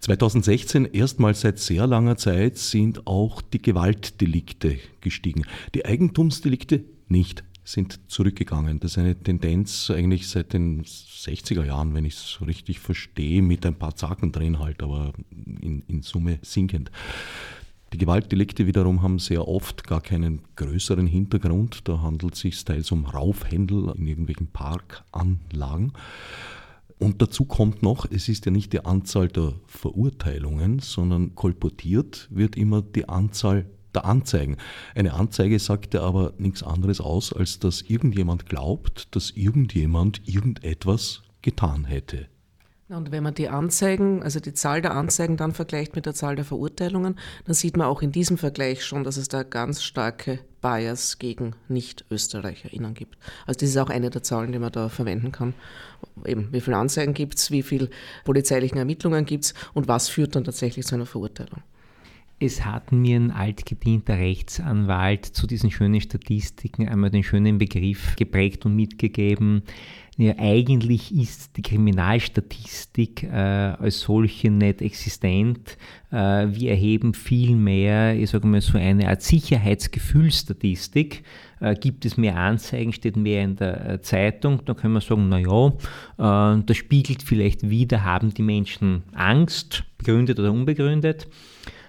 2016, 0.00 0.86
erstmals 0.86 1.42
seit 1.42 1.60
sehr 1.60 1.86
langer 1.86 2.16
Zeit, 2.16 2.58
sind 2.58 3.06
auch 3.06 3.40
die 3.40 3.62
Gewaltdelikte 3.62 4.78
gestiegen. 5.00 5.44
Die 5.76 5.86
Eigentumsdelikte 5.86 6.82
nicht 7.06 7.44
sind 7.70 8.00
zurückgegangen. 8.08 8.80
Das 8.80 8.92
ist 8.92 8.98
eine 8.98 9.14
Tendenz 9.14 9.90
eigentlich 9.90 10.28
seit 10.28 10.52
den 10.52 10.84
60er 10.84 11.64
Jahren, 11.64 11.94
wenn 11.94 12.04
ich 12.04 12.14
es 12.14 12.38
richtig 12.46 12.80
verstehe, 12.80 13.42
mit 13.42 13.66
ein 13.66 13.74
paar 13.74 13.94
Zacken 13.94 14.32
drin 14.32 14.58
halt, 14.58 14.82
aber 14.82 15.12
in, 15.60 15.82
in 15.86 16.02
Summe 16.02 16.38
sinkend. 16.42 16.90
Die 17.92 17.98
Gewaltdelikte 17.98 18.66
wiederum 18.66 19.02
haben 19.02 19.18
sehr 19.18 19.46
oft 19.48 19.86
gar 19.86 20.00
keinen 20.00 20.42
größeren 20.56 21.06
Hintergrund. 21.06 21.88
Da 21.88 22.00
handelt 22.00 22.34
es 22.34 22.40
sich 22.40 22.64
teils 22.64 22.90
um 22.90 23.06
Raufhändel 23.06 23.94
in 23.96 24.06
irgendwelchen 24.06 24.48
Parkanlagen. 24.48 25.92
Und 26.98 27.22
dazu 27.22 27.44
kommt 27.44 27.82
noch, 27.82 28.06
es 28.10 28.28
ist 28.28 28.46
ja 28.46 28.50
nicht 28.50 28.72
die 28.72 28.84
Anzahl 28.84 29.28
der 29.28 29.54
Verurteilungen, 29.66 30.80
sondern 30.80 31.34
kolportiert 31.34 32.28
wird 32.30 32.56
immer 32.56 32.82
die 32.82 33.08
Anzahl 33.08 33.66
der 33.94 34.04
Anzeigen. 34.04 34.56
Eine 34.94 35.14
Anzeige 35.14 35.58
sagt 35.58 35.94
ja 35.94 36.02
aber 36.02 36.34
nichts 36.38 36.62
anderes 36.62 37.00
aus, 37.00 37.32
als 37.32 37.58
dass 37.58 37.82
irgendjemand 37.82 38.46
glaubt, 38.46 39.14
dass 39.14 39.30
irgendjemand 39.30 40.26
irgendetwas 40.26 41.22
getan 41.42 41.84
hätte. 41.84 42.26
Und 42.88 43.12
wenn 43.12 43.22
man 43.22 43.34
die 43.34 43.50
Anzeigen, 43.50 44.22
also 44.22 44.40
die 44.40 44.54
Zahl 44.54 44.80
der 44.80 44.94
Anzeigen 44.94 45.36
dann 45.36 45.52
vergleicht 45.52 45.94
mit 45.94 46.06
der 46.06 46.14
Zahl 46.14 46.36
der 46.36 46.46
Verurteilungen, 46.46 47.18
dann 47.44 47.54
sieht 47.54 47.76
man 47.76 47.86
auch 47.86 48.00
in 48.00 48.12
diesem 48.12 48.38
Vergleich 48.38 48.82
schon, 48.82 49.04
dass 49.04 49.18
es 49.18 49.28
da 49.28 49.42
ganz 49.42 49.82
starke 49.82 50.38
Bias 50.62 51.18
gegen 51.18 51.54
Nicht-ÖsterreicherInnen 51.68 52.94
gibt. 52.94 53.18
Also 53.46 53.60
das 53.60 53.68
ist 53.68 53.76
auch 53.76 53.90
eine 53.90 54.08
der 54.08 54.22
Zahlen, 54.22 54.52
die 54.52 54.58
man 54.58 54.72
da 54.72 54.88
verwenden 54.88 55.32
kann. 55.32 55.52
Eben, 56.24 56.50
wie 56.50 56.62
viele 56.62 56.78
Anzeigen 56.78 57.12
gibt 57.12 57.36
es, 57.36 57.50
wie 57.50 57.62
viele 57.62 57.90
polizeilichen 58.24 58.78
Ermittlungen 58.78 59.26
gibt 59.26 59.44
es 59.44 59.54
und 59.74 59.86
was 59.86 60.08
führt 60.08 60.34
dann 60.34 60.44
tatsächlich 60.44 60.86
zu 60.86 60.94
einer 60.94 61.06
Verurteilung. 61.06 61.62
Es 62.40 62.64
hat 62.64 62.92
mir 62.92 63.16
ein 63.16 63.32
altgedienter 63.32 64.16
Rechtsanwalt 64.16 65.26
zu 65.26 65.48
diesen 65.48 65.72
schönen 65.72 66.00
Statistiken 66.00 66.88
einmal 66.88 67.10
den 67.10 67.24
schönen 67.24 67.58
Begriff 67.58 68.14
geprägt 68.14 68.64
und 68.64 68.76
mitgegeben. 68.76 69.62
Ja, 70.16 70.34
eigentlich 70.38 71.12
ist 71.12 71.56
die 71.56 71.62
Kriminalstatistik 71.62 73.24
äh, 73.24 73.28
als 73.28 74.00
solche 74.00 74.50
nicht 74.50 74.82
existent. 74.82 75.76
Äh, 76.12 76.46
wir 76.50 76.70
erheben 76.70 77.12
vielmehr, 77.12 78.16
ich 78.16 78.30
sage 78.30 78.46
mal 78.46 78.60
so 78.60 78.78
eine 78.78 79.08
Art 79.08 79.22
Sicherheitsgefühlsstatistik. 79.22 81.24
Äh, 81.60 81.74
gibt 81.74 82.04
es 82.04 82.16
mehr 82.16 82.36
Anzeigen, 82.36 82.92
steht 82.92 83.16
mehr 83.16 83.42
in 83.42 83.56
der 83.56 83.90
äh, 83.90 84.00
Zeitung, 84.00 84.64
dann 84.64 84.76
können 84.76 84.94
wir 84.94 85.00
sagen, 85.00 85.28
naja, 85.28 85.72
äh, 86.18 86.62
das 86.64 86.76
spiegelt 86.76 87.24
vielleicht 87.24 87.68
wieder, 87.68 88.04
haben 88.04 88.32
die 88.32 88.42
Menschen 88.42 89.02
Angst, 89.12 89.82
begründet 89.98 90.38
oder 90.38 90.52
unbegründet. 90.52 91.26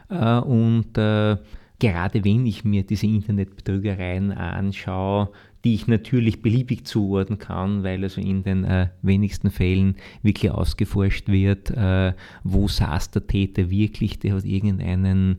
Äh, 0.10 0.40
und 0.40 0.98
äh, 0.98 1.38
gerade 1.80 2.24
wenn 2.24 2.46
ich 2.46 2.64
mir 2.66 2.84
diese 2.84 3.08
Internetbetrügereien 3.08 4.32
anschaue, 4.32 5.30
die 5.64 5.74
ich 5.74 5.88
natürlich 5.88 6.42
beliebig 6.42 6.86
zuordnen 6.86 7.38
kann, 7.38 7.84
weil 7.84 8.04
also 8.04 8.22
in 8.22 8.44
den 8.44 8.64
äh, 8.64 8.88
wenigsten 9.02 9.52
Fällen 9.52 9.96
wirklich 10.22 10.52
ausgeforscht 10.52 11.28
wird, 11.28 11.72
äh, 11.72 12.14
wo 12.44 12.68
saß 12.68 13.12
der 13.12 13.28
Täter 13.28 13.70
wirklich, 13.70 14.20
der 14.20 14.36
hat 14.36 14.46
irgendeinen 14.46 15.38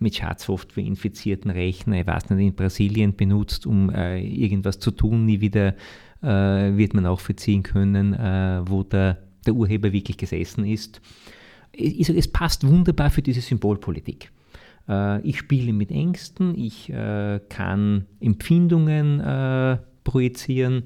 mit 0.00 0.16
Schadsoftware 0.16 0.84
infizierten 0.84 1.50
Rechner, 1.50 2.00
ich 2.00 2.06
weiß 2.06 2.30
nicht, 2.30 2.46
in 2.46 2.54
Brasilien 2.54 3.14
benutzt, 3.14 3.66
um 3.66 3.90
äh, 3.90 4.20
irgendwas 4.20 4.78
zu 4.78 4.90
tun, 4.90 5.26
nie 5.26 5.40
wieder 5.40 5.74
äh, 6.22 6.26
wird 6.76 6.94
man 6.94 7.06
auch 7.06 7.20
verziehen 7.20 7.62
können, 7.62 8.12
wo 8.66 8.82
der, 8.82 9.18
der 9.46 9.54
Urheber 9.54 9.92
wirklich 9.92 10.16
gesessen 10.16 10.64
ist 10.64 11.00
es 11.72 12.28
passt 12.28 12.66
wunderbar 12.66 13.10
für 13.10 13.22
diese 13.22 13.40
Symbolpolitik. 13.40 14.30
Äh, 14.90 15.20
ich 15.22 15.38
spiele 15.38 15.72
mit 15.72 15.90
Ängsten, 15.90 16.56
ich 16.58 16.90
äh, 16.90 17.40
kann 17.48 18.06
Empfindungen 18.20 19.20
äh, 19.20 19.78
projizieren 20.04 20.84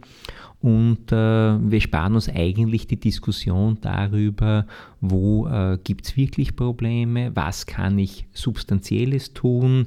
und 0.61 1.11
wir 1.11 1.81
sparen 1.81 2.15
uns 2.15 2.29
eigentlich 2.29 2.87
die 2.87 2.99
Diskussion 2.99 3.79
darüber, 3.83 4.67
wo 5.01 5.47
gibt 5.85 6.07
es 6.07 6.17
wirklich 6.17 6.57
Probleme, 6.57 7.31
was 7.37 7.67
kann 7.67 7.99
ich 7.99 8.27
substanzielles 8.33 9.35
tun. 9.35 9.87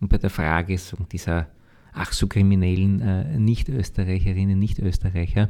Und 0.00 0.08
bei 0.08 0.18
der 0.18 0.28
Frage 0.30 0.78
dieser 1.10 1.48
ach 1.92 2.12
so 2.12 2.26
kriminellen 2.26 3.44
Nicht-Österreicherinnen, 3.44 4.58
Nicht-Österreicher, 4.58 5.48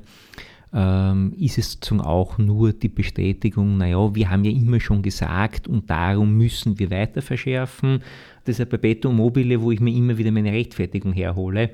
ähm, 0.73 1.33
ist 1.39 1.59
es 1.59 1.73
sozusagen 1.73 2.01
auch 2.01 2.39
nur 2.39 2.73
die 2.73 2.89
Bestätigung, 2.89 3.79
naja, 3.79 4.15
wir 4.15 4.31
haben 4.31 4.45
ja 4.45 4.53
immer 4.53 4.81
schon 4.81 5.03
gesagt 5.03 5.67
und 5.67 5.91
darum 5.91 6.37
müssen 6.37 6.79
wir 6.79 6.91
weiter 6.91 7.23
verschärfen. 7.23 8.03
Das 8.45 8.57
ist 8.57 8.61
ein 8.61 8.69
Perpetuum 8.69 9.17
mobile, 9.17 9.61
wo 9.61 9.73
ich 9.73 9.81
mir 9.81 9.95
immer 9.95 10.17
wieder 10.17 10.31
meine 10.31 10.53
Rechtfertigung 10.53 11.13
herhole. 11.13 11.71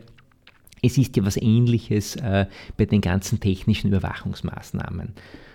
Es 0.82 0.98
ist 0.98 1.16
ja 1.16 1.24
was 1.24 1.36
Ähnliches 1.36 2.16
äh, 2.16 2.46
bei 2.76 2.86
den 2.86 3.00
ganzen 3.00 3.40
technischen 3.40 3.88
Überwachungsmaßnahmen. 3.88 5.12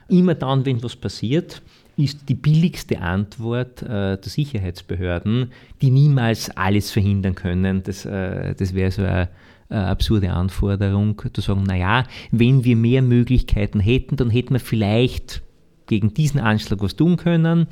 Immer 0.07 0.35
dann, 0.35 0.65
wenn 0.65 0.83
was 0.83 0.95
passiert, 0.95 1.61
ist 1.97 2.27
die 2.27 2.35
billigste 2.35 2.99
Antwort 3.01 3.81
äh, 3.81 4.17
der 4.17 4.19
Sicherheitsbehörden, 4.23 5.51
die 5.81 5.89
niemals 5.89 6.49
alles 6.51 6.91
verhindern 6.91 7.35
können. 7.35 7.83
Das, 7.83 8.05
äh, 8.05 8.55
das 8.55 8.73
wäre 8.73 8.91
so 8.91 9.03
ein 9.03 9.27
äh, 9.71 9.75
absurde 9.75 10.31
Anforderung, 10.31 11.21
zu 11.33 11.41
sagen, 11.41 11.63
naja, 11.63 12.03
wenn 12.31 12.63
wir 12.63 12.75
mehr 12.75 13.01
Möglichkeiten 13.01 13.79
hätten, 13.79 14.17
dann 14.17 14.29
hätten 14.29 14.53
wir 14.53 14.59
vielleicht 14.59 15.41
gegen 15.87 16.13
diesen 16.13 16.39
Anschlag 16.39 16.81
was 16.81 16.95
tun 16.95 17.17
können. 17.17 17.67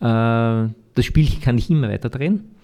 Äh, 0.00 0.68
das 0.94 1.04
Spielchen 1.04 1.40
kann 1.40 1.58
ich 1.58 1.70
immer 1.70 1.88
weiter 1.88 2.08
drehen. 2.08 2.54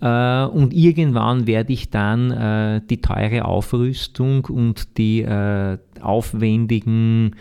Äh, 0.00 0.44
und 0.44 0.74
irgendwann 0.74 1.46
werde 1.46 1.72
ich 1.72 1.90
dann 1.90 2.30
äh, 2.30 2.80
die 2.88 3.00
teure 3.00 3.44
Aufrüstung 3.44 4.44
und 4.44 4.98
die 4.98 5.22
äh, 5.22 5.78
aufwendigen 6.00 7.36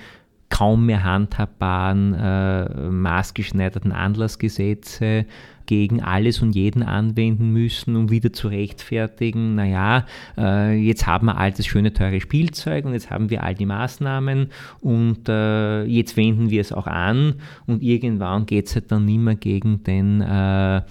kaum 0.47 0.85
mehr 0.85 1.03
handhabbaren, 1.03 3.01
maßgeschneiderten 3.01 3.91
Anlassgesetze 3.91 5.25
gegen 5.65 6.01
alles 6.01 6.41
und 6.41 6.55
jeden 6.55 6.83
anwenden 6.83 7.51
müssen, 7.51 7.95
um 7.95 8.09
wieder 8.09 8.33
zu 8.33 8.47
rechtfertigen, 8.47 9.55
naja, 9.55 10.05
äh, 10.37 10.75
jetzt 10.75 11.07
haben 11.07 11.27
wir 11.27 11.37
all 11.37 11.51
das 11.51 11.65
schöne, 11.65 11.93
teure 11.93 12.21
Spielzeug 12.21 12.85
und 12.85 12.93
jetzt 12.93 13.09
haben 13.09 13.29
wir 13.29 13.43
all 13.43 13.55
die 13.55 13.65
Maßnahmen 13.65 14.49
und 14.81 15.29
äh, 15.29 15.83
jetzt 15.85 16.17
wenden 16.17 16.49
wir 16.49 16.61
es 16.61 16.71
auch 16.71 16.87
an 16.87 17.35
und 17.65 17.83
irgendwann 17.83 18.45
geht 18.45 18.67
es 18.67 18.75
halt 18.75 18.91
dann 18.91 19.05
nicht 19.05 19.19
mehr 19.19 19.35
gegen 19.35 19.83
den 19.83 20.21
äh, 20.21 20.81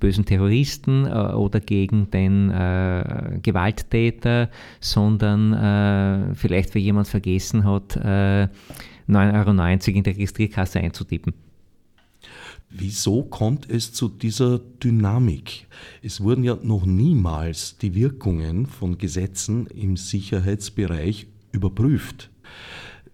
bösen 0.00 0.24
Terroristen 0.24 1.06
äh, 1.06 1.10
oder 1.34 1.60
gegen 1.60 2.10
den 2.10 2.50
äh, 2.50 3.38
Gewalttäter, 3.42 4.48
sondern 4.80 5.52
äh, 5.52 6.34
vielleicht, 6.34 6.74
weil 6.74 6.82
jemand 6.82 7.06
vergessen 7.06 7.64
hat, 7.64 7.98
9,90 7.98 9.88
Euro 9.88 9.96
in 9.98 10.02
der 10.02 10.14
Registrierkasse 10.14 10.80
einzutippen. 10.80 11.34
Wieso 12.72 13.24
kommt 13.24 13.68
es 13.68 13.92
zu 13.92 14.08
dieser 14.08 14.60
Dynamik? 14.60 15.66
Es 16.02 16.20
wurden 16.20 16.44
ja 16.44 16.56
noch 16.62 16.86
niemals 16.86 17.76
die 17.78 17.96
Wirkungen 17.96 18.66
von 18.66 18.96
Gesetzen 18.96 19.66
im 19.66 19.96
Sicherheitsbereich 19.96 21.26
überprüft. 21.50 22.30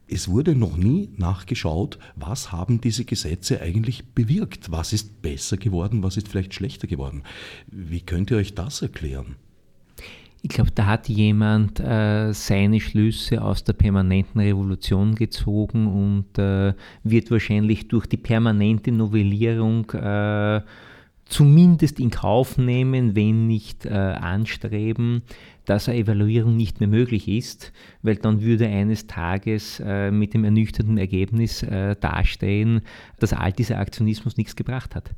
Es 0.09 0.29
wurde 0.29 0.55
noch 0.55 0.77
nie 0.77 1.09
nachgeschaut, 1.17 1.99
was 2.17 2.53
haben 2.53 2.83
diese 2.83 3.07
Gesetze 3.07 3.63
eigentlich 3.63 4.05
bewirkt? 4.11 4.71
Was 4.71 4.93
ist 4.93 5.23
besser 5.23 5.57
geworden, 5.57 6.03
was 6.03 6.19
ist 6.19 6.29
vielleicht 6.29 6.53
schlechter 6.53 6.87
geworden? 6.87 7.23
Wie 7.67 8.03
könnt 8.03 8.31
ihr 8.31 8.37
euch 8.37 8.55
das 8.55 8.83
erklären? 8.83 9.37
Ich 10.49 10.53
glaube, 10.55 10.71
da 10.71 10.87
hat 10.87 11.09
jemand 11.09 11.81
äh, 11.81 12.33
seine 12.33 12.79
Schlüsse 12.79 13.43
aus 13.43 13.65
der 13.65 13.73
permanenten 13.73 14.41
Revolution 14.41 15.17
gezogen 15.17 15.89
und 15.89 16.39
äh, 16.39 16.73
wird 17.03 17.33
wahrscheinlich 17.33 17.89
durch 17.89 18.07
die 18.07 18.17
permanente 18.17 18.93
Novellierung 18.93 19.91
äh, 19.91 20.61
zumindest 21.25 21.99
in 21.99 22.11
Kauf 22.11 22.59
nehmen, 22.59 23.17
wenn 23.17 23.49
nicht 23.49 23.87
äh, 23.87 23.89
anstreben, 23.91 25.23
dass 25.65 25.89
eine 25.89 25.99
Evaluierung 25.99 26.57
nicht 26.57 26.79
mehr 26.79 26.89
möglich 26.89 27.27
ist, 27.27 27.73
weil 28.03 28.15
dann 28.15 28.41
würde 28.41 28.69
eines 28.69 29.09
Tages 29.09 29.83
äh, 29.85 30.13
mit 30.13 30.33
dem 30.33 30.45
ernüchternden 30.45 30.97
Ergebnis 30.97 31.65
äh, 31.65 31.97
dastehen, 31.97 32.83
dass 33.19 33.33
all 33.33 33.51
dieser 33.51 33.81
Aktionismus 33.81 34.37
nichts 34.37 34.55
gebracht 34.55 34.95
hat. 34.95 35.11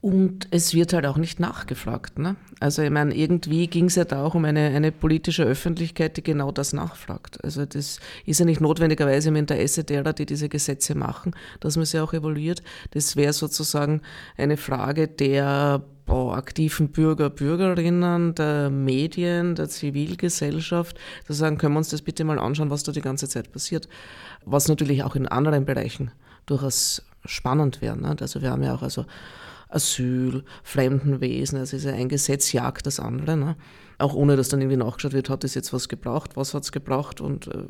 Und 0.00 0.46
es 0.52 0.74
wird 0.74 0.92
halt 0.92 1.06
auch 1.06 1.16
nicht 1.16 1.40
nachgefragt. 1.40 2.20
Ne? 2.20 2.36
Also 2.60 2.82
ich 2.82 2.90
meine, 2.90 3.14
irgendwie 3.14 3.66
ging 3.66 3.86
es 3.86 3.96
ja 3.96 4.04
da 4.04 4.22
auch 4.24 4.36
um 4.36 4.44
eine, 4.44 4.68
eine 4.68 4.92
politische 4.92 5.42
Öffentlichkeit, 5.42 6.16
die 6.16 6.22
genau 6.22 6.52
das 6.52 6.72
nachfragt. 6.72 7.42
Also 7.42 7.66
das 7.66 7.98
ist 8.24 8.38
ja 8.38 8.46
nicht 8.46 8.60
notwendigerweise 8.60 9.30
im 9.30 9.36
Interesse 9.36 9.82
derer, 9.82 10.12
die 10.12 10.24
diese 10.24 10.48
Gesetze 10.48 10.94
machen, 10.94 11.34
dass 11.58 11.76
man 11.76 11.84
sie 11.84 11.98
auch 11.98 12.12
evaluiert. 12.12 12.62
Das 12.92 13.16
wäre 13.16 13.32
sozusagen 13.32 14.02
eine 14.36 14.56
Frage 14.56 15.08
der 15.08 15.82
aktiven 16.06 16.88
Bürger, 16.90 17.28
Bürgerinnen, 17.28 18.34
der 18.34 18.70
Medien, 18.70 19.56
der 19.56 19.68
Zivilgesellschaft, 19.68 20.98
zu 21.26 21.32
sagen, 21.32 21.58
können 21.58 21.74
wir 21.74 21.78
uns 21.78 21.90
das 21.90 22.02
bitte 22.02 22.24
mal 22.24 22.38
anschauen, 22.38 22.70
was 22.70 22.82
da 22.82 22.92
die 22.92 23.00
ganze 23.00 23.28
Zeit 23.28 23.52
passiert. 23.52 23.88
Was 24.44 24.68
natürlich 24.68 25.02
auch 25.02 25.16
in 25.16 25.26
anderen 25.26 25.64
Bereichen 25.64 26.12
durchaus 26.46 27.02
spannend 27.24 27.82
wäre. 27.82 27.98
Ne? 27.98 28.16
Also 28.20 28.40
wir 28.40 28.50
haben 28.50 28.62
ja 28.62 28.74
auch 28.74 28.82
also 28.82 29.04
Asyl, 29.68 30.44
Fremdenwesen, 30.62 31.58
also 31.58 31.76
ist 31.76 31.84
ja 31.84 31.92
ein 31.92 32.08
Gesetz 32.08 32.52
jagt 32.52 32.86
das 32.86 33.00
andere. 33.00 33.36
Ne? 33.36 33.56
Auch 33.98 34.14
ohne, 34.14 34.36
dass 34.36 34.48
dann 34.48 34.60
irgendwie 34.60 34.76
nachgeschaut 34.76 35.12
wird, 35.12 35.30
hat 35.30 35.44
es 35.44 35.54
jetzt 35.54 35.72
was 35.72 35.88
gebraucht, 35.88 36.36
was 36.36 36.54
hat 36.54 36.62
es 36.62 36.72
gebraucht 36.72 37.20
und 37.20 37.48
äh, 37.48 37.64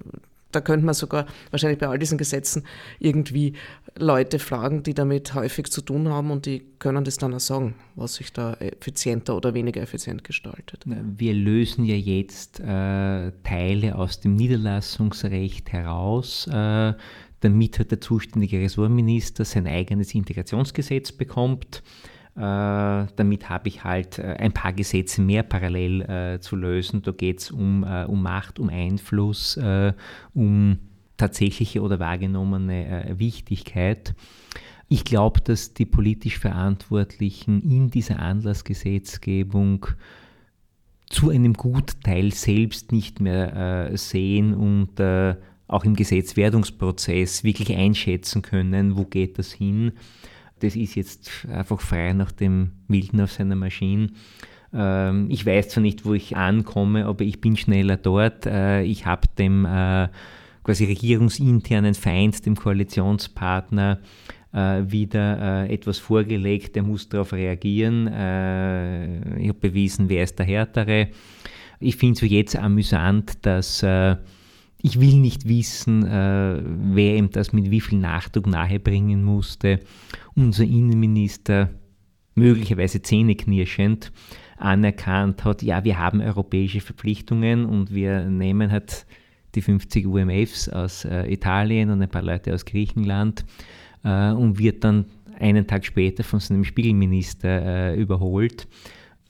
da 0.52 0.60
könnte 0.60 0.86
man 0.86 0.94
sogar 0.94 1.26
wahrscheinlich 1.50 1.78
bei 1.78 1.88
all 1.88 1.98
diesen 1.98 2.16
Gesetzen 2.16 2.64
irgendwie 2.98 3.54
Leute 3.98 4.38
fragen, 4.38 4.82
die 4.82 4.94
damit 4.94 5.34
häufig 5.34 5.70
zu 5.70 5.82
tun 5.82 6.08
haben 6.08 6.30
und 6.30 6.46
die 6.46 6.62
können 6.78 7.04
das 7.04 7.18
dann 7.18 7.34
auch 7.34 7.40
sagen, 7.40 7.74
was 7.96 8.14
sich 8.14 8.32
da 8.32 8.54
effizienter 8.54 9.36
oder 9.36 9.52
weniger 9.52 9.82
effizient 9.82 10.24
gestaltet. 10.24 10.84
Wir 10.86 11.34
lösen 11.34 11.84
ja 11.84 11.96
jetzt 11.96 12.60
äh, 12.60 13.32
Teile 13.44 13.96
aus 13.96 14.20
dem 14.20 14.36
Niederlassungsrecht 14.36 15.70
heraus. 15.72 16.46
Äh, 16.46 16.94
damit 17.40 17.78
hat 17.78 17.90
der 17.90 18.00
zuständige 18.00 18.60
Ressortminister 18.60 19.44
sein 19.44 19.66
eigenes 19.66 20.14
Integrationsgesetz 20.14 21.12
bekommt. 21.12 21.82
Äh, 22.38 23.06
damit 23.16 23.48
habe 23.48 23.66
ich 23.66 23.82
halt 23.82 24.20
äh, 24.20 24.36
ein 24.38 24.52
paar 24.52 24.72
Gesetze 24.72 25.20
mehr 25.20 25.42
parallel 25.42 26.02
äh, 26.02 26.40
zu 26.40 26.54
lösen. 26.54 27.02
Da 27.02 27.10
geht 27.10 27.40
es 27.40 27.50
um, 27.50 27.82
um 27.82 28.22
Macht, 28.22 28.60
um 28.60 28.68
Einfluss, 28.68 29.58
um 30.34 30.78
tatsächliche 31.16 31.82
oder 31.82 31.98
wahrgenommene 31.98 33.14
Wichtigkeit. 33.16 34.14
Ich 34.88 35.04
glaube, 35.04 35.40
dass 35.40 35.74
die 35.74 35.84
politisch 35.84 36.38
Verantwortlichen 36.38 37.60
in 37.62 37.90
dieser 37.90 38.20
Anlassgesetzgebung 38.20 39.86
zu 41.10 41.30
einem 41.30 41.54
Gutteil 41.54 42.32
selbst 42.32 42.92
nicht 42.92 43.20
mehr 43.20 43.90
sehen 43.94 44.54
und 44.54 45.00
auch 45.68 45.84
im 45.84 45.94
Gesetzwerdungsprozess 45.94 47.44
wirklich 47.44 47.76
einschätzen 47.76 48.42
können, 48.42 48.96
wo 48.96 49.04
geht 49.04 49.38
das 49.38 49.52
hin. 49.52 49.92
Das 50.60 50.74
ist 50.74 50.96
jetzt 50.96 51.46
einfach 51.52 51.80
frei 51.80 52.14
nach 52.14 52.32
dem 52.32 52.72
Wilden 52.88 53.20
auf 53.20 53.32
seiner 53.32 53.54
Maschine. 53.54 54.08
Ähm, 54.72 55.28
ich 55.30 55.46
weiß 55.46 55.68
zwar 55.68 55.82
nicht, 55.82 56.04
wo 56.04 56.14
ich 56.14 56.36
ankomme, 56.36 57.06
aber 57.06 57.24
ich 57.24 57.40
bin 57.40 57.56
schneller 57.56 57.96
dort. 57.96 58.46
Äh, 58.46 58.82
ich 58.82 59.06
habe 59.06 59.28
dem 59.38 59.64
äh, 59.64 60.08
quasi 60.64 60.84
regierungsinternen 60.84 61.94
Feind, 61.94 62.44
dem 62.44 62.56
Koalitionspartner, 62.56 64.00
äh, 64.52 64.82
wieder 64.86 65.70
etwas 65.70 65.98
vorgelegt, 65.98 66.76
der 66.76 66.82
muss 66.82 67.08
darauf 67.08 67.32
reagieren. 67.32 68.06
ich 68.06 69.48
habe 69.48 69.58
bewiesen, 69.60 70.08
wer 70.08 70.24
ist 70.24 70.38
der 70.38 70.46
Härtere. 70.46 71.08
Ich 71.80 71.96
finde 71.96 72.24
es 72.24 72.30
jetzt 72.30 72.56
amüsant, 72.56 73.46
dass 73.46 73.84
ich 74.80 75.00
will 75.00 75.16
nicht 75.16 75.48
wissen, 75.48 76.04
äh, 76.04 76.62
wer 76.62 77.16
ihm 77.16 77.30
das 77.30 77.52
mit 77.52 77.70
wie 77.70 77.80
viel 77.80 77.98
Nachdruck 77.98 78.46
nahebringen 78.46 79.24
musste. 79.24 79.80
Unser 80.34 80.64
Innenminister, 80.64 81.70
möglicherweise 82.34 83.02
zähneknirschend, 83.02 84.12
anerkannt 84.56 85.44
hat, 85.44 85.62
ja, 85.62 85.84
wir 85.84 85.98
haben 85.98 86.20
europäische 86.20 86.80
Verpflichtungen 86.80 87.64
und 87.64 87.92
wir 87.92 88.24
nehmen 88.24 88.70
halt 88.70 89.06
die 89.54 89.62
50 89.62 90.06
UMFs 90.06 90.68
aus 90.68 91.04
äh, 91.04 91.32
Italien 91.32 91.90
und 91.90 92.02
ein 92.02 92.08
paar 92.08 92.22
Leute 92.22 92.54
aus 92.54 92.64
Griechenland 92.64 93.44
äh, 94.04 94.30
und 94.30 94.58
wird 94.58 94.84
dann 94.84 95.06
einen 95.40 95.66
Tag 95.66 95.84
später 95.84 96.22
von 96.22 96.40
seinem 96.40 96.64
Spiegelminister 96.64 97.48
äh, 97.48 98.00
überholt 98.00 98.68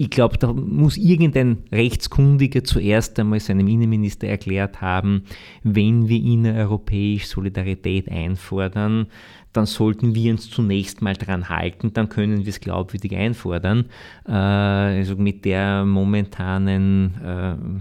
ich 0.01 0.11
glaube, 0.11 0.39
da 0.39 0.53
muss 0.53 0.97
irgendein 0.97 1.59
Rechtskundiger 1.73 2.63
zuerst 2.63 3.19
einmal 3.19 3.41
seinem 3.41 3.67
Innenminister 3.67 4.29
erklärt 4.29 4.81
haben, 4.81 5.25
wenn 5.65 6.09
wir 6.09 6.23
innereuropäisch 6.23 7.27
Solidarität 7.27 8.09
einfordern, 8.09 9.09
dann 9.53 9.67
sollten 9.67 10.15
wir 10.15 10.31
uns 10.31 10.49
zunächst 10.51 11.03
mal 11.03 11.15
dran 11.15 11.49
halten, 11.49 11.93
dann 11.95 12.09
können 12.09 12.45
wir 12.45 12.51
es 12.51 12.61
glaubwürdig 12.61 13.17
einfordern. 13.17 13.87
Äh, 14.25 14.31
also 14.31 15.17
mit 15.17 15.45
der 15.45 15.85
momentanen 15.85 17.15
äh, 17.21 17.81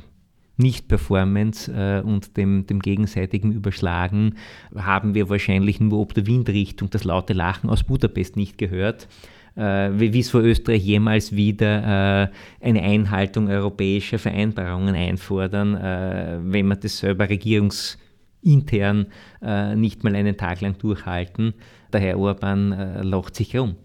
nicht-Performance 0.60 1.72
äh, 1.72 2.02
und 2.02 2.36
dem, 2.36 2.66
dem 2.66 2.80
gegenseitigen 2.80 3.52
Überschlagen 3.52 4.34
haben 4.76 5.14
wir 5.14 5.30
wahrscheinlich 5.30 5.80
nur 5.80 6.00
ob 6.00 6.16
der 6.16 6.26
Windrichtung 6.26 6.90
das 6.90 7.04
laute 7.04 7.34
Lachen 7.34 7.70
aus 7.70 7.84
Budapest 7.84 8.38
nicht 8.38 8.58
gehört 8.58 9.08
wie 9.58 10.20
es 10.20 10.30
vor 10.30 10.42
Österreich 10.42 10.84
jemals 10.84 11.36
wieder 11.36 12.30
äh, 12.62 12.66
eine 12.66 12.82
Einhaltung 12.84 13.50
europäischer 13.50 14.20
Vereinbarungen 14.20 14.94
einfordern, 14.96 15.76
äh, 15.76 16.38
wenn 16.42 16.68
man 16.68 16.80
das 16.80 17.00
selber 17.00 17.28
regierungsintern 17.28 19.08
äh, 19.42 19.76
nicht 19.76 20.04
mal 20.04 20.16
einen 20.16 20.38
Tag 20.38 20.62
lang 20.62 20.78
durchhalten. 20.78 21.56
Der 21.92 22.02
Herr 22.02 22.20
Orban 22.20 22.72
äh, 22.72 23.02
lacht 23.02 23.36
sich 23.36 23.58
rum. 23.58 23.76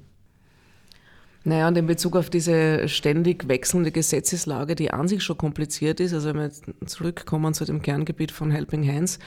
Naja, 1.44 1.66
und 1.66 1.76
in 1.76 1.86
Bezug 1.86 2.16
auf 2.16 2.30
diese 2.30 2.88
ständig 2.88 3.48
wechselnde 3.48 3.90
Gesetzeslage, 3.90 4.76
die 4.76 4.92
an 4.92 5.08
sich 5.08 5.24
schon 5.24 5.38
kompliziert 5.38 5.98
ist, 5.98 6.14
also 6.14 6.28
wenn 6.28 6.36
wir 6.36 6.50
zurückkommen 6.86 7.52
zu 7.52 7.64
dem 7.64 7.82
Kerngebiet 7.82 8.30
von 8.30 8.50
Helping 8.52 8.86
Hands, 8.86 9.18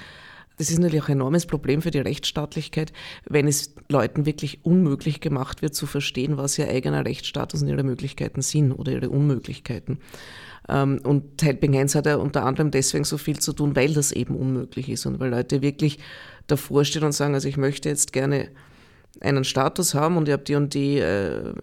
das 0.58 0.70
ist 0.70 0.80
natürlich 0.80 1.04
auch 1.04 1.10
ein 1.10 1.18
enormes 1.18 1.46
Problem 1.46 1.82
für 1.82 1.92
die 1.92 2.00
Rechtsstaatlichkeit, 2.00 2.94
wenn 3.28 3.48
es 3.48 3.76
Leuten 3.90 4.26
wirklich 4.26 4.64
unmöglich 4.64 5.22
gemacht 5.22 5.62
wird 5.62 5.76
zu 5.76 5.86
verstehen, 5.86 6.38
was 6.38 6.58
ihr 6.58 6.70
eigener 6.70 7.06
Rechtsstatus 7.06 7.62
und 7.62 7.68
ihre 7.68 7.84
Möglichkeiten 7.84 8.42
sind 8.42 8.72
oder 8.72 8.94
ihre 8.94 9.10
Unmöglichkeiten. 9.10 10.00
Ähm, 10.70 11.00
und 11.04 11.42
Helping 11.42 11.76
Hands 11.76 11.94
hat 11.94 12.06
ja 12.06 12.16
unter 12.16 12.46
anderem 12.46 12.72
deswegen 12.72 13.04
so 13.04 13.18
viel 13.18 13.40
zu 13.40 13.54
tun, 13.54 13.76
weil 13.76 13.94
das 13.94 14.12
eben 14.12 14.36
unmöglich 14.36 14.90
ist 14.90 15.06
und 15.06 15.20
weil 15.20 15.30
Leute 15.30 15.62
wirklich 15.62 16.00
davor 16.48 16.86
stehen 16.86 17.04
und 17.04 17.12
sagen, 17.12 17.34
also 17.34 17.48
ich 17.48 17.58
möchte 17.58 17.90
jetzt 17.90 18.14
gerne 18.14 18.50
einen 19.22 19.44
Status 19.44 19.94
haben 19.94 20.18
und 20.18 20.28
ihr 20.28 20.34
habt 20.36 20.48
die 20.48 20.56
und 20.56 20.74
die 20.74 20.98
äh, 20.98 21.54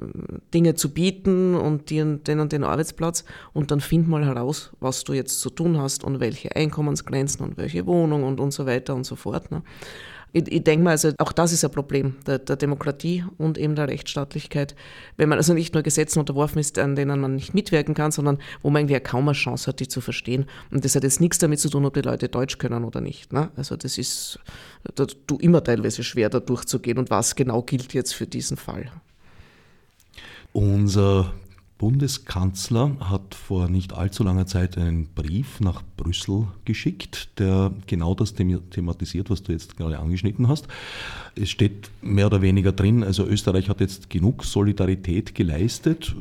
Dinge 0.54 0.74
zu 0.74 0.92
bieten 0.92 1.54
und 1.54 1.90
die 1.90 2.00
und 2.00 2.26
den 2.26 2.40
und 2.40 2.52
den 2.52 2.64
Arbeitsplatz 2.64 3.24
und 3.52 3.70
dann 3.70 3.80
find 3.80 4.08
mal 4.08 4.24
heraus, 4.24 4.72
was 4.80 5.04
du 5.04 5.12
jetzt 5.12 5.40
zu 5.40 5.50
tun 5.50 5.78
hast 5.78 6.04
und 6.04 6.20
welche 6.20 6.54
Einkommensgrenzen 6.56 7.44
und 7.44 7.56
welche 7.56 7.86
Wohnung 7.86 8.24
und, 8.24 8.40
und 8.40 8.52
so 8.52 8.66
weiter 8.66 8.94
und 8.94 9.04
so 9.04 9.16
fort. 9.16 9.50
Ne? 9.50 9.62
Ich, 10.32 10.50
ich 10.50 10.64
denke 10.64 10.84
mal, 10.84 10.90
also 10.90 11.12
auch 11.18 11.32
das 11.32 11.52
ist 11.52 11.64
ein 11.64 11.70
Problem 11.70 12.16
der, 12.26 12.38
der, 12.38 12.56
Demokratie 12.56 13.24
und 13.38 13.58
eben 13.58 13.74
der 13.74 13.88
Rechtsstaatlichkeit, 13.88 14.74
wenn 15.16 15.28
man 15.28 15.38
also 15.38 15.52
nicht 15.52 15.74
nur 15.74 15.82
Gesetzen 15.82 16.20
unterworfen 16.20 16.58
ist, 16.58 16.78
an 16.78 16.96
denen 16.96 17.20
man 17.20 17.34
nicht 17.34 17.54
mitwirken 17.54 17.94
kann, 17.94 18.12
sondern 18.12 18.38
wo 18.62 18.70
man 18.70 18.82
irgendwie 18.82 19.00
kaum 19.00 19.28
eine 19.28 19.36
Chance 19.36 19.66
hat, 19.68 19.80
die 19.80 19.88
zu 19.88 20.00
verstehen. 20.00 20.46
Und 20.70 20.84
das 20.84 20.94
hat 20.94 21.02
jetzt 21.02 21.20
nichts 21.20 21.38
damit 21.38 21.60
zu 21.60 21.68
tun, 21.68 21.84
ob 21.84 21.94
die 21.94 22.00
Leute 22.00 22.28
Deutsch 22.28 22.58
können 22.58 22.84
oder 22.84 23.00
nicht. 23.00 23.32
Ne? 23.32 23.50
Also 23.56 23.76
das 23.76 23.98
ist 23.98 24.38
da, 24.94 25.06
du 25.26 25.36
immer 25.36 25.62
teilweise 25.62 26.02
schwer, 26.02 26.30
da 26.30 26.40
durchzugehen 26.40 26.98
und 26.98 27.10
was 27.10 27.36
genau 27.36 27.62
gilt 27.62 27.92
jetzt 27.92 28.14
für 28.14 28.26
diesen 28.26 28.56
Fall. 28.56 28.90
Unser 30.52 31.32
Bundeskanzler 31.82 32.92
hat 33.00 33.34
vor 33.34 33.68
nicht 33.68 33.92
allzu 33.92 34.22
langer 34.22 34.46
Zeit 34.46 34.78
einen 34.78 35.08
Brief 35.16 35.58
nach 35.58 35.82
Brüssel 35.96 36.46
geschickt, 36.64 37.40
der 37.40 37.72
genau 37.88 38.14
das 38.14 38.34
thematisiert, 38.34 39.30
was 39.30 39.42
du 39.42 39.50
jetzt 39.50 39.76
gerade 39.76 39.98
angeschnitten 39.98 40.46
hast. 40.46 40.68
Es 41.34 41.50
steht 41.50 41.90
mehr 42.00 42.26
oder 42.26 42.40
weniger 42.40 42.70
drin, 42.70 43.02
also 43.02 43.26
Österreich 43.26 43.68
hat 43.68 43.80
jetzt 43.80 44.10
genug 44.10 44.44
Solidarität 44.44 45.34
geleistet. 45.34 46.14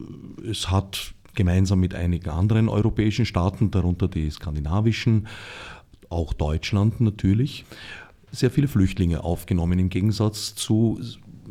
Es 0.49 0.71
hat 0.71 1.13
gemeinsam 1.35 1.79
mit 1.79 1.93
einigen 1.93 2.31
anderen 2.31 2.67
europäischen 2.67 3.27
Staaten, 3.27 3.69
darunter 3.69 4.07
die 4.07 4.31
skandinavischen, 4.31 5.27
auch 6.09 6.33
Deutschland 6.33 7.01
natürlich, 7.01 7.65
sehr 8.31 8.49
viele 8.49 8.67
Flüchtlinge 8.67 9.23
aufgenommen, 9.23 9.77
im 9.77 9.89
Gegensatz 9.89 10.55
zu 10.55 10.99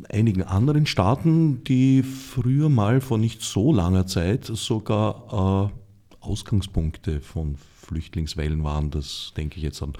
einigen 0.06 0.42
anderen 0.42 0.86
Staaten, 0.86 1.64
die 1.64 2.02
früher 2.02 2.68
mal 2.68 3.00
vor 3.00 3.18
nicht 3.18 3.42
so 3.42 3.72
langer 3.72 4.06
Zeit 4.06 4.44
sogar 4.44 5.70
äh, 5.70 6.24
Ausgangspunkte 6.24 7.20
von 7.20 7.56
Flüchtlingswellen 7.56 8.62
waren. 8.62 8.90
Das 8.90 9.32
denke 9.36 9.56
ich 9.56 9.62
jetzt 9.62 9.82
an 9.82 9.94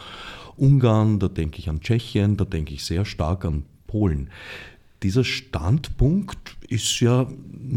Ungarn, 0.57 1.19
da 1.19 1.29
denke 1.29 1.59
ich 1.59 1.69
an 1.69 1.81
Tschechien, 1.81 2.37
da 2.37 2.45
denke 2.45 2.75
ich 2.75 2.85
sehr 2.85 3.05
stark 3.05 3.45
an 3.45 3.65
Polen. 3.87 4.31
Dieser 5.03 5.25
Standpunkt 5.25 6.57
ist 6.69 7.01
ja, 7.01 7.27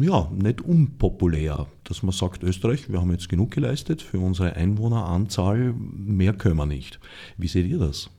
ja 0.01 0.29
nicht 0.31 0.61
unpopulär, 0.61 1.67
dass 1.85 2.03
man 2.03 2.11
sagt, 2.11 2.43
Österreich, 2.43 2.91
wir 2.91 2.99
haben 2.99 3.11
jetzt 3.11 3.29
genug 3.29 3.51
geleistet 3.51 4.01
für 4.01 4.19
unsere 4.19 4.55
Einwohneranzahl, 4.55 5.73
mehr 5.73 6.33
können 6.33 6.57
wir 6.57 6.65
nicht. 6.65 6.99
Wie 7.37 7.47
seht 7.47 7.67
ihr 7.67 7.79
das? 7.79 8.09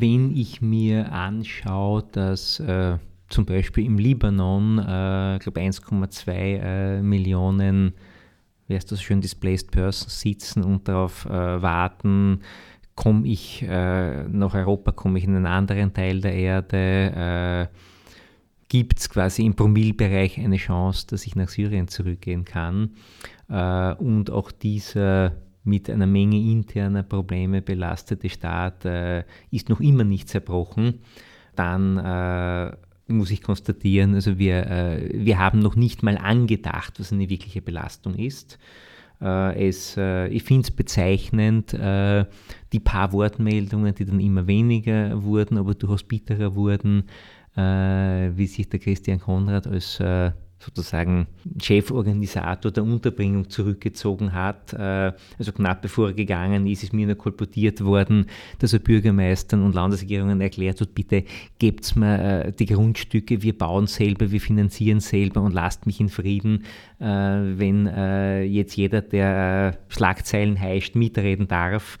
Wenn 0.00 0.36
ich 0.36 0.60
mir 0.60 1.12
anschaue, 1.12 2.04
dass 2.12 2.60
äh, 2.60 2.98
zum 3.28 3.46
Beispiel 3.46 3.86
im 3.86 3.98
Libanon, 3.98 4.78
äh, 4.78 5.36
ich 5.36 5.42
glaube 5.42 5.60
1,2 5.60 6.32
äh, 6.32 7.02
Millionen, 7.02 7.94
wie 8.66 8.74
heißt 8.74 8.90
das 8.90 9.02
schön, 9.02 9.20
Displaced 9.20 9.70
Persons 9.70 10.20
sitzen 10.20 10.62
und 10.62 10.88
darauf 10.88 11.26
äh, 11.26 11.30
warten, 11.30 12.40
komme 12.94 13.26
ich 13.26 13.62
äh, 13.62 14.24
nach 14.28 14.54
Europa, 14.54 14.92
komme 14.92 15.18
ich 15.18 15.24
in 15.24 15.36
einen 15.36 15.46
anderen 15.46 15.92
Teil 15.92 16.20
der 16.20 16.34
Erde, 16.34 17.70
äh, 17.70 17.76
gibt 18.68 18.98
es 18.98 19.08
quasi 19.08 19.44
im 19.44 19.54
Promillbereich 19.54 20.38
eine 20.38 20.56
Chance, 20.56 21.06
dass 21.08 21.26
ich 21.26 21.36
nach 21.36 21.48
Syrien 21.48 21.88
zurückgehen 21.88 22.44
kann. 22.44 22.90
Äh, 23.48 23.94
und 23.94 24.30
auch 24.30 24.50
dieser 24.50 25.32
mit 25.64 25.90
einer 25.90 26.06
Menge 26.06 26.36
interner 26.36 27.02
Probleme 27.02 27.62
belastete 27.62 28.28
Staat 28.28 28.84
äh, 28.84 29.24
ist 29.50 29.68
noch 29.68 29.80
immer 29.80 30.04
nicht 30.04 30.28
zerbrochen. 30.28 31.00
Dann 31.56 31.98
äh, 31.98 32.76
muss 33.12 33.30
ich 33.30 33.42
konstatieren, 33.42 34.14
also 34.14 34.38
wir, 34.38 34.66
äh, 34.66 35.10
wir 35.12 35.38
haben 35.38 35.58
noch 35.58 35.76
nicht 35.76 36.02
mal 36.02 36.16
angedacht, 36.16 36.94
was 36.98 37.12
eine 37.12 37.28
wirkliche 37.28 37.62
Belastung 37.62 38.14
ist. 38.14 38.58
Äh, 39.20 39.68
es, 39.68 39.96
äh, 39.96 40.28
ich 40.28 40.42
finde 40.42 40.64
es 40.64 40.70
bezeichnend, 40.70 41.72
äh, 41.74 42.24
die 42.72 42.80
paar 42.80 43.12
Wortmeldungen, 43.12 43.94
die 43.94 44.04
dann 44.04 44.20
immer 44.20 44.46
weniger 44.46 45.22
wurden, 45.22 45.58
aber 45.58 45.74
durchaus 45.74 46.02
bitterer 46.02 46.54
wurden, 46.54 47.04
wie 47.56 48.46
sich 48.48 48.68
der 48.68 48.80
Christian 48.80 49.20
Konrad 49.20 49.68
als 49.68 50.02
sozusagen 50.64 51.26
Cheforganisator 51.60 52.72
der 52.72 52.84
Unterbringung 52.84 53.50
zurückgezogen 53.50 54.32
hat. 54.32 54.72
Äh, 54.72 55.12
also 55.38 55.52
knapp 55.52 55.82
bevor 55.82 56.08
er 56.08 56.14
gegangen 56.14 56.66
ist, 56.66 56.82
ist 56.82 56.92
mir 56.92 57.06
nur 57.06 57.16
kolportiert 57.16 57.84
worden, 57.84 58.26
dass 58.58 58.72
er 58.72 58.78
Bürgermeistern 58.78 59.62
und 59.62 59.74
Landesregierungen 59.74 60.40
erklärt 60.40 60.80
hat, 60.80 60.94
bitte 60.94 61.24
gebt 61.58 61.96
mir 61.96 62.44
äh, 62.46 62.52
die 62.52 62.66
Grundstücke, 62.66 63.42
wir 63.42 63.56
bauen 63.56 63.86
selber, 63.86 64.30
wir 64.30 64.40
finanzieren 64.40 65.00
selber 65.00 65.42
und 65.42 65.52
lasst 65.52 65.86
mich 65.86 66.00
in 66.00 66.08
Frieden, 66.08 66.64
äh, 66.98 67.04
wenn 67.04 67.84
jetzt 67.84 68.76
jeder, 68.76 69.00
der 69.00 69.78
Schlagzeilen 69.88 70.58
heischt, 70.58 70.94
mitreden 70.94 71.48
darf 71.48 71.98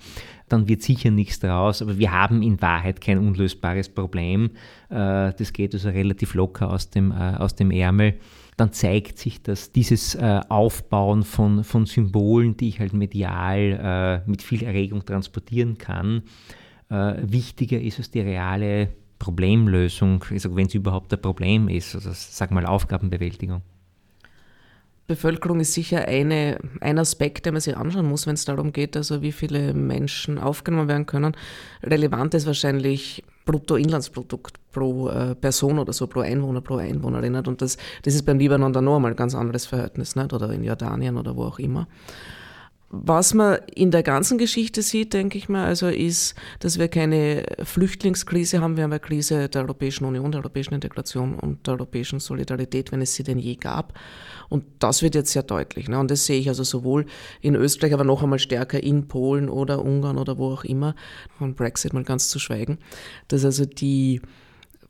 dann 0.48 0.68
wird 0.68 0.82
sicher 0.82 1.10
nichts 1.10 1.40
draus. 1.40 1.80
Aber 1.80 1.98
wir 1.98 2.12
haben 2.12 2.42
in 2.42 2.60
Wahrheit 2.60 3.00
kein 3.00 3.18
unlösbares 3.18 3.88
Problem. 3.88 4.50
Das 4.88 5.52
geht 5.52 5.74
also 5.74 5.88
relativ 5.88 6.34
locker 6.34 6.70
aus 6.70 6.90
dem, 6.90 7.12
aus 7.12 7.54
dem 7.54 7.70
Ärmel 7.70 8.14
dann 8.56 8.72
zeigt 8.72 9.18
sich, 9.18 9.42
dass 9.42 9.72
dieses 9.72 10.14
äh, 10.14 10.40
Aufbauen 10.48 11.24
von, 11.24 11.64
von 11.64 11.86
Symbolen, 11.86 12.56
die 12.56 12.68
ich 12.68 12.80
halt 12.80 12.92
medial 12.92 14.22
äh, 14.26 14.30
mit 14.30 14.42
viel 14.42 14.62
Erregung 14.62 15.04
transportieren 15.04 15.78
kann, 15.78 16.22
äh, 16.88 17.14
wichtiger 17.22 17.80
ist 17.80 17.98
als 17.98 18.10
die 18.10 18.20
reale 18.20 18.90
Problemlösung, 19.18 20.24
also 20.30 20.54
wenn 20.54 20.66
es 20.66 20.74
überhaupt 20.74 21.12
ein 21.12 21.20
Problem 21.20 21.68
ist, 21.68 21.94
also 21.94 22.10
sag 22.12 22.50
mal 22.50 22.66
Aufgabenbewältigung. 22.66 23.62
Bevölkerung 25.06 25.60
ist 25.60 25.74
sicher 25.74 26.08
eine, 26.08 26.58
ein 26.80 26.98
Aspekt, 26.98 27.44
den 27.44 27.54
man 27.54 27.60
sich 27.60 27.76
anschauen 27.76 28.06
muss, 28.06 28.26
wenn 28.26 28.34
es 28.34 28.46
darum 28.46 28.72
geht, 28.72 28.96
also 28.96 29.20
wie 29.20 29.32
viele 29.32 29.74
Menschen 29.74 30.38
aufgenommen 30.38 30.88
werden 30.88 31.06
können. 31.06 31.36
Relevant 31.82 32.32
ist 32.34 32.46
wahrscheinlich 32.46 33.22
Bruttoinlandsprodukt 33.44 34.58
pro 34.72 35.08
äh, 35.08 35.34
Person 35.34 35.78
oder 35.78 35.92
so, 35.92 36.06
pro 36.06 36.20
Einwohner, 36.20 36.60
pro 36.60 36.76
Einwohnerin. 36.76 37.32
Nicht? 37.32 37.48
Und 37.48 37.62
das, 37.62 37.76
das 38.02 38.14
ist 38.14 38.24
beim 38.24 38.38
Libanon 38.38 38.72
dann 38.72 38.84
noch 38.84 38.96
einmal 38.96 39.12
ein 39.12 39.16
ganz 39.16 39.34
anderes 39.34 39.66
Verhältnis, 39.66 40.16
nicht? 40.16 40.32
oder 40.32 40.50
in 40.50 40.64
Jordanien 40.64 41.16
oder 41.16 41.36
wo 41.36 41.44
auch 41.44 41.58
immer. 41.58 41.86
Was 42.96 43.34
man 43.34 43.58
in 43.74 43.90
der 43.90 44.04
ganzen 44.04 44.38
Geschichte 44.38 44.80
sieht, 44.80 45.14
denke 45.14 45.36
ich 45.36 45.48
mal, 45.48 45.66
also 45.66 45.88
ist, 45.88 46.36
dass 46.60 46.78
wir 46.78 46.86
keine 46.86 47.44
Flüchtlingskrise 47.64 48.60
haben. 48.60 48.76
Wir 48.76 48.84
haben 48.84 48.92
eine 48.92 49.00
Krise 49.00 49.48
der 49.48 49.62
Europäischen 49.62 50.04
Union, 50.04 50.30
der 50.30 50.42
europäischen 50.42 50.74
Integration 50.74 51.34
und 51.34 51.66
der 51.66 51.74
europäischen 51.74 52.20
Solidarität, 52.20 52.92
wenn 52.92 53.02
es 53.02 53.14
sie 53.14 53.24
denn 53.24 53.40
je 53.40 53.56
gab. 53.56 53.98
Und 54.48 54.64
das 54.78 55.02
wird 55.02 55.16
jetzt 55.16 55.32
sehr 55.32 55.42
deutlich. 55.42 55.88
Ne? 55.88 55.98
Und 55.98 56.08
das 56.08 56.24
sehe 56.24 56.38
ich 56.38 56.48
also 56.48 56.62
sowohl 56.62 57.06
in 57.40 57.56
Österreich, 57.56 57.92
aber 57.94 58.04
noch 58.04 58.22
einmal 58.22 58.38
stärker 58.38 58.80
in 58.80 59.08
Polen 59.08 59.48
oder 59.48 59.84
Ungarn 59.84 60.16
oder 60.16 60.38
wo 60.38 60.52
auch 60.52 60.62
immer, 60.62 60.94
von 61.36 61.54
Brexit 61.54 61.94
mal 61.94 62.04
ganz 62.04 62.28
zu 62.28 62.38
schweigen, 62.38 62.78
dass 63.26 63.44
also 63.44 63.64
die 63.64 64.20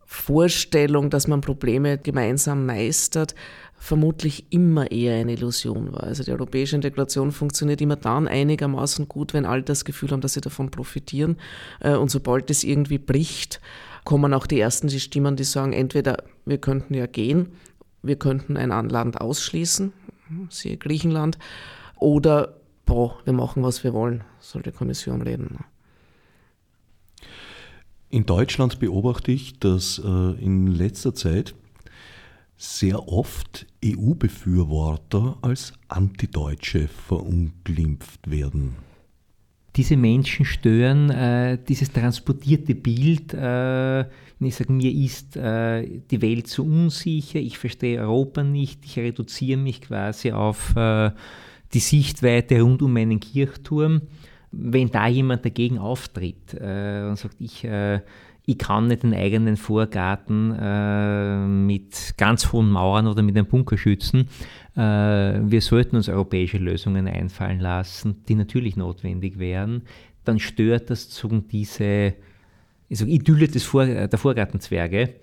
Vorstellung, 0.04 1.10
dass 1.10 1.26
man 1.26 1.40
Probleme 1.40 1.98
gemeinsam 1.98 2.66
meistert, 2.66 3.34
vermutlich 3.84 4.46
immer 4.48 4.90
eher 4.90 5.16
eine 5.16 5.34
Illusion 5.34 5.92
war. 5.92 6.04
Also 6.04 6.24
die 6.24 6.32
europäische 6.32 6.74
Integration 6.74 7.32
funktioniert 7.32 7.82
immer 7.82 7.96
dann 7.96 8.26
einigermaßen 8.26 9.08
gut, 9.08 9.34
wenn 9.34 9.44
alle 9.44 9.62
das 9.62 9.84
Gefühl 9.84 10.10
haben, 10.10 10.22
dass 10.22 10.32
sie 10.32 10.40
davon 10.40 10.70
profitieren. 10.70 11.36
Äh, 11.80 11.94
und 11.96 12.10
sobald 12.10 12.50
es 12.50 12.64
irgendwie 12.64 12.96
bricht, 12.96 13.60
kommen 14.04 14.32
auch 14.32 14.46
die 14.46 14.58
ersten 14.58 14.88
die 14.88 15.00
Stimmen, 15.00 15.36
die 15.36 15.44
sagen, 15.44 15.74
entweder 15.74 16.24
wir 16.46 16.56
könnten 16.56 16.94
ja 16.94 17.06
gehen, 17.06 17.48
wir 18.02 18.16
könnten 18.16 18.56
ein 18.56 18.70
Land 18.88 19.20
ausschließen, 19.20 19.92
siehe 20.48 20.78
Griechenland, 20.78 21.38
oder 21.96 22.54
boah, 22.86 23.18
wir 23.24 23.34
machen, 23.34 23.62
was 23.62 23.84
wir 23.84 23.92
wollen, 23.92 24.24
soll 24.40 24.62
die 24.62 24.72
Kommission 24.72 25.20
reden. 25.20 25.58
In 28.08 28.24
Deutschland 28.24 28.78
beobachte 28.78 29.30
ich, 29.30 29.58
dass 29.58 29.98
äh, 30.02 30.42
in 30.42 30.68
letzter 30.68 31.14
Zeit 31.14 31.54
sehr 32.64 33.08
oft 33.08 33.66
EU-Befürworter 33.84 35.36
als 35.42 35.74
Antideutsche 35.88 36.88
verunglimpft 36.88 38.30
werden. 38.30 38.76
Diese 39.76 39.96
Menschen 39.96 40.44
stören 40.46 41.10
äh, 41.10 41.58
dieses 41.68 41.92
transportierte 41.92 42.74
Bild, 42.74 43.34
äh, 43.34 44.02
ich 44.40 44.54
sage, 44.54 44.72
mir 44.72 44.92
ist 44.92 45.36
äh, 45.36 46.00
die 46.10 46.22
Welt 46.22 46.46
zu 46.46 46.64
unsicher, 46.64 47.40
ich 47.40 47.58
verstehe 47.58 48.00
Europa 48.00 48.44
nicht, 48.44 48.84
ich 48.84 48.98
reduziere 48.98 49.58
mich 49.58 49.80
quasi 49.80 50.30
auf 50.30 50.76
äh, 50.76 51.10
die 51.72 51.80
Sichtweite 51.80 52.60
rund 52.62 52.82
um 52.82 52.92
meinen 52.92 53.18
Kirchturm. 53.20 54.02
Wenn 54.52 54.90
da 54.90 55.08
jemand 55.08 55.44
dagegen 55.44 55.78
auftritt 55.78 56.54
äh, 56.54 57.08
und 57.08 57.18
sagt, 57.18 57.40
ich 57.40 57.64
äh, 57.64 58.00
ich 58.46 58.58
kann 58.58 58.88
nicht 58.88 59.02
den 59.02 59.14
eigenen 59.14 59.56
Vorgarten 59.56 60.54
äh, 60.58 61.46
mit 61.46 62.14
ganz 62.18 62.52
hohen 62.52 62.70
Mauern 62.70 63.06
oder 63.06 63.22
mit 63.22 63.36
einem 63.36 63.46
Bunker 63.46 63.78
schützen. 63.78 64.28
Äh, 64.76 64.80
wir 64.80 65.60
sollten 65.60 65.96
uns 65.96 66.08
europäische 66.08 66.58
Lösungen 66.58 67.08
einfallen 67.08 67.60
lassen, 67.60 68.22
die 68.28 68.34
natürlich 68.34 68.76
notwendig 68.76 69.38
wären. 69.38 69.82
Dann 70.24 70.38
stört 70.38 70.90
das 70.90 71.04
sozusagen 71.04 71.48
diese 71.48 72.14
also 72.90 73.06
Idylle 73.06 73.48
des 73.48 73.64
Vor 73.64 73.86
der 73.86 74.18
Vorgartenzwerge. 74.18 75.14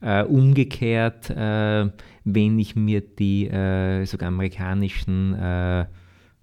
Äh, 0.00 0.24
umgekehrt, 0.24 1.30
äh, 1.30 1.88
wenn 2.24 2.58
ich 2.58 2.74
mir 2.74 3.02
die 3.02 3.46
äh, 3.48 4.04
sogar 4.04 4.28
amerikanischen 4.28 5.34
äh, 5.34 5.84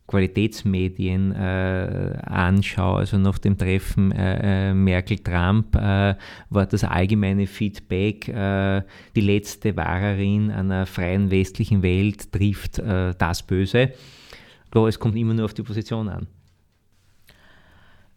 Qualitätsmedien 0.10 1.32
äh, 1.34 2.18
anschaue, 2.26 3.00
also 3.00 3.20
nach 3.20 3.38
dem 3.38 3.58
Treffen 3.58 4.12
äh, 4.12 4.72
äh 4.72 4.74
Merkel-Trump 4.74 5.76
äh, 5.76 6.16
war 6.50 6.66
das 6.66 6.84
allgemeine 6.84 7.46
Feedback, 7.46 8.28
äh, 8.28 8.82
die 9.16 9.22
letzte 9.22 9.78
Wahrerin 9.78 10.50
einer 10.50 10.88
freien 10.88 11.30
westlichen 11.30 11.84
Welt 11.84 12.32
trifft 12.32 12.80
äh, 12.80 13.14
das 13.18 13.44
Böse. 13.44 13.92
Aber 14.72 14.88
es 14.88 15.00
kommt 15.00 15.16
immer 15.16 15.36
nur 15.36 15.46
auf 15.46 15.54
die 15.54 15.64
Position 15.64 16.10
an. 16.10 16.28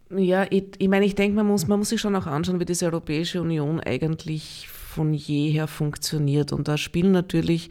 Ja, 0.09 0.45
ich, 0.49 0.63
ich 0.77 0.87
meine, 0.87 1.05
ich 1.05 1.15
denke, 1.15 1.35
man 1.35 1.47
muss, 1.47 1.67
man 1.67 1.79
muss 1.79 1.89
sich 1.89 2.01
schon 2.01 2.15
auch 2.15 2.27
anschauen, 2.27 2.59
wie 2.59 2.65
diese 2.65 2.85
Europäische 2.85 3.41
Union 3.41 3.79
eigentlich 3.79 4.67
von 4.67 5.13
jeher 5.13 5.67
funktioniert. 5.67 6.53
Und 6.53 6.67
da 6.67 6.77
spielen 6.77 7.11
natürlich 7.11 7.69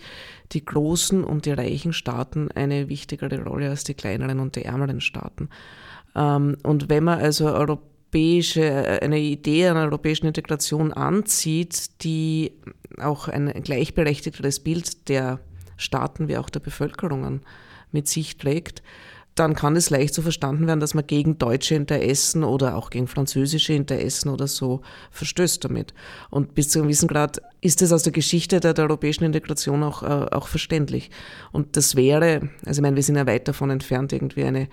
die 0.52 0.64
großen 0.64 1.24
und 1.24 1.46
die 1.46 1.52
reichen 1.52 1.92
Staaten 1.92 2.50
eine 2.52 2.88
wichtigere 2.88 3.42
Rolle 3.42 3.70
als 3.70 3.84
die 3.84 3.94
kleineren 3.94 4.40
und 4.40 4.56
die 4.56 4.64
ärmeren 4.64 5.00
Staaten. 5.00 5.48
Ähm, 6.14 6.56
und 6.62 6.88
wenn 6.88 7.04
man 7.04 7.20
also 7.20 7.46
europäische, 7.46 9.00
eine 9.02 9.18
Idee 9.18 9.68
einer 9.68 9.82
europäischen 9.82 10.26
Integration 10.26 10.92
anzieht, 10.92 12.02
die 12.02 12.52
auch 13.00 13.28
ein 13.28 13.52
gleichberechtigteres 13.62 14.60
Bild 14.60 15.08
der 15.08 15.40
Staaten 15.76 16.28
wie 16.28 16.36
auch 16.36 16.50
der 16.50 16.60
Bevölkerungen 16.60 17.42
mit 17.90 18.08
sich 18.08 18.36
trägt, 18.36 18.82
dann 19.34 19.54
kann 19.54 19.76
es 19.76 19.90
leicht 19.90 20.14
so 20.14 20.22
verstanden 20.22 20.66
werden, 20.66 20.80
dass 20.80 20.94
man 20.94 21.06
gegen 21.06 21.38
deutsche 21.38 21.74
Interessen 21.74 22.44
oder 22.44 22.76
auch 22.76 22.90
gegen 22.90 23.06
französische 23.06 23.72
Interessen 23.72 24.28
oder 24.28 24.46
so 24.46 24.82
verstößt 25.10 25.64
damit. 25.64 25.94
Und 26.30 26.54
bis 26.54 26.68
zu 26.68 26.78
einem 26.78 26.88
gewissen 26.88 27.08
Grad 27.08 27.40
ist 27.60 27.80
es 27.80 27.92
aus 27.92 28.02
der 28.02 28.12
Geschichte 28.12 28.60
der, 28.60 28.74
der 28.74 28.84
europäischen 28.84 29.24
Integration 29.24 29.82
auch, 29.82 30.02
äh, 30.02 30.06
auch 30.06 30.48
verständlich. 30.48 31.10
Und 31.50 31.76
das 31.76 31.96
wäre, 31.96 32.50
also 32.66 32.80
ich 32.80 32.82
meine, 32.82 32.96
wir 32.96 33.02
sind 33.02 33.16
ja 33.16 33.26
weit 33.26 33.48
davon 33.48 33.70
entfernt, 33.70 34.12
irgendwie 34.12 34.44
eine 34.44 34.68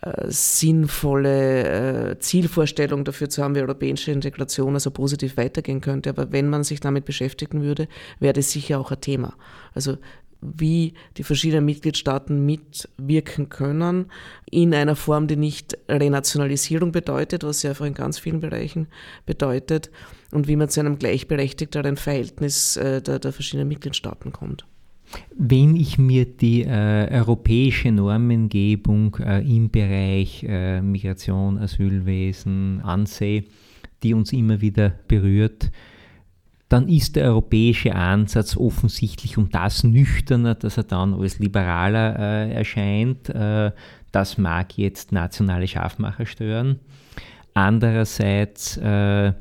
äh, 0.00 0.26
sinnvolle 0.28 2.10
äh, 2.10 2.18
Zielvorstellung 2.18 3.04
dafür 3.04 3.28
zu 3.28 3.42
haben, 3.42 3.54
wie 3.54 3.60
europäische 3.60 4.10
Integration 4.10 4.74
also 4.74 4.90
positiv 4.90 5.36
weitergehen 5.36 5.80
könnte. 5.80 6.10
Aber 6.10 6.32
wenn 6.32 6.48
man 6.48 6.64
sich 6.64 6.80
damit 6.80 7.04
beschäftigen 7.04 7.62
würde, 7.62 7.88
wäre 8.20 8.32
das 8.32 8.50
sicher 8.50 8.80
auch 8.80 8.90
ein 8.90 9.00
Thema. 9.00 9.34
Also 9.74 9.98
wie 10.40 10.94
die 11.16 11.24
verschiedenen 11.24 11.64
Mitgliedstaaten 11.64 12.44
mitwirken 12.46 13.48
können 13.48 14.06
in 14.50 14.74
einer 14.74 14.96
Form, 14.96 15.26
die 15.26 15.36
nicht 15.36 15.76
Renationalisierung 15.88 16.92
bedeutet, 16.92 17.44
was 17.44 17.60
sie 17.60 17.68
einfach 17.68 17.86
in 17.86 17.94
ganz 17.94 18.18
vielen 18.18 18.40
Bereichen 18.40 18.86
bedeutet, 19.26 19.90
und 20.30 20.46
wie 20.46 20.56
man 20.56 20.68
zu 20.68 20.80
einem 20.80 20.98
gleichberechtigteren 20.98 21.96
Verhältnis 21.96 22.76
äh, 22.76 23.00
der, 23.00 23.18
der 23.18 23.32
verschiedenen 23.32 23.68
Mitgliedstaaten 23.68 24.32
kommt. 24.32 24.66
Wenn 25.34 25.74
ich 25.74 25.98
mir 25.98 26.26
die 26.26 26.64
äh, 26.64 27.08
europäische 27.10 27.90
Normengebung 27.90 29.16
äh, 29.20 29.40
im 29.40 29.70
Bereich 29.70 30.44
äh, 30.46 30.82
Migration, 30.82 31.56
Asylwesen 31.56 32.82
ansehe, 32.82 33.44
die 34.02 34.12
uns 34.12 34.32
immer 34.34 34.60
wieder 34.60 34.90
berührt, 35.08 35.70
dann 36.68 36.88
ist 36.88 37.16
der 37.16 37.24
europäische 37.24 37.94
Ansatz 37.94 38.56
offensichtlich 38.56 39.38
um 39.38 39.48
das 39.50 39.84
nüchterner, 39.84 40.54
dass 40.54 40.76
er 40.76 40.84
dann 40.84 41.14
als 41.14 41.38
liberaler 41.38 42.18
äh, 42.18 42.52
erscheint. 42.52 43.30
Äh, 43.30 43.72
das 44.12 44.36
mag 44.36 44.76
jetzt 44.76 45.12
nationale 45.12 45.66
Scharfmacher 45.66 46.26
stören. 46.26 46.80
Andererseits 47.54 48.76
äh, 48.76 49.32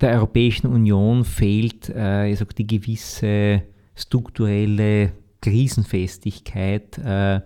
der 0.00 0.12
Europäischen 0.12 0.68
Union 0.68 1.24
fehlt 1.24 1.88
äh, 1.88 2.32
sag, 2.34 2.54
die 2.54 2.66
gewisse 2.66 3.62
strukturelle 3.96 5.12
Krisenfestigkeit, 5.40 6.98
äh, 6.98 7.40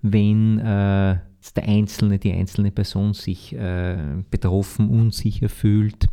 wenn 0.00 0.58
äh, 0.58 1.18
der 1.56 1.64
Einzelne, 1.64 2.18
die 2.18 2.32
einzelne 2.32 2.70
Person 2.70 3.12
sich 3.12 3.54
äh, 3.54 3.96
betroffen, 4.30 4.88
unsicher 4.88 5.48
fühlt. 5.48 6.06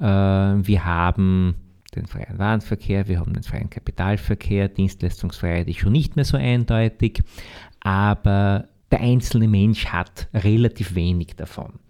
Äh, 0.00 0.04
wir 0.04 0.84
haben 0.84 1.54
den 1.94 2.06
freien 2.06 2.38
Warenverkehr, 2.38 3.08
wir 3.08 3.20
haben 3.20 3.32
den 3.32 3.42
freien 3.42 3.70
Kapitalverkehr, 3.70 4.68
Dienstleistungsfreiheit 4.68 5.68
ist 5.68 5.78
schon 5.78 5.92
nicht 5.92 6.16
mehr 6.16 6.24
so 6.24 6.36
eindeutig, 6.36 7.22
aber 7.80 8.68
der 8.90 9.00
einzelne 9.00 9.48
Mensch 9.48 9.86
hat 9.86 10.28
relativ 10.34 10.94
wenig 10.94 11.36
davon 11.36 11.80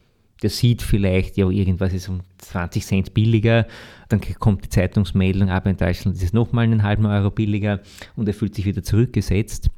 der 0.42 0.50
sieht 0.50 0.82
vielleicht, 0.82 1.36
ja, 1.36 1.48
irgendwas 1.48 1.92
ist 1.92 2.08
um 2.08 2.20
20 2.38 2.84
Cent 2.84 3.14
billiger, 3.14 3.66
dann 4.08 4.20
kommt 4.38 4.64
die 4.64 4.68
Zeitungsmeldung, 4.68 5.50
aber 5.50 5.70
in 5.70 5.76
Deutschland 5.76 6.16
ist 6.16 6.22
es 6.22 6.32
nochmal 6.32 6.64
einen 6.64 6.82
halben 6.82 7.06
Euro 7.06 7.30
billiger 7.30 7.80
und 8.16 8.28
er 8.28 8.34
fühlt 8.34 8.54
sich 8.54 8.64
wieder 8.64 8.82
zurückgesetzt. 8.82 9.68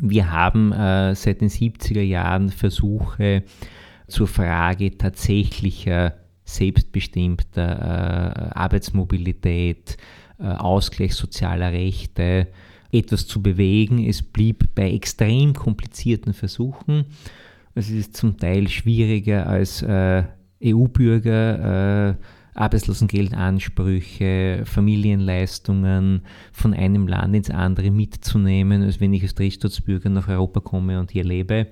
Wir 0.00 0.30
haben 0.30 0.72
äh, 0.72 1.14
seit 1.14 1.40
den 1.40 1.48
70er 1.48 2.02
Jahren 2.02 2.50
Versuche 2.50 3.42
zur 4.06 4.28
Frage 4.28 4.96
tatsächlicher 4.96 6.14
selbstbestimmter 6.48 7.62
äh, 7.62 8.58
Arbeitsmobilität, 8.58 9.96
äh, 10.38 10.44
Ausgleich 10.44 11.14
sozialer 11.14 11.72
Rechte, 11.72 12.48
etwas 12.90 13.26
zu 13.26 13.42
bewegen. 13.42 14.02
Es 14.04 14.22
blieb 14.22 14.74
bei 14.74 14.90
extrem 14.90 15.52
komplizierten 15.52 16.32
Versuchen. 16.32 17.04
Es 17.74 17.90
ist 17.90 18.16
zum 18.16 18.38
Teil 18.38 18.68
schwieriger 18.68 19.46
als 19.46 19.82
äh, 19.82 20.24
EU-Bürger. 20.64 22.10
Äh, 22.10 22.14
Arbeitslosengeldansprüche, 22.54 24.62
Familienleistungen 24.64 26.22
von 26.50 26.72
einem 26.74 27.06
Land 27.06 27.36
ins 27.36 27.50
andere 27.50 27.92
mitzunehmen, 27.92 28.82
als 28.82 29.00
wenn 29.00 29.12
ich 29.12 29.22
als 29.22 29.36
Drittstaatsbürger 29.36 30.08
nach 30.08 30.26
Europa 30.28 30.58
komme 30.58 30.98
und 30.98 31.12
hier 31.12 31.22
lebe. 31.22 31.68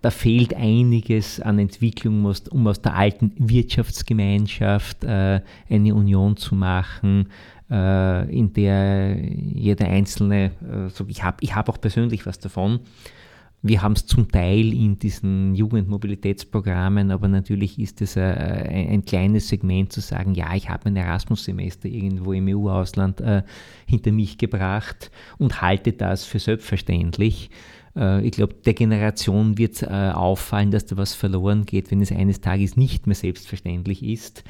Da 0.00 0.10
fehlt 0.10 0.54
einiges 0.54 1.40
an 1.40 1.58
Entwicklung, 1.58 2.24
um 2.50 2.66
aus 2.68 2.80
der 2.80 2.94
alten 2.94 3.32
Wirtschaftsgemeinschaft 3.36 5.02
äh, 5.02 5.40
eine 5.68 5.94
Union 5.94 6.36
zu 6.36 6.54
machen, 6.54 7.28
äh, 7.68 8.30
in 8.32 8.52
der 8.52 9.16
jeder 9.20 9.88
Einzelne 9.88 10.52
sagt, 10.88 11.10
ich 11.10 11.22
habe 11.24 11.38
ich 11.40 11.54
hab 11.54 11.68
auch 11.68 11.80
persönlich 11.80 12.26
was 12.26 12.38
davon. 12.38 12.80
Wir 13.60 13.82
haben 13.82 13.94
es 13.94 14.06
zum 14.06 14.30
Teil 14.30 14.72
in 14.72 15.00
diesen 15.00 15.56
Jugendmobilitätsprogrammen, 15.56 17.10
aber 17.10 17.26
natürlich 17.26 17.80
ist 17.80 18.00
es 18.00 18.16
ein, 18.16 18.28
ein 18.28 19.04
kleines 19.04 19.48
Segment 19.48 19.92
zu 19.92 20.00
sagen, 20.00 20.34
ja, 20.34 20.54
ich 20.54 20.68
habe 20.70 20.86
ein 20.86 20.94
Erasmus-Semester 20.94 21.88
irgendwo 21.88 22.32
im 22.32 22.46
EU-Ausland 22.46 23.20
hinter 23.84 24.12
mich 24.12 24.38
gebracht 24.38 25.10
und 25.38 25.60
halte 25.60 25.92
das 25.92 26.24
für 26.24 26.38
selbstverständlich. 26.38 27.50
Äh, 27.98 28.24
ich 28.24 28.32
glaube, 28.32 28.54
der 28.54 28.74
Generation 28.74 29.58
wird 29.58 29.82
äh, 29.82 29.86
auffallen, 29.86 30.70
dass 30.70 30.86
da 30.86 30.96
was 30.96 31.14
verloren 31.14 31.66
geht, 31.66 31.90
wenn 31.90 32.00
es 32.00 32.12
eines 32.12 32.40
Tages 32.40 32.76
nicht 32.76 33.06
mehr 33.06 33.16
selbstverständlich 33.16 34.02
ist 34.02 34.44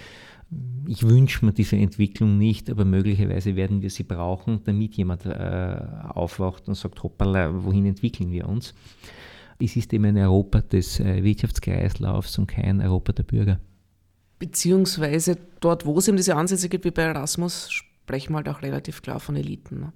ich 0.87 1.03
wünsche 1.03 1.45
mir 1.45 1.53
diese 1.53 1.77
Entwicklung 1.77 2.39
nicht, 2.39 2.71
aber 2.71 2.85
möglicherweise 2.85 3.55
werden 3.57 3.83
wir 3.83 3.91
sie 3.91 4.05
brauchen, 4.05 4.63
damit 4.65 4.95
jemand 4.95 5.27
äh, 5.27 5.77
aufwacht 6.09 6.69
und 6.69 6.75
sagt, 6.75 7.03
hoppala, 7.03 7.65
wohin 7.65 7.85
entwickeln 7.85 8.33
wir 8.33 8.49
uns? 8.49 8.75
Es 9.59 9.77
ist 9.77 9.93
eben 9.93 10.07
ein 10.07 10.17
Europa 10.17 10.61
des 10.61 11.01
äh, 11.01 11.23
Wirtschaftskreislaufs 11.23 12.39
und 12.39 12.47
kein 12.47 12.81
Europa 12.81 13.13
der 13.13 13.25
Bürger. 13.25 13.61
Beziehungsweise 14.39 15.37
dort, 15.61 15.85
wo 15.85 15.99
es 15.99 16.09
eben 16.09 16.17
diese 16.17 16.37
Ansätze 16.37 16.69
gibt, 16.69 16.85
wie 16.85 16.93
bei 16.93 17.03
Erasmus, 17.03 17.71
sprechen 17.71 18.33
wir 18.33 18.37
halt 18.39 18.49
auch 18.49 18.63
relativ 18.63 19.03
klar 19.03 19.21
von 19.21 19.37
Eliten. 19.37 19.81
Ne? 19.81 19.93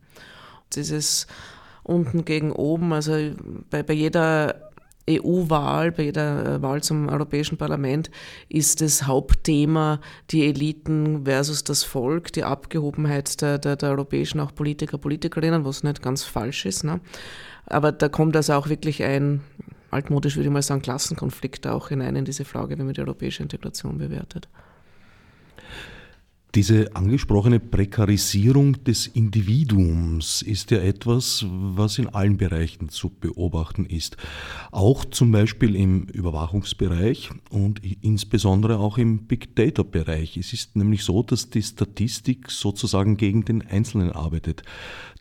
Dieses 0.74 1.26
unten 1.82 2.24
gegen 2.24 2.52
oben, 2.52 2.92
also 2.92 3.12
bei, 3.70 3.82
bei 3.82 3.94
jeder 3.94 4.72
EU-Wahl, 5.10 5.90
bei 5.92 6.04
jeder 6.04 6.46
äh, 6.46 6.62
Wahl 6.62 6.82
zum 6.82 7.08
Europäischen 7.08 7.58
Parlament 7.58 8.10
ist 8.48 8.80
das 8.80 9.06
Hauptthema 9.06 10.00
die 10.30 10.46
Eliten 10.46 11.24
versus 11.24 11.64
das 11.64 11.82
Volk, 11.82 12.32
die 12.32 12.44
Abgehobenheit 12.44 13.40
der, 13.40 13.58
der, 13.58 13.76
der 13.76 13.90
europäischen 13.90 14.40
auch 14.40 14.54
Politiker, 14.54 14.98
Politikerinnen, 14.98 15.64
was 15.64 15.82
nicht 15.82 16.02
ganz 16.02 16.22
falsch 16.22 16.66
ist. 16.66 16.84
Ne? 16.84 17.00
Aber 17.66 17.90
da 17.92 18.08
kommt 18.08 18.36
also 18.36 18.54
auch 18.54 18.68
wirklich 18.68 19.02
ein, 19.02 19.40
altmodisch 19.90 20.36
würde 20.36 20.48
ich 20.48 20.52
mal 20.52 20.62
sagen, 20.62 20.82
Klassenkonflikt 20.82 21.66
auch 21.66 21.88
hinein 21.88 22.16
in 22.16 22.24
diese 22.24 22.44
Frage, 22.44 22.78
wenn 22.78 22.86
man 22.86 22.94
die 22.94 23.00
europäische 23.00 23.42
Integration 23.42 23.98
bewertet. 23.98 24.48
Diese 26.54 26.94
angesprochene 26.94 27.60
Prekarisierung 27.60 28.84
des 28.84 29.06
Individuums 29.06 30.42
ist 30.42 30.70
ja 30.70 30.80
etwas, 30.80 31.46
was 31.48 31.96
in 31.96 32.08
allen 32.08 32.36
Bereichen 32.36 32.90
zu 32.90 33.08
beobachten 33.08 33.86
ist. 33.86 34.18
Auch 34.70 35.06
zum 35.06 35.32
Beispiel 35.32 35.74
im 35.74 36.02
Überwachungsbereich 36.08 37.30
und 37.48 37.80
insbesondere 38.02 38.80
auch 38.80 38.98
im 38.98 39.26
Big 39.26 39.56
Data-Bereich. 39.56 40.36
Es 40.36 40.52
ist 40.52 40.76
nämlich 40.76 41.04
so, 41.04 41.22
dass 41.22 41.48
die 41.48 41.62
Statistik 41.62 42.50
sozusagen 42.50 43.16
gegen 43.16 43.46
den 43.46 43.62
Einzelnen 43.62 44.12
arbeitet. 44.12 44.62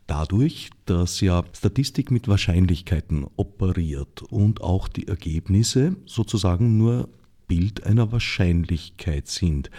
Dadurch, 0.06 0.68
dass 0.84 1.22
ja 1.22 1.44
Statistik 1.56 2.10
mit 2.10 2.28
Wahrscheinlichkeiten 2.28 3.24
operiert 3.36 4.20
und 4.28 4.60
auch 4.60 4.86
die 4.86 5.08
Ergebnisse 5.08 5.96
sozusagen 6.04 6.76
nur 6.76 7.08
Bild 7.52 7.84
einer 7.84 8.10
Wahrscheinlichkeit 8.12 9.28
sind. 9.28 9.70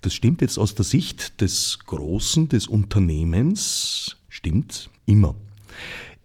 Das 0.00 0.12
stimmt 0.12 0.40
jetzt 0.40 0.58
aus 0.58 0.74
der 0.74 0.84
Sicht 0.84 1.40
des 1.40 1.78
Großen, 1.86 2.48
des 2.48 2.66
Unternehmens, 2.66 4.16
stimmt 4.28 4.90
immer. 5.06 5.36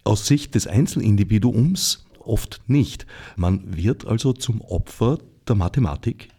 Aus 0.02 0.26
Sicht 0.26 0.56
des 0.56 0.66
Einzelindividuums 0.66 2.04
oft 2.18 2.62
nicht. 2.66 3.06
Man 3.36 3.76
wird 3.76 4.08
also 4.08 4.32
zum 4.32 4.60
Opfer 4.60 5.18
der 5.46 5.54
Mathematik. 5.54 6.30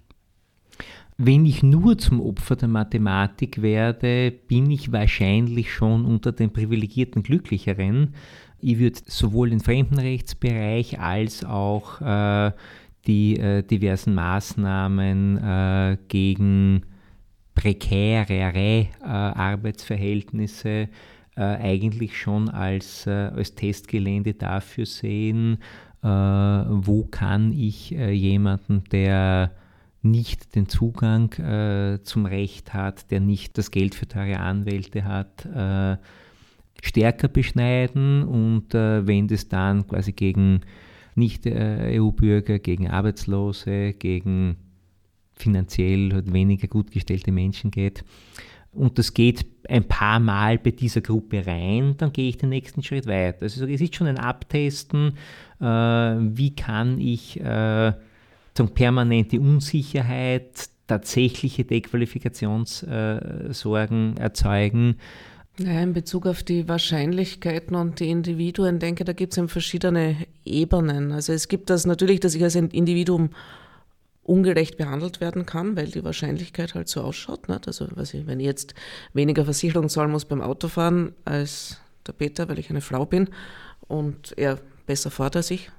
Wenn 1.18 1.46
ich 1.46 1.64
nur 1.64 1.98
zum 1.98 2.20
Opfer 2.20 2.58
der 2.58 2.68
Mathematik 2.68 3.62
werde, 3.62 4.32
bin 4.50 4.70
ich 4.72 4.92
wahrscheinlich 4.92 5.72
schon 5.72 6.04
unter 6.04 6.34
den 6.34 6.52
privilegierten 6.52 7.24
Glücklicheren. 7.24 8.14
Ich 8.60 8.78
würde 8.78 9.00
sowohl 9.06 9.52
den 9.52 9.62
Fremdenrechtsbereich 9.62 11.00
als 11.00 11.46
auch 11.46 12.02
äh, 12.02 12.52
die 13.08 13.38
äh, 13.40 13.64
diversen 13.64 14.14
Maßnahmen 14.14 15.38
äh, 15.38 15.98
gegen 16.08 16.84
prekärere 17.56 18.88
äh, 19.02 19.04
Arbeitsverhältnisse 19.04 20.90
äh, 21.40 21.42
eigentlich 21.42 22.18
schon 22.20 22.50
als, 22.50 23.08
äh, 23.08 23.12
als 23.12 23.56
Testgelände 23.56 24.34
dafür 24.34 24.86
sehen, 24.86 25.60
äh, 26.04 26.08
wo 26.08 27.08
kann 27.10 27.54
ich 27.54 27.92
jemanden, 27.92 28.84
der 28.92 29.52
nicht 30.02 30.56
den 30.56 30.70
Zugang 30.70 31.34
zum 32.04 32.26
Recht 32.26 32.74
hat, 32.74 33.12
der 33.12 33.20
nicht 33.20 33.58
das 33.58 33.70
Geld 33.72 33.96
für 33.96 34.08
teure 34.08 34.40
Anwälte 34.40 35.04
hat, 35.04 35.46
stärker 36.82 37.28
beschneiden 37.28 38.24
und 38.24 38.74
wenn 38.74 39.28
das 39.28 39.50
dann 39.50 39.86
quasi 39.86 40.14
gegen 40.14 40.62
nicht-EU-Bürger, 41.20 42.56
äh, 42.56 42.60
gegen 42.60 42.90
Arbeitslose, 42.90 43.94
gegen 43.94 44.58
finanziell 45.36 46.24
weniger 46.32 46.68
gut 46.68 46.92
gestellte 46.92 47.32
Menschen 47.32 47.72
geht. 47.72 48.04
Und 48.72 49.00
das 49.00 49.14
geht 49.14 49.46
ein 49.68 49.84
paar 49.84 50.20
Mal 50.20 50.60
bei 50.60 50.72
dieser 50.72 51.02
Gruppe 51.02 51.46
rein, 51.46 51.96
dann 51.98 52.14
gehe 52.14 52.30
ich 52.30 52.38
den 52.38 52.50
nächsten 52.50 52.82
Schritt 52.84 53.08
weiter. 53.08 53.42
Also 53.44 53.66
es 53.66 53.82
ist 53.82 53.96
schon 53.96 54.08
ein 54.08 54.20
Abtesten, 54.20 55.14
äh, 55.60 55.66
wie 55.66 56.56
kann 56.56 57.00
ich 57.00 57.40
äh, 57.40 57.94
permanente 58.76 59.40
Unsicherheit, 59.40 60.70
tatsächliche 60.86 61.64
Dequalifikationssorgen 61.64 64.18
erzeugen 64.18 64.98
ja, 65.60 65.82
in 65.82 65.94
Bezug 65.94 66.26
auf 66.26 66.44
die 66.44 66.68
Wahrscheinlichkeiten 66.68 67.76
und 67.76 68.00
die 68.00 68.10
Individuen, 68.10 68.80
denke 68.80 69.04
da 69.04 69.14
gibt 69.14 69.38
es 69.38 69.52
verschiedene 69.52 70.16
Ebenen. 70.46 71.12
Also 71.12 71.34
es 71.34 71.48
gibt 71.48 71.70
das 71.70 71.86
natürlich, 71.86 72.20
dass 72.22 72.36
ich 72.36 72.44
als 72.44 72.56
Individuum 72.56 73.30
ungerecht 74.24 74.78
behandelt 74.78 75.22
werden 75.22 75.46
kann, 75.46 75.76
weil 75.76 75.88
die 75.88 76.04
Wahrscheinlichkeit 76.04 76.76
halt 76.76 76.88
so 76.88 77.02
ausschaut. 77.02 77.50
Nicht? 77.50 77.68
Also 77.68 77.88
ich, 77.88 78.28
wenn 78.28 78.40
ich 78.40 78.46
jetzt 78.46 78.74
weniger 79.14 79.44
Versicherung 79.44 79.90
zahlen 79.90 80.12
muss 80.12 80.26
beim 80.26 80.42
Autofahren 80.42 81.14
als 81.26 81.78
der 82.08 82.14
Peter, 82.14 82.48
weil 82.48 82.60
ich 82.60 82.70
eine 82.70 82.82
Frau 82.82 83.06
bin 83.06 83.30
und 83.88 84.38
er 84.38 84.60
besser 84.86 85.12
fährt 85.12 85.36
als 85.36 85.52
ich, 85.52 85.72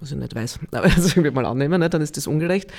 was 0.00 0.10
ich 0.10 0.16
nicht 0.16 0.34
weiß, 0.34 0.60
aber 0.72 0.88
das 0.88 1.16
irgendwie 1.16 1.30
mal 1.30 1.46
annehmen, 1.46 1.80
ne, 1.80 1.90
dann 1.90 2.02
ist 2.02 2.16
das 2.16 2.26
ungerecht. 2.26 2.72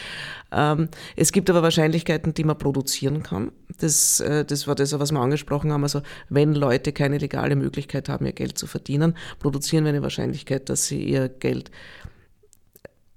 Ähm, 0.52 0.90
es 1.16 1.32
gibt 1.32 1.50
aber 1.50 1.64
Wahrscheinlichkeiten, 1.64 2.34
die 2.34 2.44
man 2.44 2.58
produzieren 2.58 3.24
kann. 3.24 3.52
Das, 3.80 4.20
äh, 4.20 4.46
das 4.46 4.68
war 4.68 4.76
das, 4.76 4.98
was 5.00 5.12
wir 5.12 5.20
angesprochen 5.20 5.72
haben. 5.72 5.84
Also 5.84 6.02
wenn 6.30 6.54
Leute 6.54 6.94
keine 6.94 7.18
legale 7.18 7.56
Möglichkeit 7.56 8.10
haben, 8.10 8.26
ihr 8.26 8.34
Geld 8.34 8.58
zu 8.58 8.68
verdienen, 8.68 9.16
produzieren 9.40 9.86
wir 9.86 9.90
eine 9.90 10.04
Wahrscheinlichkeit, 10.04 10.70
dass 10.70 10.88
sie 10.88 11.04
ihr 11.04 11.30
Geld 11.30 11.72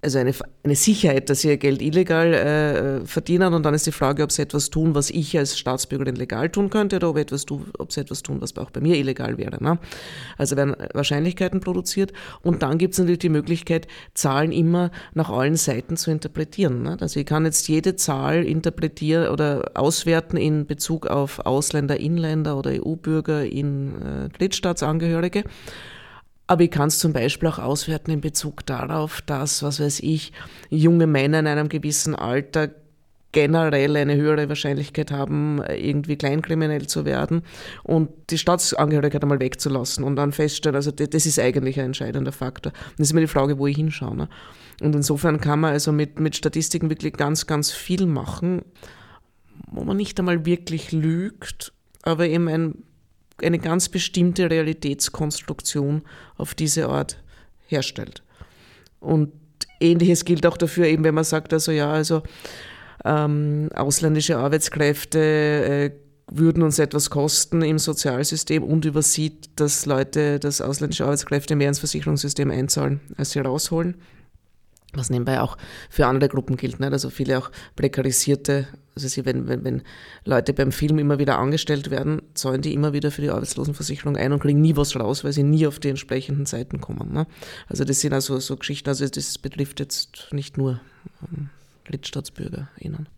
also 0.03 0.19
eine, 0.19 0.33
eine 0.63 0.77
Sicherheit, 0.77 1.31
dass 1.31 1.41
sie 1.41 1.49
ihr 1.49 1.57
Geld 1.57 1.81
illegal 1.81 2.33
äh, 2.35 3.07
verdienen 3.07 3.55
und 3.55 3.65
dann 3.65 3.75
ist 3.75 3.87
die 3.87 3.93
Frage, 3.93 4.23
ob 4.23 4.31
sie 4.31 4.43
etwas 4.43 4.71
tun, 4.71 4.95
was 4.95 5.11
ich 5.11 5.37
als 5.37 5.59
Staatsbürgerin 5.59 6.17
legal 6.17 6.51
tun 6.51 6.71
könnte 6.71 6.97
oder 6.97 7.11
ob, 7.11 7.17
etwas 7.17 7.45
tu, 7.45 7.63
ob 7.79 7.93
sie 7.93 8.03
etwas 8.03 8.23
tun, 8.23 8.41
was 8.41 8.57
auch 8.57 8.71
bei 8.71 8.81
mir 8.81 8.97
illegal 8.97 9.39
wäre. 9.39 9.63
Ne? 9.63 9.79
Also 10.37 10.57
werden 10.57 10.77
Wahrscheinlichkeiten 10.93 11.61
produziert 11.61 12.13
und 12.43 12.63
dann 12.63 12.79
gibt 12.79 12.93
es 12.93 12.99
natürlich 12.99 13.21
die 13.21 13.31
Möglichkeit, 13.31 13.89
Zahlen 14.15 14.53
immer 14.53 14.91
nach 15.15 15.31
allen 15.31 15.57
Seiten 15.57 15.97
zu 15.97 16.11
interpretieren. 16.11 16.83
Ne? 16.83 16.97
Also 17.01 17.19
ich 17.19 17.27
kann 17.27 17.45
jetzt 17.45 17.67
jede 17.67 17.97
Zahl 17.97 18.45
interpretieren 18.45 19.29
oder 19.29 19.73
auswerten 19.75 20.37
in 20.37 20.67
Bezug 20.67 21.07
auf 21.07 21.45
Ausländer, 21.47 21.99
Inländer 21.99 22.57
oder 22.59 22.71
EU-Bürger 22.71 23.45
in 23.45 24.03
äh, 24.03 24.29
Drittstaatsangehörige. 24.29 25.45
Aber 26.47 26.63
ich 26.63 26.71
kann 26.71 26.89
es 26.89 26.99
zum 26.99 27.13
Beispiel 27.13 27.49
auch 27.49 27.59
auswerten 27.59 28.13
in 28.13 28.21
Bezug 28.21 28.65
darauf, 28.67 29.21
dass, 29.23 29.63
was 29.63 29.81
weiß 29.81 30.01
ich, 30.01 30.33
junge 30.71 31.07
Männer 31.07 31.41
in 31.41 31.47
einem 31.47 31.69
gewissen 31.69 32.15
Alter 32.15 32.71
generell 33.37 33.97
eine 33.99 34.17
höhere 34.17 34.49
Wahrscheinlichkeit 34.49 35.11
haben, 35.11 35.61
irgendwie 35.69 36.17
kleinkriminell 36.17 36.87
zu 36.87 37.05
werden 37.05 37.43
und 37.83 38.09
die 38.31 38.39
Staatsangehörigkeit 38.39 39.23
einmal 39.23 39.41
wegzulassen 39.41 40.05
und 40.05 40.17
dann 40.17 40.33
feststellen, 40.33 40.75
also 40.75 40.91
das 40.91 41.27
ist 41.27 41.39
eigentlich 41.39 41.79
ein 41.79 41.87
entscheidender 41.87 42.33
Faktor. 42.33 42.73
Und 42.73 42.99
das 42.99 43.09
ist 43.09 43.11
immer 43.11 43.21
die 43.21 43.27
Frage, 43.27 43.59
wo 43.59 43.67
ich 43.67 43.77
hinschaue. 43.77 44.17
Ne? 44.17 44.29
Und 44.81 44.95
insofern 44.95 45.39
kann 45.39 45.61
man 45.61 45.75
also 45.75 45.93
mit, 45.93 46.19
mit 46.19 46.35
Statistiken 46.35 46.89
wirklich 46.89 47.13
ganz, 47.13 47.47
ganz 47.47 47.73
viel 47.73 48.07
machen, 48.07 48.63
wo 49.71 49.85
man 49.85 49.99
nicht 49.99 50.19
einmal 50.19 50.47
wirklich 50.47 50.93
lügt, 50.93 51.75
aber 52.05 52.27
eben 52.29 52.49
ein 52.49 52.85
eine 53.43 53.59
ganz 53.59 53.89
bestimmte 53.89 54.51
Realitätskonstruktion 54.51 56.03
auf 56.37 56.55
diese 56.55 56.89
Art 56.89 57.22
herstellt. 57.66 58.22
Und 59.01 59.32
ähnliches 59.80 60.24
gilt 60.24 60.47
auch 60.47 60.57
dafür, 60.57 60.87
eben 60.87 61.05
wenn 61.05 61.14
man 61.14 61.24
sagt, 61.24 61.53
also 61.53 61.72
ja, 61.72 61.91
also 61.91 62.22
ähm, 63.05 63.68
ausländische 63.74 64.39
Arbeitskräfte 64.39 65.18
äh, 65.18 65.91
würden 66.28 66.62
uns 66.62 66.78
etwas 66.78 67.11
kosten 67.11 67.62
im 67.62 67.78
Sozialsystem 67.78 68.64
und 68.64 68.84
übersieht, 68.84 69.51
dass 69.57 69.87
Leute, 69.87 70.41
dass 70.41 70.61
ausländische 70.61 71.05
Arbeitskräfte 71.05 71.55
mehr 71.55 71.68
ins 71.68 71.78
Versicherungssystem 71.78 72.51
einzahlen, 72.51 73.01
als 73.16 73.30
sie 73.30 73.41
rausholen 73.41 73.97
was 74.97 75.11
nebenbei 75.11 75.41
auch 75.41 75.57
für 75.91 76.07
andere 76.07 76.29
Gruppen 76.29 76.57
gilt. 76.57 76.81
Nicht? 76.81 76.93
Also 76.93 77.11
viele 77.11 77.39
auch 77.39 77.51
prekarisierte, 77.77 78.69
also 78.95 79.25
wenn, 79.25 79.49
wenn, 79.49 79.65
wenn 79.65 79.83
Leute 80.25 80.53
beim 80.53 80.73
Film 80.73 80.99
immer 80.99 81.19
wieder 81.19 81.39
angestellt 81.39 81.91
werden, 81.91 82.23
zahlen 82.35 82.63
die 82.63 82.75
immer 82.75 82.93
wieder 82.93 83.11
für 83.11 83.23
die 83.23 83.31
Arbeitslosenversicherung 83.31 84.17
ein 84.17 84.33
und 84.33 84.41
kriegen 84.41 84.61
nie 84.61 84.77
was 84.77 84.97
raus, 84.97 85.25
weil 85.25 85.33
sie 85.33 85.43
nie 85.43 85.67
auf 85.67 85.79
die 85.79 85.91
entsprechenden 85.91 86.47
Seiten 86.47 86.81
kommen. 86.81 87.13
Ne? 87.13 87.27
Also 87.69 87.85
das 87.85 88.01
sind 88.01 88.13
also 88.13 88.39
so 88.39 88.57
Geschichten, 88.57 88.89
also 88.89 89.07
das 89.07 89.39
betrifft 89.39 89.81
jetzt 89.81 90.29
nicht 90.33 90.57
nur 90.57 90.81
ähm, 91.23 91.51
DrittstaatsbürgerInnen. 91.87 93.09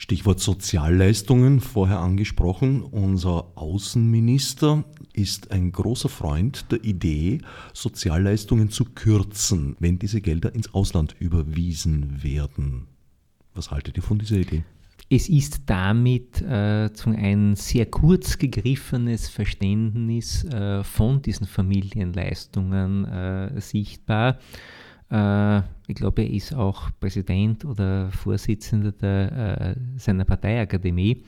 Stichwort 0.00 0.40
Sozialleistungen 0.40 1.60
vorher 1.60 1.98
angesprochen. 1.98 2.80
Unser 2.80 3.52
Außenminister 3.54 4.82
ist 5.12 5.50
ein 5.50 5.72
großer 5.72 6.08
Freund 6.08 6.72
der 6.72 6.82
Idee, 6.82 7.42
Sozialleistungen 7.74 8.70
zu 8.70 8.86
kürzen, 8.86 9.76
wenn 9.78 9.98
diese 9.98 10.22
Gelder 10.22 10.54
ins 10.54 10.72
Ausland 10.72 11.16
überwiesen 11.18 12.22
werden. 12.22 12.86
Was 13.52 13.70
haltet 13.70 13.98
ihr 13.98 14.02
von 14.02 14.18
dieser 14.18 14.36
Idee? 14.36 14.64
Es 15.10 15.28
ist 15.28 15.64
damit 15.66 16.40
äh, 16.40 16.88
ein 17.04 17.54
sehr 17.54 17.84
kurz 17.84 18.38
gegriffenes 18.38 19.28
Verständnis 19.28 20.44
äh, 20.44 20.82
von 20.82 21.20
diesen 21.20 21.46
Familienleistungen 21.46 23.04
äh, 23.04 23.60
sichtbar. 23.60 24.38
Äh, 25.10 25.58
ich 25.88 25.96
glaube, 25.96 26.22
er 26.22 26.30
ist 26.30 26.54
auch 26.54 26.90
Präsident 27.00 27.64
oder 27.64 28.10
Vorsitzender 28.10 28.92
der, 28.92 29.76
äh, 29.76 29.98
seiner 29.98 30.24
Parteiakademie. 30.24 31.24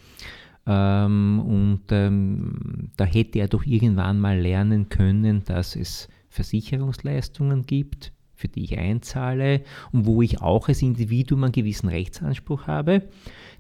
Ähm, 0.66 1.42
und 1.44 1.82
ähm, 1.90 2.90
da 2.96 3.04
hätte 3.04 3.40
er 3.40 3.48
doch 3.48 3.64
irgendwann 3.64 4.20
mal 4.20 4.38
lernen 4.38 4.88
können, 4.88 5.42
dass 5.44 5.74
es 5.74 6.08
Versicherungsleistungen 6.28 7.66
gibt, 7.66 8.12
für 8.34 8.48
die 8.48 8.64
ich 8.64 8.78
einzahle 8.78 9.62
und 9.92 10.06
wo 10.06 10.22
ich 10.22 10.40
auch 10.40 10.68
als 10.68 10.82
Individuum 10.82 11.44
einen 11.44 11.52
gewissen 11.52 11.88
Rechtsanspruch 11.88 12.66
habe, 12.66 13.02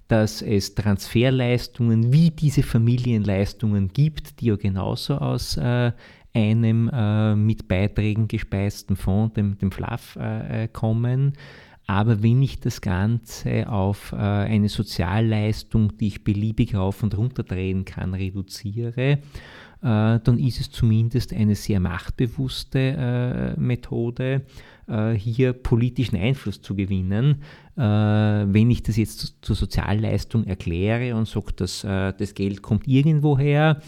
dass 0.08 0.42
es 0.42 0.74
Transferleistungen 0.74 2.12
wie 2.12 2.30
diese 2.30 2.62
Familienleistungen 2.62 3.88
gibt, 3.92 4.40
die 4.40 4.46
ja 4.46 4.56
genauso 4.56 5.16
aus 5.16 5.56
äh, 5.56 5.92
einem 6.34 6.88
äh, 6.92 7.34
mit 7.34 7.68
Beiträgen 7.68 8.28
gespeisten 8.28 8.96
Fonds, 8.96 9.34
dem, 9.34 9.58
dem 9.58 9.70
FLAF, 9.70 10.16
äh, 10.16 10.64
äh, 10.64 10.68
kommen. 10.68 11.34
Aber 11.86 12.22
wenn 12.22 12.42
ich 12.42 12.60
das 12.60 12.80
Ganze 12.80 13.68
auf 13.68 14.12
äh, 14.12 14.16
eine 14.16 14.68
Sozialleistung, 14.68 15.96
die 15.98 16.08
ich 16.08 16.24
beliebig 16.24 16.74
rauf 16.74 17.02
und 17.02 17.16
runter 17.16 17.42
drehen 17.42 17.84
kann, 17.84 18.14
reduziere, 18.14 19.02
äh, 19.02 19.18
dann 19.80 20.38
ist 20.38 20.60
es 20.60 20.70
zumindest 20.70 21.32
eine 21.32 21.54
sehr 21.54 21.80
machtbewusste 21.80 23.54
äh, 23.56 23.60
Methode, 23.60 24.42
hier 25.16 25.52
politischen 25.52 26.16
Einfluss 26.16 26.60
zu 26.60 26.74
gewinnen. 26.74 27.42
wenn 27.76 28.70
ich 28.70 28.82
das 28.82 28.96
jetzt 28.96 29.38
zur 29.40 29.56
Sozialleistung 29.56 30.44
erkläre 30.44 31.14
und 31.14 31.28
sage, 31.28 31.52
dass 31.54 31.82
das 31.82 32.34
Geld 32.34 32.62
kommt 32.62 32.88
irgendwo 32.88 33.38
her, 33.38 33.80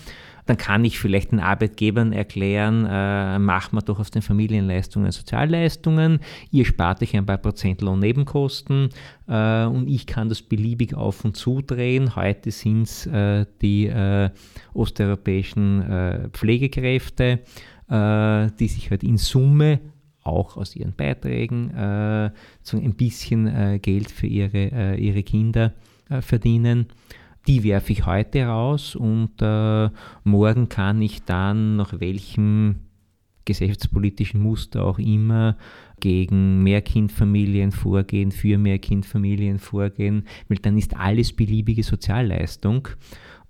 dann 0.47 0.57
kann 0.57 0.85
ich 0.85 0.99
vielleicht 0.99 1.33
den 1.33 1.41
Arbeitgebern 1.41 2.13
erklären, 2.13 2.87
äh, 2.89 3.39
machen 3.39 3.77
wir 3.77 3.83
doch 3.83 3.99
aus 3.99 4.11
den 4.11 4.23
Familienleistungen 4.23 5.11
Sozialleistungen, 5.11 6.21
ihr 6.51 6.65
spart 6.65 7.03
euch 7.03 7.17
ein 7.17 7.27
paar 7.27 7.39
Prozent 7.39 7.81
Lohnnebenkosten 7.81 8.91
äh, 9.27 9.65
und 9.65 9.89
ich 9.89 10.07
kann 10.07 10.29
das 10.29 10.43
beliebig 10.43 10.95
auf 10.95 11.25
und 11.25 11.37
zudrehen. 11.37 12.15
Heute 12.17 12.51
sind 12.51 12.83
es 12.83 13.07
äh, 13.07 13.47
die 13.63 13.87
äh, 13.87 14.31
osteuropäischen 14.75 15.83
äh, 15.83 16.29
Pflegekräfte, 16.31 17.41
äh, 17.89 18.51
die 18.59 18.69
sich 18.69 18.91
halt 18.91 19.03
in 19.03 19.17
Summe 19.17 19.81
auch 20.23 20.57
aus 20.57 20.75
ihren 20.75 20.95
Beiträgen 20.95 21.71
äh, 21.71 22.31
so 22.63 22.79
ein 22.79 22.95
bisschen 22.95 23.81
Geld 23.83 24.11
für 24.11 24.27
ihre, 24.27 24.97
ihre 24.97 25.23
Kinder 25.23 25.75
verdienen 26.21 26.87
die 27.47 27.65
werfe 27.65 27.93
ich 27.93 28.07
heute 28.07 28.47
raus 28.47 28.97
und 28.97 29.33
äh, 29.41 29.91
morgen 30.25 30.69
kann 30.69 31.03
ich 31.03 31.23
dann 31.25 31.77
nach 31.77 32.01
welchem 32.01 32.77
gesellschaftspolitischen 33.45 34.41
Muster 34.41 34.85
auch 34.85 34.99
immer 34.99 35.57
gegen 36.01 36.63
Mehrkindfamilien 36.63 37.73
vorgehen, 37.73 38.33
für 38.33 38.57
Mehrkindfamilien 38.57 39.59
vorgehen, 39.59 40.27
weil 40.49 40.59
dann 40.59 40.79
ist 40.79 40.97
alles 40.97 41.33
beliebige 41.33 41.83
Sozialleistung 41.83 42.89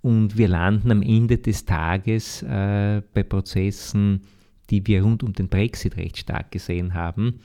und 0.01 0.37
wir 0.37 0.49
landen 0.49 0.91
am 0.91 1.01
Ende 1.01 1.37
des 1.37 1.65
Tages 1.65 2.43
äh, 2.43 3.01
bei 3.13 3.23
Prozessen, 3.23 4.21
die 4.69 4.85
wir 4.85 5.03
rund 5.03 5.23
um 5.23 5.31
den 5.33 5.47
Brexit 5.47 5.95
recht 5.95 6.17
stark 6.17 6.51
gesehen 6.51 6.93
haben. 6.93 7.39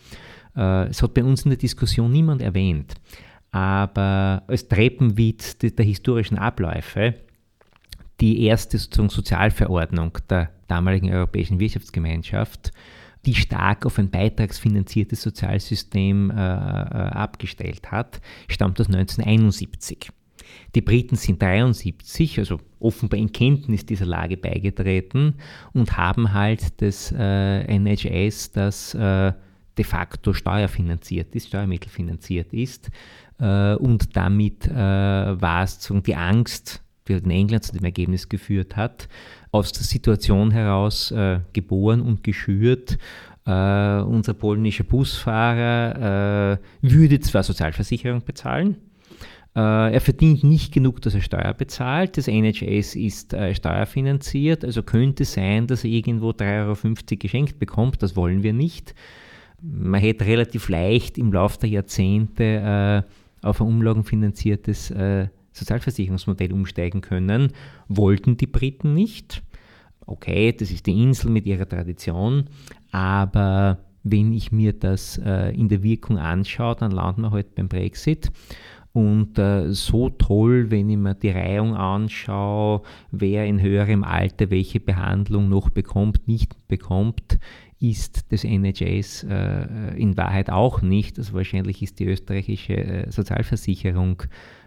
Äh, 0.57 0.89
es 0.89 1.03
hat 1.03 1.15
bei 1.15 1.23
uns 1.23 1.45
in 1.45 1.51
der 1.51 1.59
Diskussion 1.59 2.11
niemand 2.11 2.43
erwähnt 2.43 2.95
aber 3.53 4.43
als 4.47 4.69
Treppenwitz 4.69 5.59
der 5.59 5.85
historischen 5.85 6.39
Abläufe 6.39 7.15
die 8.21 8.45
erste 8.45 8.79
sozusagen 8.79 9.09
Sozialverordnung 9.09 10.19
der 10.29 10.51
damaligen 10.69 11.11
Europäischen 11.11 11.59
Wirtschaftsgemeinschaft, 11.59 12.71
die 13.27 13.35
stark 13.35 13.87
auf 13.87 13.99
ein 13.99 14.11
beitragsfinanziertes 14.11 15.23
Sozialsystem 15.23 16.31
äh, 16.31 16.35
äh 16.35 16.37
abgestellt 16.37 17.91
hat, 17.91 18.21
stammt 18.49 18.81
aus 18.81 18.87
1971. 18.87 20.11
Die 20.75 20.81
Briten 20.81 21.17
sind 21.17 21.41
73, 21.43 22.39
also 22.39 22.61
offenbar 22.79 23.19
in 23.19 23.33
Kenntnis 23.33 23.87
dieser 23.87 24.07
Lage 24.07 24.37
beigetreten 24.37 25.35
und 25.73 25.97
haben 25.97 26.33
halt 26.33 26.81
das 26.81 27.13
äh, 27.17 27.79
NHS, 27.79 28.53
das 28.53 28.95
äh, 28.95 29.33
de 29.79 29.85
facto 29.85 30.33
steuerfinanziert 30.33 31.35
ist, 31.35 31.49
steuermittelfinanziert 31.49 32.53
ist, 32.53 32.91
äh, 33.41 33.75
und 33.75 34.17
damit 34.17 34.67
äh, 34.69 34.75
war 34.75 35.65
es 35.65 35.79
die 36.07 36.15
Angst, 36.17 36.83
die 37.09 37.15
in 37.15 37.31
England 37.31 37.65
zu 37.65 37.73
dem 37.73 37.85
Ergebnis 37.85 38.29
geführt 38.29 38.77
hat, 38.77 39.09
aus 39.51 39.73
der 39.73 39.83
Situation 39.83 40.51
heraus 40.53 41.11
äh, 41.11 41.41
geboren 41.53 42.03
und 42.03 42.23
geschürt, 42.23 42.99
Äh, 43.47 44.03
unser 44.03 44.35
polnischer 44.35 44.85
Busfahrer 44.85 46.59
äh, 46.83 46.89
würde 46.89 47.21
zwar 47.21 47.43
Sozialversicherung 47.43 48.23
bezahlen, 48.23 48.77
äh, 49.57 49.93
er 49.95 50.01
verdient 50.01 50.45
nicht 50.45 50.73
genug, 50.73 51.01
dass 51.01 51.15
er 51.15 51.23
Steuer 51.23 51.55
bezahlt. 51.55 52.19
Das 52.19 52.29
NHS 52.29 52.95
ist 52.95 53.35
steuerfinanziert, 53.53 54.65
also 54.65 54.83
könnte 54.83 55.25
sein, 55.25 55.67
dass 55.67 55.85
er 55.85 55.91
irgendwo 55.91 56.31
3,50 56.31 57.11
Euro 57.11 57.19
geschenkt 57.19 57.59
bekommt. 57.59 58.03
Das 58.03 58.15
wollen 58.15 58.43
wir 58.43 58.53
nicht. 58.53 58.95
Man 59.63 60.01
hätte 60.01 60.27
relativ 60.27 60.69
leicht 60.69 61.19
im 61.19 61.33
Laufe 61.33 61.59
der 61.61 61.71
Jahrzehnte 61.71 63.05
auf 63.43 63.61
ein 63.61 63.67
umlagenfinanziertes 63.67 64.91
äh, 64.91 65.29
Sozialversicherungsmodell 65.53 66.53
umsteigen 66.53 67.01
können. 67.01 67.53
Wollten 67.89 68.37
die 68.37 68.47
Briten 68.47 68.95
nicht. 68.95 69.43
Okay, 70.07 70.53
das 70.53 70.71
ist 70.71 70.87
die 70.87 71.03
Insel 71.03 71.31
mit 71.31 71.47
ihrer 71.47 71.69
Tradition, 71.69 72.45
aber 72.91 73.79
wenn 74.03 74.33
ich 74.33 74.51
mir 74.51 74.73
das 74.73 75.19
äh, 75.19 75.55
in 75.55 75.69
der 75.69 75.83
Wirkung 75.83 76.19
anschaue, 76.19 76.75
dann 76.77 76.91
landen 76.91 77.23
wir 77.23 77.31
halt 77.31 77.55
beim 77.55 77.69
Brexit. 77.69 78.33
Und 78.93 79.39
äh, 79.39 79.73
so 79.73 80.11
toll, 80.11 80.71
wenn 80.71 80.91
ich 80.91 80.97
mir 80.97 81.15
die 81.15 81.31
Reihung 81.31 81.77
anschaue, 81.77 82.83
wer 83.13 83.47
in 83.47 83.63
höherem 83.63 84.03
Alter 84.03 84.51
welche 84.51 84.81
Behandlung 84.81 85.49
noch 85.49 85.71
bekommt, 85.71 86.27
nicht 86.27 86.57
bekommt, 86.67 87.39
ist 87.81 88.31
das 88.31 88.45
NHS 88.45 89.25
äh, 89.25 89.97
in 89.97 90.17
Wahrheit 90.17 90.51
auch 90.51 90.83
nicht. 90.83 91.19
Also 91.19 91.33
wahrscheinlich 91.33 91.83
ist 91.83 91.99
die 91.99 92.07
österreichische 92.07 92.77
äh, 92.77 93.11
Sozialversicherung 93.11 94.23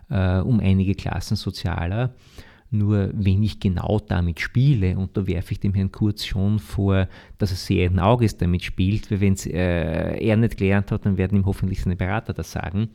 äh, 0.10 0.40
um 0.40 0.60
einige 0.60 0.96
Klassen 0.96 1.36
sozialer. 1.36 2.16
Nur 2.72 3.12
wenn 3.14 3.44
ich 3.44 3.60
genau 3.60 4.00
damit 4.00 4.40
spiele, 4.40 4.98
und 4.98 5.16
da 5.16 5.28
werfe 5.28 5.52
ich 5.52 5.60
dem 5.60 5.76
Herrn 5.76 5.92
Kurz 5.92 6.26
schon 6.26 6.58
vor, 6.58 7.08
dass 7.38 7.52
er 7.52 7.58
sehr 7.58 8.04
Auges 8.04 8.36
damit 8.38 8.64
spielt, 8.64 9.12
weil 9.12 9.22
wenn 9.22 9.36
äh, 9.46 10.18
er 10.18 10.38
nicht 10.38 10.58
gelernt 10.58 10.92
hat, 10.92 11.06
dann 11.06 11.18
werden 11.18 11.38
ihm 11.38 11.46
hoffentlich 11.46 11.82
seine 11.82 11.96
Berater 11.96 12.34
das 12.34 12.52
sagen, 12.52 12.90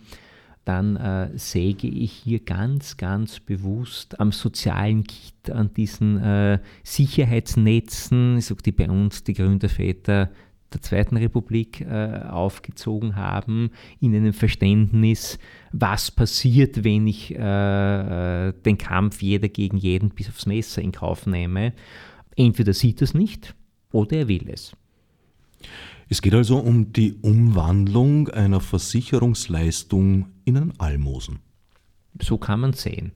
dann 0.69 0.97
äh, 0.97 1.31
säge 1.39 1.89
ich 1.89 2.13
hier 2.13 2.41
ganz, 2.41 2.99
ganz 2.99 3.41
bewusst 3.41 4.21
am 4.21 4.33
sozialen 4.33 5.05
Kit, 5.05 5.51
an 5.51 5.73
diesen 5.73 6.19
äh, 6.19 6.59
Sicherheitsnetzen, 6.83 8.39
die 8.67 8.73
bei 8.73 8.91
uns 8.91 9.25
die 9.25 9.33
Gründerväter 9.33 10.31
der 10.71 10.83
Zweiten 10.83 11.17
Republik 11.17 11.81
äh, 11.81 12.21
aufgezogen 12.29 13.17
haben, 13.17 13.71
in 14.01 14.15
einem 14.15 14.35
Verständnis, 14.35 15.39
was 15.73 16.11
passiert, 16.11 16.85
wenn 16.85 17.07
ich 17.07 17.35
äh, 17.35 18.49
äh, 18.49 18.53
den 18.53 18.77
Kampf 18.77 19.23
jeder 19.23 19.49
gegen 19.49 19.79
jeden 19.79 20.11
bis 20.11 20.29
aufs 20.29 20.45
Messer 20.45 20.83
in 20.83 20.93
Kauf 20.93 21.27
nehme. 21.27 21.73
Entweder 22.37 22.75
sieht 22.75 23.01
es 23.01 23.15
nicht 23.15 23.55
oder 23.91 24.19
er 24.19 24.29
will 24.29 24.51
es. 24.51 24.73
Es 26.11 26.21
geht 26.23 26.35
also 26.35 26.59
um 26.59 26.93
die 26.93 27.15
Umwandlung 27.21 28.29
einer 28.29 28.61
Versicherungsleistung 28.61 30.27
in 30.49 30.57
einen 30.57 30.73
Almosen. 30.79 31.39
So 32.21 32.39
kann 32.39 32.61
man 32.61 32.73
sehen. 32.73 33.13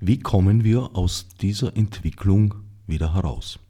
Wie 0.00 0.18
kommen 0.18 0.64
wir 0.64 0.96
aus 0.96 1.28
dieser 1.40 1.76
Entwicklung 1.76 2.54
wieder 2.86 3.14
heraus? 3.14 3.60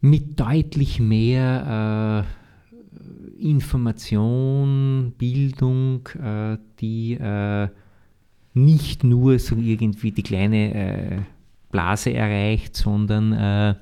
Mit 0.00 0.40
deutlich 0.40 0.98
mehr 0.98 2.24
äh, 3.38 3.46
Information, 3.46 5.12
Bildung, 5.18 6.08
äh, 6.18 6.56
die 6.80 7.12
äh, 7.14 7.68
nicht 8.54 9.04
nur 9.04 9.38
so 9.38 9.56
irgendwie 9.56 10.12
die 10.12 10.22
kleine 10.22 10.74
äh, 10.74 11.18
Blase 11.70 12.14
erreicht, 12.14 12.74
sondern 12.74 13.32
äh, 13.34 13.74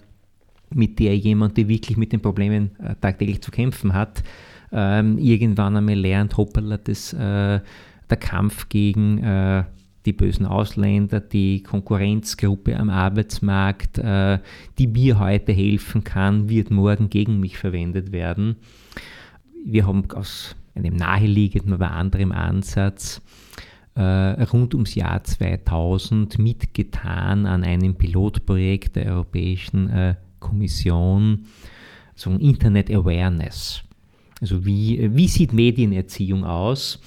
mit 0.70 0.98
der 0.98 1.16
jemand, 1.16 1.56
der 1.56 1.68
wirklich 1.68 1.96
mit 1.96 2.12
den 2.12 2.20
Problemen 2.20 2.76
äh, 2.80 2.96
tagtäglich 3.00 3.40
zu 3.40 3.52
kämpfen 3.52 3.94
hat, 3.94 4.24
ähm, 4.72 5.18
irgendwann 5.18 5.76
einmal 5.76 5.94
lernt, 5.94 6.36
hoppala, 6.36 6.76
das, 6.76 7.12
äh, 7.12 7.60
der 8.10 8.16
Kampf 8.18 8.68
gegen 8.68 9.18
äh, 9.18 9.64
die 10.06 10.12
bösen 10.12 10.46
Ausländer, 10.46 11.20
die 11.20 11.62
Konkurrenzgruppe 11.62 12.78
am 12.78 12.88
Arbeitsmarkt, 12.88 13.98
äh, 13.98 14.38
die 14.78 14.86
mir 14.86 15.18
heute 15.18 15.52
helfen 15.52 16.04
kann, 16.04 16.48
wird 16.48 16.70
morgen 16.70 17.10
gegen 17.10 17.40
mich 17.40 17.58
verwendet 17.58 18.12
werden. 18.12 18.56
Wir 19.64 19.86
haben 19.86 20.10
aus 20.12 20.56
einem 20.74 20.94
naheliegenden, 20.94 21.74
aber 21.74 21.90
anderem 21.90 22.32
Ansatz 22.32 23.20
äh, 23.98 24.42
rund 24.44 24.74
ums 24.74 24.94
Jahr 24.94 25.24
2000 25.24 26.38
mitgetan 26.38 27.46
an 27.46 27.64
einem 27.64 27.96
Pilotprojekt 27.96 28.96
der 28.96 29.12
Europäischen 29.12 29.90
äh, 29.90 30.14
Kommission, 30.38 31.46
so 32.14 32.30
ein 32.30 32.38
Internet 32.38 32.90
Awareness. 32.90 33.82
Also 34.40 34.64
wie, 34.64 35.10
wie 35.14 35.28
sieht 35.28 35.52
Medienerziehung 35.52 36.44
aus? 36.44 37.00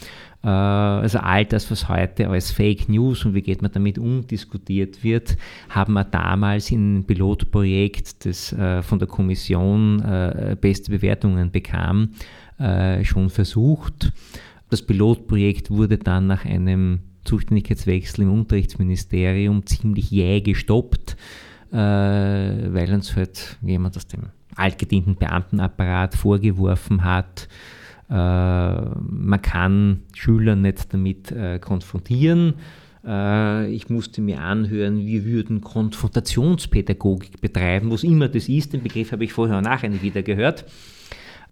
Äh, 0.44 0.48
also 0.48 1.20
all 1.20 1.46
das, 1.46 1.70
was 1.72 1.88
heute 1.88 2.30
als 2.30 2.52
Fake 2.52 2.90
News 2.90 3.26
und 3.26 3.34
wie 3.34 3.42
geht 3.42 3.62
man 3.62 3.72
damit 3.72 3.98
um 3.98 4.26
diskutiert 4.26 5.04
wird, 5.04 5.38
haben 5.70 5.94
wir 5.94 6.04
damals 6.04 6.72
in 6.72 6.96
einem 6.96 7.04
Pilotprojekt, 7.04 8.26
das 8.26 8.52
äh, 8.54 8.82
von 8.82 9.00
der 9.00 9.08
Kommission 9.08 10.02
äh, 10.02 10.56
beste 10.60 10.92
Bewertungen 10.92 11.52
bekam, 11.52 12.12
schon 13.02 13.32
versucht. 13.32 14.14
Das 14.70 14.84
Pilotprojekt 14.86 15.72
wurde 15.72 15.98
dann 15.98 16.28
nach 16.28 16.46
einem 16.46 17.00
Zuständigkeitswechsel 17.24 18.24
im 18.24 18.32
Unterrichtsministerium 18.32 19.66
ziemlich 19.66 20.12
jäh 20.12 20.42
gestoppt 20.42 21.18
weil 21.72 22.94
uns 22.94 23.16
halt 23.16 23.58
jemand 23.64 23.98
aus 23.98 24.06
dem 24.06 24.26
altgedienten 24.56 25.16
Beamtenapparat 25.16 26.16
vorgeworfen 26.16 27.04
hat, 27.04 27.48
äh, 28.10 28.14
man 28.14 29.42
kann 29.42 30.02
Schüler 30.14 30.56
nicht 30.56 30.94
damit 30.94 31.32
äh, 31.32 31.60
konfrontieren. 31.60 32.56
Äh, 33.06 33.72
ich 33.72 33.90
musste 33.90 34.22
mir 34.22 34.42
anhören, 34.42 35.06
wir 35.06 35.26
würden 35.26 35.62
Konfrontationspädagogik 35.62 37.40
betreiben, 37.40 37.90
was 37.90 38.04
immer 38.04 38.28
das 38.28 38.50
ist. 38.50 38.74
Den 38.74 38.84
Begriff 38.84 39.12
habe 39.12 39.24
ich 39.24 39.34
vorher 39.34 39.58
und 39.58 39.64
nachher 39.64 39.90
nicht 39.90 40.04
wieder 40.04 40.24
gehört. 40.24 40.66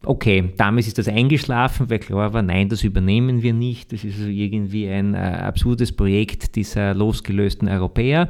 Okay, 0.06 0.54
damals 0.56 0.88
ist 0.88 0.98
das 0.98 1.10
eingeschlafen, 1.10 1.90
weil 1.90 2.00
klar 2.00 2.34
war, 2.34 2.42
nein, 2.42 2.70
das 2.70 2.84
übernehmen 2.84 3.42
wir 3.44 3.54
nicht. 3.54 3.92
Das 3.92 4.04
ist 4.04 4.18
also 4.18 4.30
irgendwie 4.30 4.88
ein 4.88 5.14
äh, 5.14 5.18
absurdes 5.18 5.92
Projekt 5.92 6.56
dieser 6.56 6.94
losgelösten 6.94 7.68
Europäer. 7.68 8.30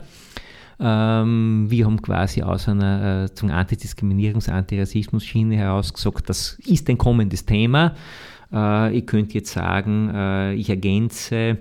Ähm, 0.80 1.66
wir 1.70 1.86
haben 1.86 2.02
quasi 2.02 2.42
aus 2.42 2.70
einer 2.70 3.26
äh, 3.26 3.34
zum 3.34 3.50
Antidiskriminierungs-, 3.50 4.50
Antirassismus-Schiene 4.50 5.58
heraus 5.58 5.94
gesagt, 5.94 6.30
das 6.30 6.58
ist 6.66 6.90
ein 6.90 6.98
kommendes 6.98 7.46
Thema. 7.46 7.96
Äh, 8.52 8.96
ihr 8.96 9.06
könnt 9.06 9.34
jetzt 9.34 9.52
sagen, 9.52 10.10
äh, 10.14 10.54
ich 10.54 10.70
ergänze, 10.70 11.58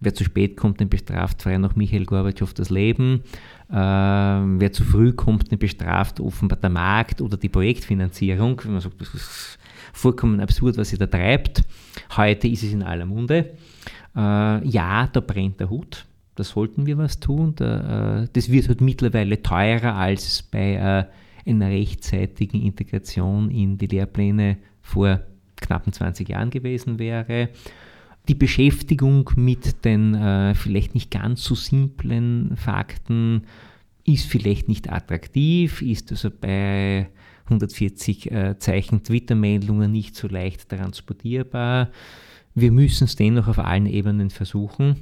wer 0.00 0.14
zu 0.14 0.24
spät 0.24 0.56
kommt, 0.56 0.80
den 0.80 0.88
bestraft 0.88 1.42
frei 1.42 1.58
nach 1.58 1.76
Michael 1.76 2.06
Gorbatschow 2.06 2.54
das 2.54 2.70
Leben. 2.70 3.22
Äh, 3.70 3.74
wer 3.74 4.72
zu 4.72 4.82
früh 4.82 5.12
kommt, 5.12 5.50
den 5.50 5.58
bestraft 5.58 6.18
offenbar 6.20 6.58
der 6.58 6.70
Markt 6.70 7.20
oder 7.20 7.36
die 7.36 7.50
Projektfinanzierung. 7.50 8.60
Wenn 8.64 8.72
man 8.72 8.80
sagt, 8.80 8.98
das 8.98 9.12
ist 9.14 9.58
vollkommen 9.92 10.40
absurd, 10.40 10.78
was 10.78 10.90
ihr 10.90 10.98
da 10.98 11.06
treibt. 11.06 11.62
Heute 12.16 12.48
ist 12.48 12.62
es 12.62 12.72
in 12.72 12.82
aller 12.82 13.04
Munde. 13.04 13.56
Äh, 14.16 14.66
ja, 14.66 15.06
da 15.12 15.20
brennt 15.20 15.60
der 15.60 15.68
Hut 15.68 16.06
da 16.34 16.44
sollten 16.44 16.86
wir 16.86 16.98
was 16.98 17.20
tun. 17.20 17.54
Da, 17.56 18.22
äh, 18.22 18.28
das 18.32 18.50
wird 18.50 18.68
halt 18.68 18.80
mittlerweile 18.80 19.42
teurer 19.42 19.94
als 19.94 20.42
bei 20.42 20.74
äh, 20.74 21.50
einer 21.50 21.68
rechtzeitigen 21.68 22.62
Integration 22.62 23.50
in 23.50 23.78
die 23.78 23.86
Lehrpläne 23.86 24.58
vor 24.80 25.20
knappen 25.56 25.92
20 25.92 26.28
Jahren 26.28 26.50
gewesen 26.50 26.98
wäre. 26.98 27.50
Die 28.28 28.34
Beschäftigung 28.34 29.30
mit 29.36 29.84
den 29.84 30.14
äh, 30.14 30.54
vielleicht 30.54 30.94
nicht 30.94 31.10
ganz 31.10 31.44
so 31.44 31.54
simplen 31.54 32.56
Fakten 32.56 33.42
ist 34.06 34.26
vielleicht 34.26 34.68
nicht 34.68 34.90
attraktiv, 34.90 35.82
ist 35.82 36.10
also 36.10 36.30
bei 36.30 37.08
140 37.44 38.30
äh, 38.30 38.58
Zeichen 38.58 39.02
Twitter-Meldungen 39.02 39.92
nicht 39.92 40.16
so 40.16 40.28
leicht 40.28 40.68
transportierbar. 40.68 41.90
Wir 42.54 42.70
müssen 42.70 43.04
es 43.04 43.16
dennoch 43.16 43.48
auf 43.48 43.58
allen 43.58 43.86
Ebenen 43.86 44.30
versuchen. 44.30 44.96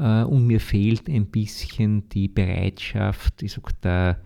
Äh, 0.00 0.24
und 0.24 0.46
mir 0.46 0.60
fehlt 0.60 1.08
ein 1.08 1.26
bisschen 1.26 2.08
die 2.08 2.28
Bereitschaft, 2.28 3.42
ich 3.42 3.52
sag, 3.52 3.80
der 3.82 4.18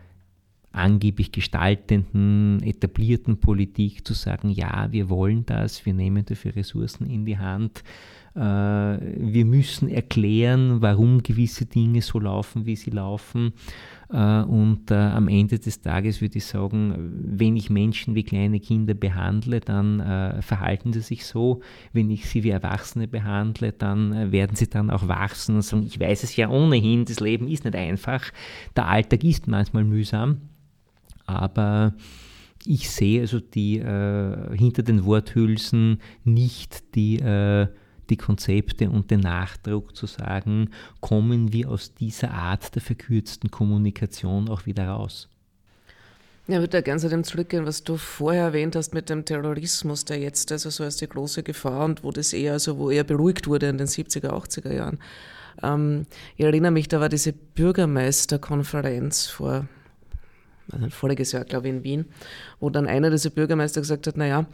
angeblich 0.71 1.31
gestaltenden, 1.31 2.61
etablierten 2.63 3.39
Politik 3.39 4.07
zu 4.07 4.13
sagen, 4.13 4.51
ja, 4.51 4.89
wir 4.91 5.09
wollen 5.09 5.47
das, 5.47 5.87
wir 5.87 5.95
nehmen 5.95 6.25
dafür 6.25 6.57
Ressourcen 6.57 7.07
in 7.07 7.25
die 7.25 7.39
Hand. 7.39 7.85
Äh, 8.35 8.41
wir 8.41 9.45
müssen 9.45 9.89
erklären, 9.89 10.83
warum 10.83 11.23
gewisse 11.23 11.67
Dinge 11.67 12.03
so 12.03 12.19
laufen, 12.19 12.67
wie 12.67 12.77
sie 12.77 12.91
laufen. 12.91 13.53
Äh, 14.11 14.43
und 14.43 14.91
äh, 14.91 14.95
am 14.95 15.29
Ende 15.29 15.59
des 15.59 15.81
Tages 15.81 16.21
würde 16.21 16.39
ich 16.39 16.47
sagen, 16.47 16.95
wenn 17.25 17.57
ich 17.57 17.71
Menschen 17.71 18.15
wie 18.15 18.23
kleine 18.23 18.61
Kinder 18.61 18.95
behandle, 18.95 19.61
dann 19.61 20.01
äh, 20.01 20.43
verhalten 20.43 20.93
sie 20.93 21.01
sich 21.01 21.25
so. 21.27 21.61
Wenn 21.93 22.11
ich 22.11 22.27
sie 22.27 22.45
wie 22.45 22.51
Erwachsene 22.51 23.09
behandle, 23.09 23.73
dann 23.73 24.33
werden 24.33 24.57
sie 24.57 24.69
dann 24.69 24.91
auch 24.91 25.09
wachsen 25.09 25.57
und 25.57 25.63
sagen, 25.63 25.85
ich 25.87 25.99
weiß 25.99 26.23
es 26.23 26.37
ja 26.37 26.49
ohnehin, 26.49 27.05
das 27.05 27.21
Leben 27.21 27.49
ist 27.49 27.65
nicht 27.65 27.77
einfach. 27.77 28.23
Der 28.77 28.89
Alltag 28.89 29.25
ist 29.25 29.49
manchmal 29.49 29.85
mühsam, 29.85 30.43
aber 31.27 31.95
ich 32.67 32.91
sehe 32.91 33.21
also 33.21 33.41
die 33.41 33.79
äh, 33.79 34.57
hinter 34.57 34.83
den 34.83 35.05
Worthülsen 35.05 36.01
nicht 36.25 36.95
die, 36.95 37.19
äh, 37.19 37.69
die 38.11 38.17
Konzepte 38.17 38.91
und 38.91 39.11
den 39.11 39.21
Nachdruck 39.21 39.97
zu 39.97 40.07
sagen, 40.07 40.71
kommen 41.01 41.53
wir 41.53 41.71
aus 41.71 41.95
dieser 41.95 42.33
Art 42.33 42.75
der 42.75 42.83
verkürzten 42.83 43.51
Kommunikation 43.51 44.49
auch 44.49 44.67
wieder 44.67 44.89
raus. 44.89 45.29
Ja, 46.47 46.57
ich 46.57 46.61
würde 46.61 46.69
da 46.69 46.81
gerne 46.83 47.01
zu 47.01 47.09
dem 47.09 47.25
zurückgehen, 47.25 47.65
was 47.65 47.85
du 47.85 47.97
vorher 47.97 48.45
erwähnt 48.45 48.77
hast 48.77 48.93
mit 48.93 49.09
dem 49.09 49.25
Terrorismus, 49.25 50.05
der 50.05 50.19
jetzt 50.19 50.53
also 50.53 50.69
so 50.69 50.85
als 50.85 50.99
die 50.99 51.09
große 51.09 51.43
Gefahr 51.43 51.87
und 51.87 52.05
wo 52.05 52.11
das 52.11 52.35
eher, 52.35 52.53
also 52.53 52.77
wo 52.77 52.91
eher 52.91 53.05
beruhigt 53.05 53.47
wurde 53.47 53.69
in 53.69 53.79
den 53.79 53.87
70er, 53.87 54.29
80er 54.29 54.75
Jahren. 54.75 54.99
Ähm, 55.63 56.07
ich 56.37 56.45
erinnere 56.45 56.71
mich, 56.71 56.89
da 56.89 57.01
war 57.01 57.09
diese 57.09 57.33
Bürgermeisterkonferenz 57.33 59.27
vor 59.27 59.67
also 60.73 60.89
voriges 60.89 61.33
Jahr, 61.33 61.45
glaube 61.45 61.69
ich, 61.69 61.75
in 61.75 61.85
Wien, 61.85 62.05
wo 62.59 62.71
dann 62.71 62.87
einer 62.87 63.11
dieser 63.11 63.31
Bürgermeister 63.31 63.81
gesagt 63.81 64.07
hat, 64.07 64.17
naja, 64.17 64.47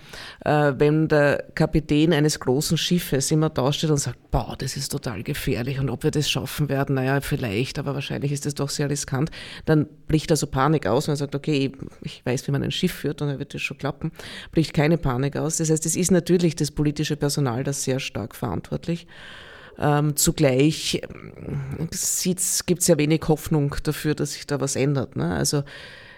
äh, 0.44 0.72
wenn 0.76 1.08
der 1.08 1.44
Kapitän 1.54 2.12
eines 2.12 2.40
großen 2.40 2.76
Schiffes 2.76 3.30
immer 3.30 3.50
da 3.50 3.72
steht 3.72 3.90
und 3.90 3.98
sagt, 3.98 4.30
boah, 4.30 4.56
das 4.58 4.76
ist 4.76 4.90
total 4.90 5.22
gefährlich 5.22 5.78
und 5.78 5.88
ob 5.88 6.02
wir 6.02 6.10
das 6.10 6.28
schaffen 6.28 6.68
werden, 6.68 6.96
naja, 6.96 7.20
vielleicht, 7.20 7.78
aber 7.78 7.94
wahrscheinlich 7.94 8.32
ist 8.32 8.46
das 8.46 8.54
doch 8.54 8.70
sehr 8.70 8.90
riskant, 8.90 9.30
dann 9.66 9.86
bricht 10.08 10.30
also 10.30 10.46
Panik 10.46 10.86
aus 10.86 11.06
und 11.06 11.14
er 11.14 11.16
sagt, 11.16 11.34
okay, 11.34 11.72
ich 12.02 12.24
weiß, 12.26 12.46
wie 12.46 12.52
man 12.52 12.62
ein 12.62 12.72
Schiff 12.72 12.92
führt 12.92 13.22
und 13.22 13.28
er 13.28 13.38
wird 13.38 13.54
das 13.54 13.62
schon 13.62 13.78
klappen, 13.78 14.10
bricht 14.52 14.74
keine 14.74 14.98
Panik 14.98 15.36
aus. 15.36 15.58
Das 15.58 15.70
heißt, 15.70 15.86
es 15.86 15.96
ist 15.96 16.10
natürlich 16.10 16.56
das 16.56 16.70
politische 16.70 17.16
Personal 17.16 17.64
das 17.64 17.84
sehr 17.84 18.00
stark 18.00 18.34
verantwortlich. 18.34 19.06
Ähm, 19.78 20.14
zugleich 20.14 21.00
gibt 22.66 22.80
es 22.82 22.86
ja 22.86 22.98
wenig 22.98 23.22
Hoffnung 23.28 23.74
dafür, 23.82 24.14
dass 24.14 24.34
sich 24.34 24.46
da 24.46 24.60
was 24.60 24.76
ändert. 24.76 25.16
Ne? 25.16 25.34
Also 25.34 25.62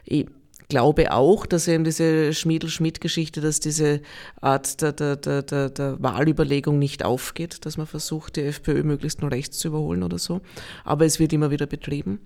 ich 0.04 0.26
glaube 0.68 1.12
auch, 1.12 1.44
dass 1.44 1.68
eben 1.68 1.84
diese 1.84 2.32
Schmiedel-Schmidt-Geschichte, 2.32 3.42
dass 3.42 3.60
diese 3.60 4.00
Art 4.40 4.80
der, 4.80 4.92
der, 4.92 5.16
der, 5.16 5.68
der, 5.68 6.02
Wahlüberlegung 6.02 6.78
nicht 6.78 7.04
aufgeht, 7.04 7.66
dass 7.66 7.76
man 7.76 7.86
versucht, 7.86 8.36
die 8.36 8.42
FPÖ 8.42 8.82
möglichst 8.82 9.20
nur 9.20 9.30
rechts 9.30 9.58
zu 9.58 9.68
überholen 9.68 10.02
oder 10.02 10.18
so. 10.18 10.40
Aber 10.84 11.04
es 11.04 11.18
wird 11.18 11.34
immer 11.34 11.50
wieder 11.50 11.66
betrieben. 11.66 12.20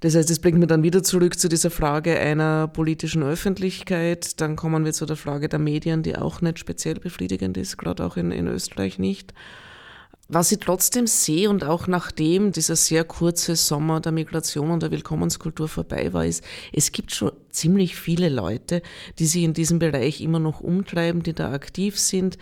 Das 0.00 0.14
heißt, 0.14 0.30
das 0.30 0.38
bringt 0.38 0.58
mir 0.58 0.66
dann 0.66 0.82
wieder 0.82 1.02
zurück 1.02 1.38
zu 1.38 1.48
dieser 1.48 1.70
Frage 1.70 2.18
einer 2.18 2.68
politischen 2.68 3.22
Öffentlichkeit. 3.22 4.40
Dann 4.40 4.54
kommen 4.54 4.84
wir 4.84 4.92
zu 4.92 5.06
der 5.06 5.16
Frage 5.16 5.48
der 5.48 5.58
Medien, 5.58 6.02
die 6.02 6.16
auch 6.16 6.42
nicht 6.42 6.58
speziell 6.58 6.96
befriedigend 6.96 7.56
ist, 7.56 7.76
gerade 7.78 8.04
auch 8.04 8.16
in, 8.16 8.30
in 8.30 8.46
Österreich 8.46 8.98
nicht. 8.98 9.34
Was 10.28 10.50
ich 10.52 10.58
trotzdem 10.60 11.06
sehe 11.06 11.50
und 11.50 11.64
auch 11.64 11.86
nachdem 11.86 12.50
dieser 12.50 12.76
sehr 12.76 13.04
kurze 13.04 13.56
Sommer 13.56 14.00
der 14.00 14.10
Migration 14.10 14.70
und 14.70 14.82
der 14.82 14.90
Willkommenskultur 14.90 15.68
vorbei 15.68 16.14
war, 16.14 16.24
ist, 16.24 16.42
es 16.72 16.92
gibt 16.92 17.14
schon 17.14 17.32
ziemlich 17.50 17.94
viele 17.94 18.30
Leute, 18.30 18.80
die 19.18 19.26
sich 19.26 19.42
in 19.42 19.52
diesem 19.52 19.78
Bereich 19.78 20.22
immer 20.22 20.38
noch 20.38 20.62
umtreiben, 20.62 21.22
die 21.22 21.34
da 21.34 21.52
aktiv 21.52 22.00
sind, 22.00 22.38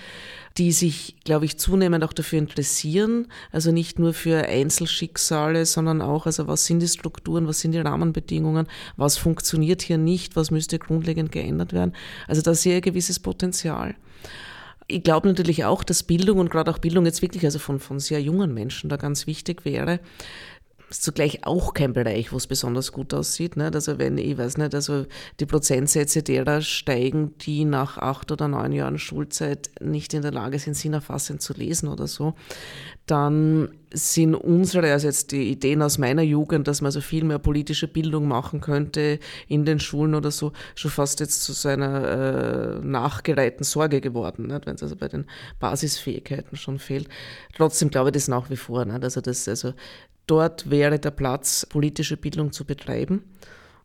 die 0.59 0.71
sich, 0.71 1.17
glaube 1.25 1.45
ich, 1.45 1.59
zunehmend 1.59 2.05
auch 2.05 2.13
dafür 2.13 2.39
interessieren, 2.39 3.27
also 3.51 3.73
nicht 3.73 3.99
nur 3.99 4.15
für 4.15 4.47
Einzelschicksale, 4.47 5.67
sondern 5.67 6.03
auch, 6.03 6.27
also 6.27 6.47
was 6.47 6.65
sind 6.67 6.79
die 6.79 6.89
Strukturen, 6.89 7.49
was 7.49 7.59
sind 7.59 7.73
die 7.73 7.81
Rahmenbedingungen, 7.81 8.69
was 8.97 9.17
funktioniert 9.17 9.83
hier 9.83 9.99
nicht, 9.99 10.37
was 10.37 10.53
müsste 10.53 10.79
grundlegend 10.79 11.33
geändert 11.33 11.73
werden. 11.73 11.95
Also 12.29 12.43
da 12.43 12.55
sehe 12.55 12.75
ich 12.75 12.77
ein 12.77 12.93
gewisses 12.93 13.19
Potenzial 13.19 13.97
ich 14.93 15.03
glaube 15.03 15.29
natürlich 15.29 15.65
auch, 15.65 15.85
dass 15.85 16.03
Bildung 16.03 16.39
und 16.39 16.51
gerade 16.51 16.71
auch 16.71 16.79
Bildung 16.79 17.07
jetzt 17.07 17.23
wirklich 17.23 17.45
also 17.45 17.59
von, 17.59 17.81
von 17.81 17.99
sehr 17.99 18.21
jungen 18.21 18.53
Menschen 18.53 18.91
da 18.91 18.97
ganz 18.97 19.27
wichtig 19.27 19.65
wäre. 19.65 20.01
Ist 20.93 21.05
zugleich 21.05 21.47
auch 21.47 21.73
kein 21.73 21.95
Bereich, 21.95 22.33
wo 22.33 22.37
es 22.37 22.47
besonders 22.47 22.93
gut 22.93 23.15
aussieht. 23.15 23.57
Nicht? 23.57 23.75
Also 23.75 23.99
wenn, 23.99 24.19
ich 24.19 24.37
weiß 24.37 24.59
nicht, 24.59 24.75
also 24.75 25.07
die 25.41 25.47
Prozentsätze 25.47 26.23
derer 26.23 26.61
steigen, 26.61 27.35
die 27.39 27.65
nach 27.65 27.97
acht 27.97 28.31
oder 28.31 28.47
neun 28.47 28.73
Jahren 28.73 28.99
Schulzeit 28.99 29.71
nicht 29.81 30.13
in 30.13 30.21
der 30.21 30.33
Lage 30.33 30.59
sind, 30.59 30.77
sinnerfassend 30.77 31.41
zu 31.41 31.55
lesen 31.55 31.89
oder 31.89 32.07
so, 32.07 32.35
dann 33.07 33.71
sind 33.95 34.35
unsere, 34.35 34.93
also 34.93 35.07
jetzt 35.07 35.33
die 35.33 35.51
Ideen 35.51 35.81
aus 35.81 35.97
meiner 35.97 36.23
Jugend, 36.23 36.69
dass 36.69 36.83
man 36.83 36.93
so 36.93 37.01
viel 37.01 37.25
mehr 37.25 37.39
politische 37.39 37.89
Bildung 37.89 38.29
machen 38.29 38.61
könnte 38.61 39.19
in 39.49 39.65
den 39.65 39.81
Schulen 39.81 40.15
oder 40.15 40.31
so, 40.31 40.53
schon 40.75 40.91
fast 40.91 41.21
jetzt 41.21 41.43
zu 41.43 41.53
seiner 41.55 42.81
äh, 42.81 42.87
nachgereihten 42.87 43.65
Sorge 43.65 44.03
geworden, 44.03 44.51
wenn 44.65 44.75
es 44.75 44.83
also 44.83 44.97
bei 44.97 45.09
den 45.09 45.25
Basisfähigkeiten 45.59 46.57
schon 46.57 46.79
fehlt. 46.79 47.09
Trotzdem 47.57 47.91
glaube 47.91 48.11
ich 48.11 48.15
das 48.15 48.29
nach 48.29 48.51
wie 48.51 48.57
vor. 48.57 48.85
Nicht? 48.85 49.03
Also, 49.03 49.23
das, 49.23 49.49
also 49.49 49.73
dort 50.27 50.71
wäre 50.71 50.99
der 50.99 51.11
Platz, 51.11 51.67
politische 51.67 52.17
Bildung 52.17 52.53
zu 52.53 52.65
betreiben. 52.65 53.23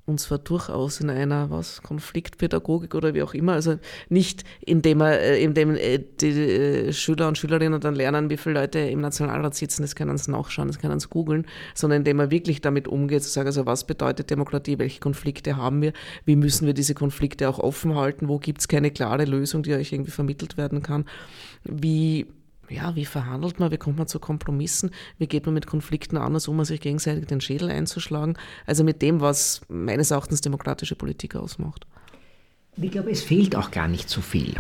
Und 0.07 0.21
zwar 0.21 0.38
durchaus 0.38 1.01
in 1.01 1.09
einer 1.09 1.49
was 1.49 1.81
Konfliktpädagogik 1.81 2.95
oder 2.95 3.13
wie 3.13 3.23
auch 3.23 3.33
immer, 3.33 3.51
also 3.51 3.77
nicht 4.07 4.45
indem 4.61 5.01
er, 5.01 5.19
äh, 5.19 5.43
indem 5.43 5.75
äh, 5.75 5.99
die 5.99 6.27
äh, 6.29 6.93
Schüler 6.93 7.27
und 7.27 7.38
Schülerinnen 7.38 7.81
dann 7.81 7.93
lernen, 7.93 8.29
wie 8.29 8.38
viele 8.38 8.61
Leute 8.61 8.79
im 8.79 9.01
Nationalrat 9.01 9.53
sitzen, 9.55 9.81
das 9.81 9.97
können 9.97 10.17
sie 10.17 10.31
nachschauen, 10.31 10.69
das 10.69 10.79
können 10.79 11.01
sie 11.01 11.09
googeln, 11.09 11.45
sondern 11.73 11.97
indem 11.97 12.21
er 12.21 12.31
wirklich 12.31 12.61
damit 12.61 12.88
umgeht, 12.88 13.23
zu 13.23 13.29
sagen, 13.29 13.47
also 13.47 13.65
was 13.65 13.85
bedeutet 13.85 14.29
Demokratie, 14.29 14.79
welche 14.79 15.01
Konflikte 15.01 15.57
haben 15.57 15.81
wir, 15.81 15.91
wie 16.23 16.38
müssen 16.38 16.65
wir 16.67 16.73
diese 16.73 16.93
Konflikte 16.93 17.49
auch 17.49 17.59
offen 17.59 17.93
halten, 17.95 18.29
wo 18.29 18.39
gibt 18.39 18.61
es 18.61 18.69
keine 18.69 18.91
klare 18.91 19.25
Lösung, 19.25 19.63
die 19.63 19.73
euch 19.73 19.91
irgendwie 19.91 20.11
vermittelt 20.11 20.55
werden 20.55 20.81
kann, 20.81 21.03
wie 21.65 22.27
ja, 22.70 22.95
wie 22.95 23.05
verhandelt 23.05 23.59
man, 23.59 23.72
wie 23.72 23.78
kommt 23.78 23.97
man 23.97 24.07
zu 24.07 24.20
Kompromissen, 24.20 24.91
wie 25.18 25.28
geht 25.28 25.45
man 25.45 25.53
mit 25.53 25.68
Konflikten 25.68 26.18
anders 26.18 26.47
um, 26.47 26.63
sich 26.63 26.82
gegenseitig 26.82 27.26
den 27.26 27.41
Schädel 27.41 27.70
einzuschlagen. 27.70 28.38
Also 28.65 28.84
mit 28.84 29.01
dem, 29.01 29.22
was 29.22 29.61
meines 29.70 30.11
Erachtens 30.11 30.41
demokratische 30.41 30.95
Politik 30.95 31.36
ausmacht. 31.36 31.88
Ich 32.80 32.91
glaube, 32.91 33.11
es 33.11 33.24
fehlt 33.24 33.55
auch 33.55 33.72
gar 33.72 33.88
nicht 33.88 34.09
so 34.09 34.22
viel. 34.22 34.53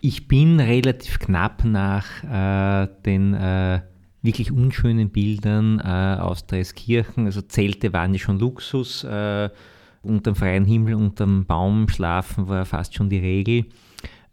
Ich 0.00 0.28
bin 0.28 0.60
relativ 0.60 1.18
knapp 1.18 1.64
nach 1.64 2.06
äh, 2.22 2.88
den 3.04 3.34
äh, 3.34 3.80
wirklich 4.22 4.52
unschönen 4.52 5.10
Bildern 5.10 5.80
äh, 5.80 6.20
aus 6.20 6.46
Dreiskirchen. 6.46 7.26
Also 7.26 7.40
Zelte 7.42 7.92
waren 7.92 8.12
ja 8.12 8.20
schon 8.20 8.38
Luxus. 8.38 9.02
Äh, 9.04 9.50
unterm 10.02 10.36
freien 10.36 10.64
Himmel, 10.64 10.94
unterm 10.94 11.46
Baum 11.46 11.88
schlafen 11.88 12.48
war 12.48 12.64
fast 12.64 12.94
schon 12.94 13.10
die 13.10 13.18
Regel. 13.18 13.66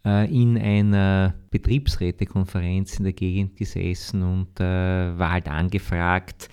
Äh, 0.05 0.31
in 0.31 0.57
einer 0.57 1.33
Betriebsrätekonferenz 1.49 2.99
in 2.99 3.05
der 3.05 3.13
Gegend 3.13 3.57
gesessen 3.57 4.21
und 4.21 4.59
äh, 4.59 5.17
war 5.17 5.31
halt 5.31 5.47
angefragt, 5.47 6.49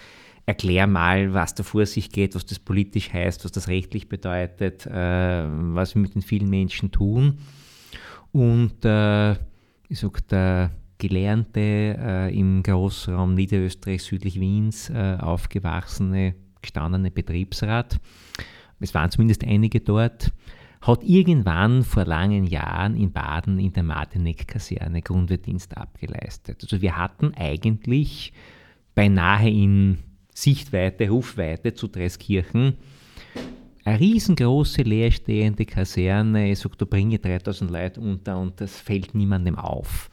erklär 0.47 0.87
mal, 0.87 1.35
was 1.35 1.55
da 1.55 1.63
vor 1.63 1.85
sich 1.85 2.11
geht, 2.11 2.35
was 2.35 2.47
das 2.47 2.59
politisch 2.59 3.13
heißt, 3.13 3.45
was 3.45 3.53
das 3.53 3.69
rechtlich 3.69 4.09
bedeutet, 4.09 4.87
äh, 4.87 5.45
was 5.47 5.95
wir 5.95 6.01
mit 6.01 6.15
den 6.15 6.23
vielen 6.23 6.49
Menschen 6.49 6.91
tun. 6.91 7.39
Und 8.33 8.85
äh, 8.87 9.33
ich 9.89 10.01
sag, 10.01 10.27
der 10.29 10.71
gelernte, 10.97 11.61
äh, 11.61 12.39
im 12.39 12.63
Großraum 12.63 13.35
Niederösterreich 13.35 14.03
südlich 14.03 14.41
Wiens 14.41 14.89
äh, 14.89 15.19
aufgewachsene, 15.21 16.35
gestandene 16.63 17.11
Betriebsrat, 17.11 18.01
es 18.81 18.95
waren 18.95 19.11
zumindest 19.11 19.45
einige 19.45 19.81
dort, 19.81 20.33
hat 20.83 21.05
irgendwann 21.05 21.85
vor 21.85 22.05
langen 22.05 22.45
Jahren 22.45 22.97
in 22.97 23.13
Baden 23.13 23.59
in 23.59 23.73
der 23.73 23.85
Martinek-Kaserne 23.85 25.01
Grundwehrdienst 25.01 25.77
abgeleistet. 25.77 26.59
Also 26.63 26.83
wir 26.83 26.97
hatten 26.97 27.33
eigentlich 27.35 28.33
beinahe 28.95 29.49
in 29.49 29.99
Sichtweite, 30.35 31.09
Rufweite 31.09 31.75
zu 31.75 31.89
Dreskirchen 31.89 32.75
eine 33.85 33.99
riesengroße 33.99 34.83
leerstehende 34.83 35.65
Kaserne. 35.65 36.51
Ich 36.51 36.61
sage, 36.61 36.77
da 36.79 36.85
bringe 36.85 37.19
3000 37.19 37.71
Leute 37.71 38.01
unter 38.01 38.39
und 38.39 38.61
das 38.61 38.79
fällt 38.81 39.15
niemandem 39.15 39.57
auf. 39.57 40.11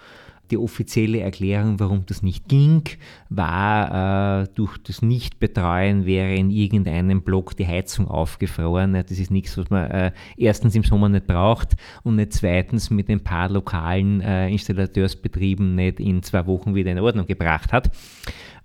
Die 0.52 0.58
offizielle 0.58 1.20
Erklärung, 1.20 1.80
warum 1.80 2.06
das 2.06 2.24
nicht 2.24 2.47
ging, 2.47 2.84
war, 3.30 4.43
äh, 4.43 4.47
durch 4.56 4.78
das 4.80 5.02
Nichtbetreuen 5.02 6.06
wäre 6.06 6.34
in 6.34 6.50
irgendeinem 6.50 7.22
Block 7.22 7.56
die 7.56 7.68
Heizung 7.68 8.08
aufgefroren. 8.08 8.93
Das 8.93 9.12
ist 9.12 9.32
nichts, 9.32 9.58
was 9.58 9.70
man 9.70 9.91
äh, 9.91 10.12
erstens 10.38 10.76
im 10.76 10.84
Sommer 10.84 11.10
nicht 11.10 11.28
braucht 11.28 11.76
und 12.04 12.16
nicht 12.16 12.34
zweitens 12.34 12.89
mit 12.89 13.10
ein 13.10 13.24
paar 13.24 13.50
lokalen 13.50 14.22
äh, 14.22 14.50
Installateursbetrieben 14.50 15.76
nicht 15.76 16.00
in 16.00 16.24
zwei 16.24 16.45
Wochen 16.47 16.74
wieder 16.76 16.91
in 16.91 17.00
Ordnung 17.00 17.28
gebracht 17.28 17.72
hat. 17.72 17.91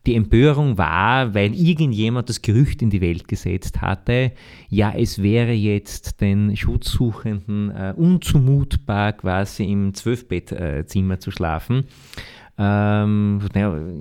Die 0.06 0.14
Empörung 0.14 0.76
war, 0.76 1.34
weil 1.34 1.54
irgendjemand 1.54 2.28
das 2.28 2.42
Gerücht 2.42 2.82
in 2.82 2.90
die 2.90 3.00
Welt 3.00 3.26
gesetzt 3.26 3.80
hatte, 3.80 4.32
ja, 4.68 4.92
es 4.94 5.22
wäre 5.22 5.52
jetzt 5.52 6.20
den 6.20 6.54
Schutzsuchenden 6.56 7.70
äh, 7.70 7.94
unzumutbar, 7.96 9.14
quasi 9.14 9.64
im 9.64 9.94
Zwölfbettzimmer 9.94 11.20
zu 11.20 11.30
schlafen. 11.30 11.84
Ähm, 12.56 13.40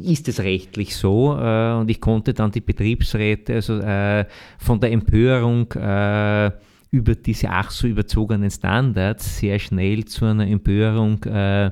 ist 0.04 0.28
es 0.28 0.40
rechtlich 0.42 0.96
so? 0.96 1.38
Äh, 1.38 1.74
und 1.74 1.90
ich 1.90 2.00
konnte 2.00 2.34
dann 2.34 2.52
die 2.52 2.62
Betriebsräte 2.62 3.56
also, 3.56 3.80
äh, 3.80 4.26
von 4.60 4.80
der 4.80 4.92
Empörung 4.92 5.72
äh, 5.72 6.52
über 6.92 7.16
diese 7.16 7.50
ach 7.50 7.72
so 7.72 7.88
überzogenen 7.88 8.52
Standards 8.52 9.40
sehr 9.40 9.58
schnell 9.58 10.06
zu 10.06 10.26
einer 10.26 10.48
Empörung 10.48 11.24
äh, 11.24 11.72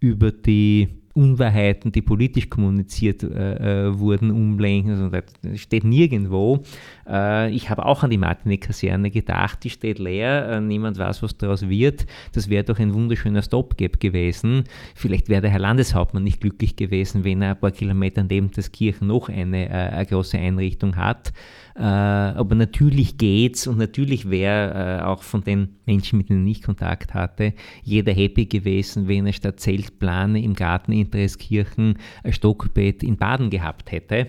über 0.00 0.32
die 0.32 0.88
Unwahrheiten, 1.16 1.92
die 1.92 2.02
politisch 2.02 2.50
kommuniziert 2.50 3.22
äh, 3.22 3.86
äh 3.86 3.98
wurden, 3.98 4.30
umlenken. 4.30 4.92
Also 4.92 5.08
das 5.08 5.60
steht 5.60 5.84
nirgendwo. 5.84 6.62
Äh, 7.08 7.50
ich 7.50 7.70
habe 7.70 7.84
auch 7.86 8.02
an 8.02 8.10
die 8.10 8.18
Martinek-Kaserne 8.18 9.10
gedacht, 9.10 9.64
die 9.64 9.70
steht 9.70 9.98
leer, 9.98 10.48
äh, 10.48 10.60
niemand 10.60 10.98
weiß, 10.98 11.22
was 11.22 11.36
daraus 11.36 11.68
wird. 11.68 12.06
Das 12.32 12.48
wäre 12.50 12.64
doch 12.64 12.78
ein 12.78 12.94
wunderschöner 12.94 13.42
Stopgap 13.42 14.00
gewesen. 14.00 14.64
Vielleicht 14.94 15.28
wäre 15.28 15.42
der 15.42 15.50
Herr 15.50 15.60
Landeshauptmann 15.60 16.24
nicht 16.24 16.40
glücklich 16.40 16.76
gewesen, 16.76 17.24
wenn 17.24 17.42
er 17.42 17.50
ein 17.50 17.60
paar 17.60 17.70
Kilometer 17.70 18.22
neben 18.22 18.50
das 18.50 18.72
Kirchen 18.72 19.08
noch 19.08 19.28
eine, 19.28 19.68
äh, 19.68 19.72
eine 19.72 20.06
große 20.06 20.38
Einrichtung 20.38 20.96
hat. 20.96 21.32
Äh, 21.76 21.82
aber 21.82 22.54
natürlich 22.54 23.18
geht's 23.18 23.66
und 23.66 23.76
natürlich 23.76 24.30
wäre 24.30 25.00
äh, 25.00 25.04
auch 25.04 25.22
von 25.22 25.44
den 25.44 25.76
Menschen, 25.84 26.16
mit 26.16 26.30
denen 26.30 26.46
ich 26.46 26.62
Kontakt 26.62 27.12
hatte, 27.12 27.52
jeder 27.82 28.12
happy 28.12 28.46
gewesen, 28.46 29.08
wenn 29.08 29.26
er 29.26 29.34
statt 29.34 29.60
Zeltplane 29.60 30.42
im 30.42 30.54
Garten 30.54 30.92
in 30.92 31.10
Dreskirchen 31.10 31.98
ein 32.24 32.32
Stockbett 32.32 33.02
in 33.02 33.18
Baden 33.18 33.50
gehabt 33.50 33.92
hätte. 33.92 34.28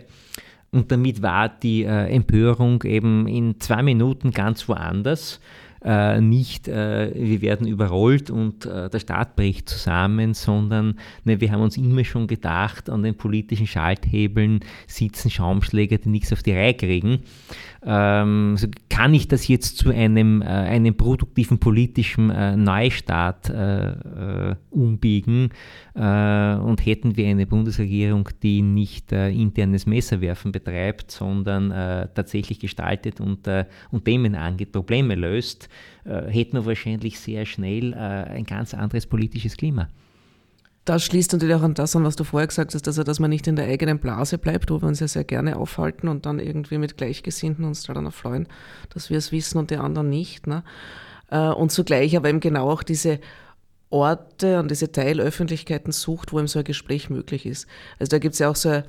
Und 0.77 0.91
damit 0.91 1.23
war 1.23 1.49
die 1.49 1.83
äh, 1.83 2.07
Empörung 2.13 2.83
eben 2.83 3.27
in 3.27 3.59
zwei 3.59 3.81
Minuten 3.81 4.29
ganz 4.29 4.69
woanders 4.69 5.39
äh, 5.83 6.19
nicht, 6.21 6.67
äh, 6.67 7.11
wir 7.15 7.41
werden 7.41 7.67
überrollt 7.67 8.29
und 8.29 8.65
äh, 8.65 8.89
der 8.89 8.99
Staat 8.99 9.35
bricht 9.35 9.69
zusammen, 9.69 10.33
sondern 10.33 10.99
ne, 11.23 11.39
wir 11.39 11.51
haben 11.51 11.61
uns 11.61 11.77
immer 11.77 12.03
schon 12.03 12.27
gedacht, 12.27 12.89
an 12.89 13.03
den 13.03 13.15
politischen 13.15 13.67
Schalthebeln 13.67 14.61
sitzen 14.87 15.29
Schaumschläger, 15.29 15.97
die 15.97 16.09
nichts 16.09 16.33
auf 16.33 16.43
die 16.43 16.53
Reihe 16.53 16.73
kriegen. 16.73 17.19
Ähm, 17.83 18.51
also 18.55 18.67
kann 18.97 19.13
ich 19.13 19.27
das 19.27 19.47
jetzt 19.47 19.77
zu 19.77 19.91
einem, 19.91 20.41
äh, 20.41 20.45
einem 20.45 20.97
produktiven 20.97 21.59
politischen 21.59 22.31
äh, 22.31 22.57
Neustart 22.57 23.47
äh, 23.47 24.55
umbiegen 24.71 25.49
und 25.93 26.85
hätten 26.85 27.17
wir 27.17 27.27
eine 27.27 27.47
Bundesregierung, 27.47 28.29
die 28.43 28.61
nicht 28.61 29.11
internes 29.11 29.87
Messerwerfen 29.87 30.51
betreibt, 30.51 31.09
sondern 31.09 31.71
tatsächlich 32.13 32.59
gestaltet 32.59 33.19
und, 33.19 33.49
und 33.89 34.05
Themen 34.05 34.35
angeht, 34.35 34.73
Probleme 34.73 35.15
löst, 35.15 35.69
hätten 36.03 36.53
wir 36.53 36.67
wahrscheinlich 36.67 37.19
sehr 37.19 37.47
schnell 37.47 37.95
ein 37.95 38.43
ganz 38.43 38.75
anderes 38.75 39.07
politisches 39.07 39.57
Klima 39.57 39.87
das 40.87 41.03
schließt 41.03 41.33
natürlich 41.33 41.55
auch 41.55 41.63
an 41.63 41.73
das 41.73 41.95
an, 41.97 42.05
was 42.05 42.15
du 42.15 42.23
vorher 42.23 42.47
gesagt 42.47 42.73
hast, 42.73 42.87
also 42.87 43.03
dass 43.03 43.19
man 43.19 43.29
nicht 43.29 43.45
in 43.47 43.57
der 43.57 43.67
eigenen 43.67 43.99
Blase 43.99 44.37
bleibt, 44.37 44.71
wo 44.71 44.81
wir 44.81 44.87
uns 44.87 45.01
ja 45.01 45.07
sehr 45.07 45.25
gerne 45.25 45.57
aufhalten 45.57 46.07
und 46.07 46.25
dann 46.25 46.39
irgendwie 46.39 46.77
mit 46.77 46.95
Gleichgesinnten 46.95 47.65
uns 47.65 47.83
daran 47.83 48.05
erfreuen, 48.05 48.47
dass 48.93 49.09
wir 49.09 49.17
es 49.17 49.33
wissen 49.33 49.57
und 49.57 49.69
die 49.69 49.77
anderen 49.77 50.09
nicht. 50.09 50.47
Ne? 50.47 50.63
Äh, 51.29 51.49
und 51.49 51.73
zugleich 51.73 52.15
aber 52.15 52.29
eben 52.29 52.39
genau 52.39 52.71
auch 52.71 52.83
diese 52.83 53.19
Orte 53.89 54.59
und 54.59 54.71
diese 54.71 54.91
Teilöffentlichkeiten 54.91 55.91
sucht, 55.91 56.31
wo 56.31 56.39
eben 56.39 56.47
so 56.47 56.59
ein 56.59 56.65
Gespräch 56.65 57.09
möglich 57.09 57.45
ist. 57.45 57.67
Also 57.99 58.11
da 58.11 58.19
gibt 58.19 58.33
es 58.33 58.39
ja 58.39 58.49
auch 58.49 58.55
so 58.55 58.69
eine 58.69 58.85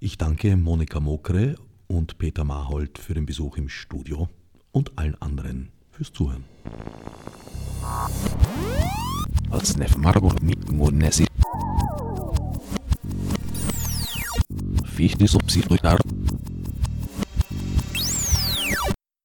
Ich 0.00 0.16
danke 0.16 0.56
Monika 0.56 1.00
Mokre 1.00 1.56
und 1.88 2.18
Peter 2.18 2.44
Mahold 2.44 2.98
für 2.98 3.14
den 3.14 3.26
Besuch 3.26 3.56
im 3.56 3.68
Studio 3.68 4.28
und 4.70 4.96
allen 4.96 5.20
anderen 5.20 5.72
fürs 5.90 6.12
Zuhören 6.12 6.44
wie 14.98 15.06
ich 15.06 15.18
nicht 15.18 15.30
so 15.30 15.38
durchdacht. 15.38 16.02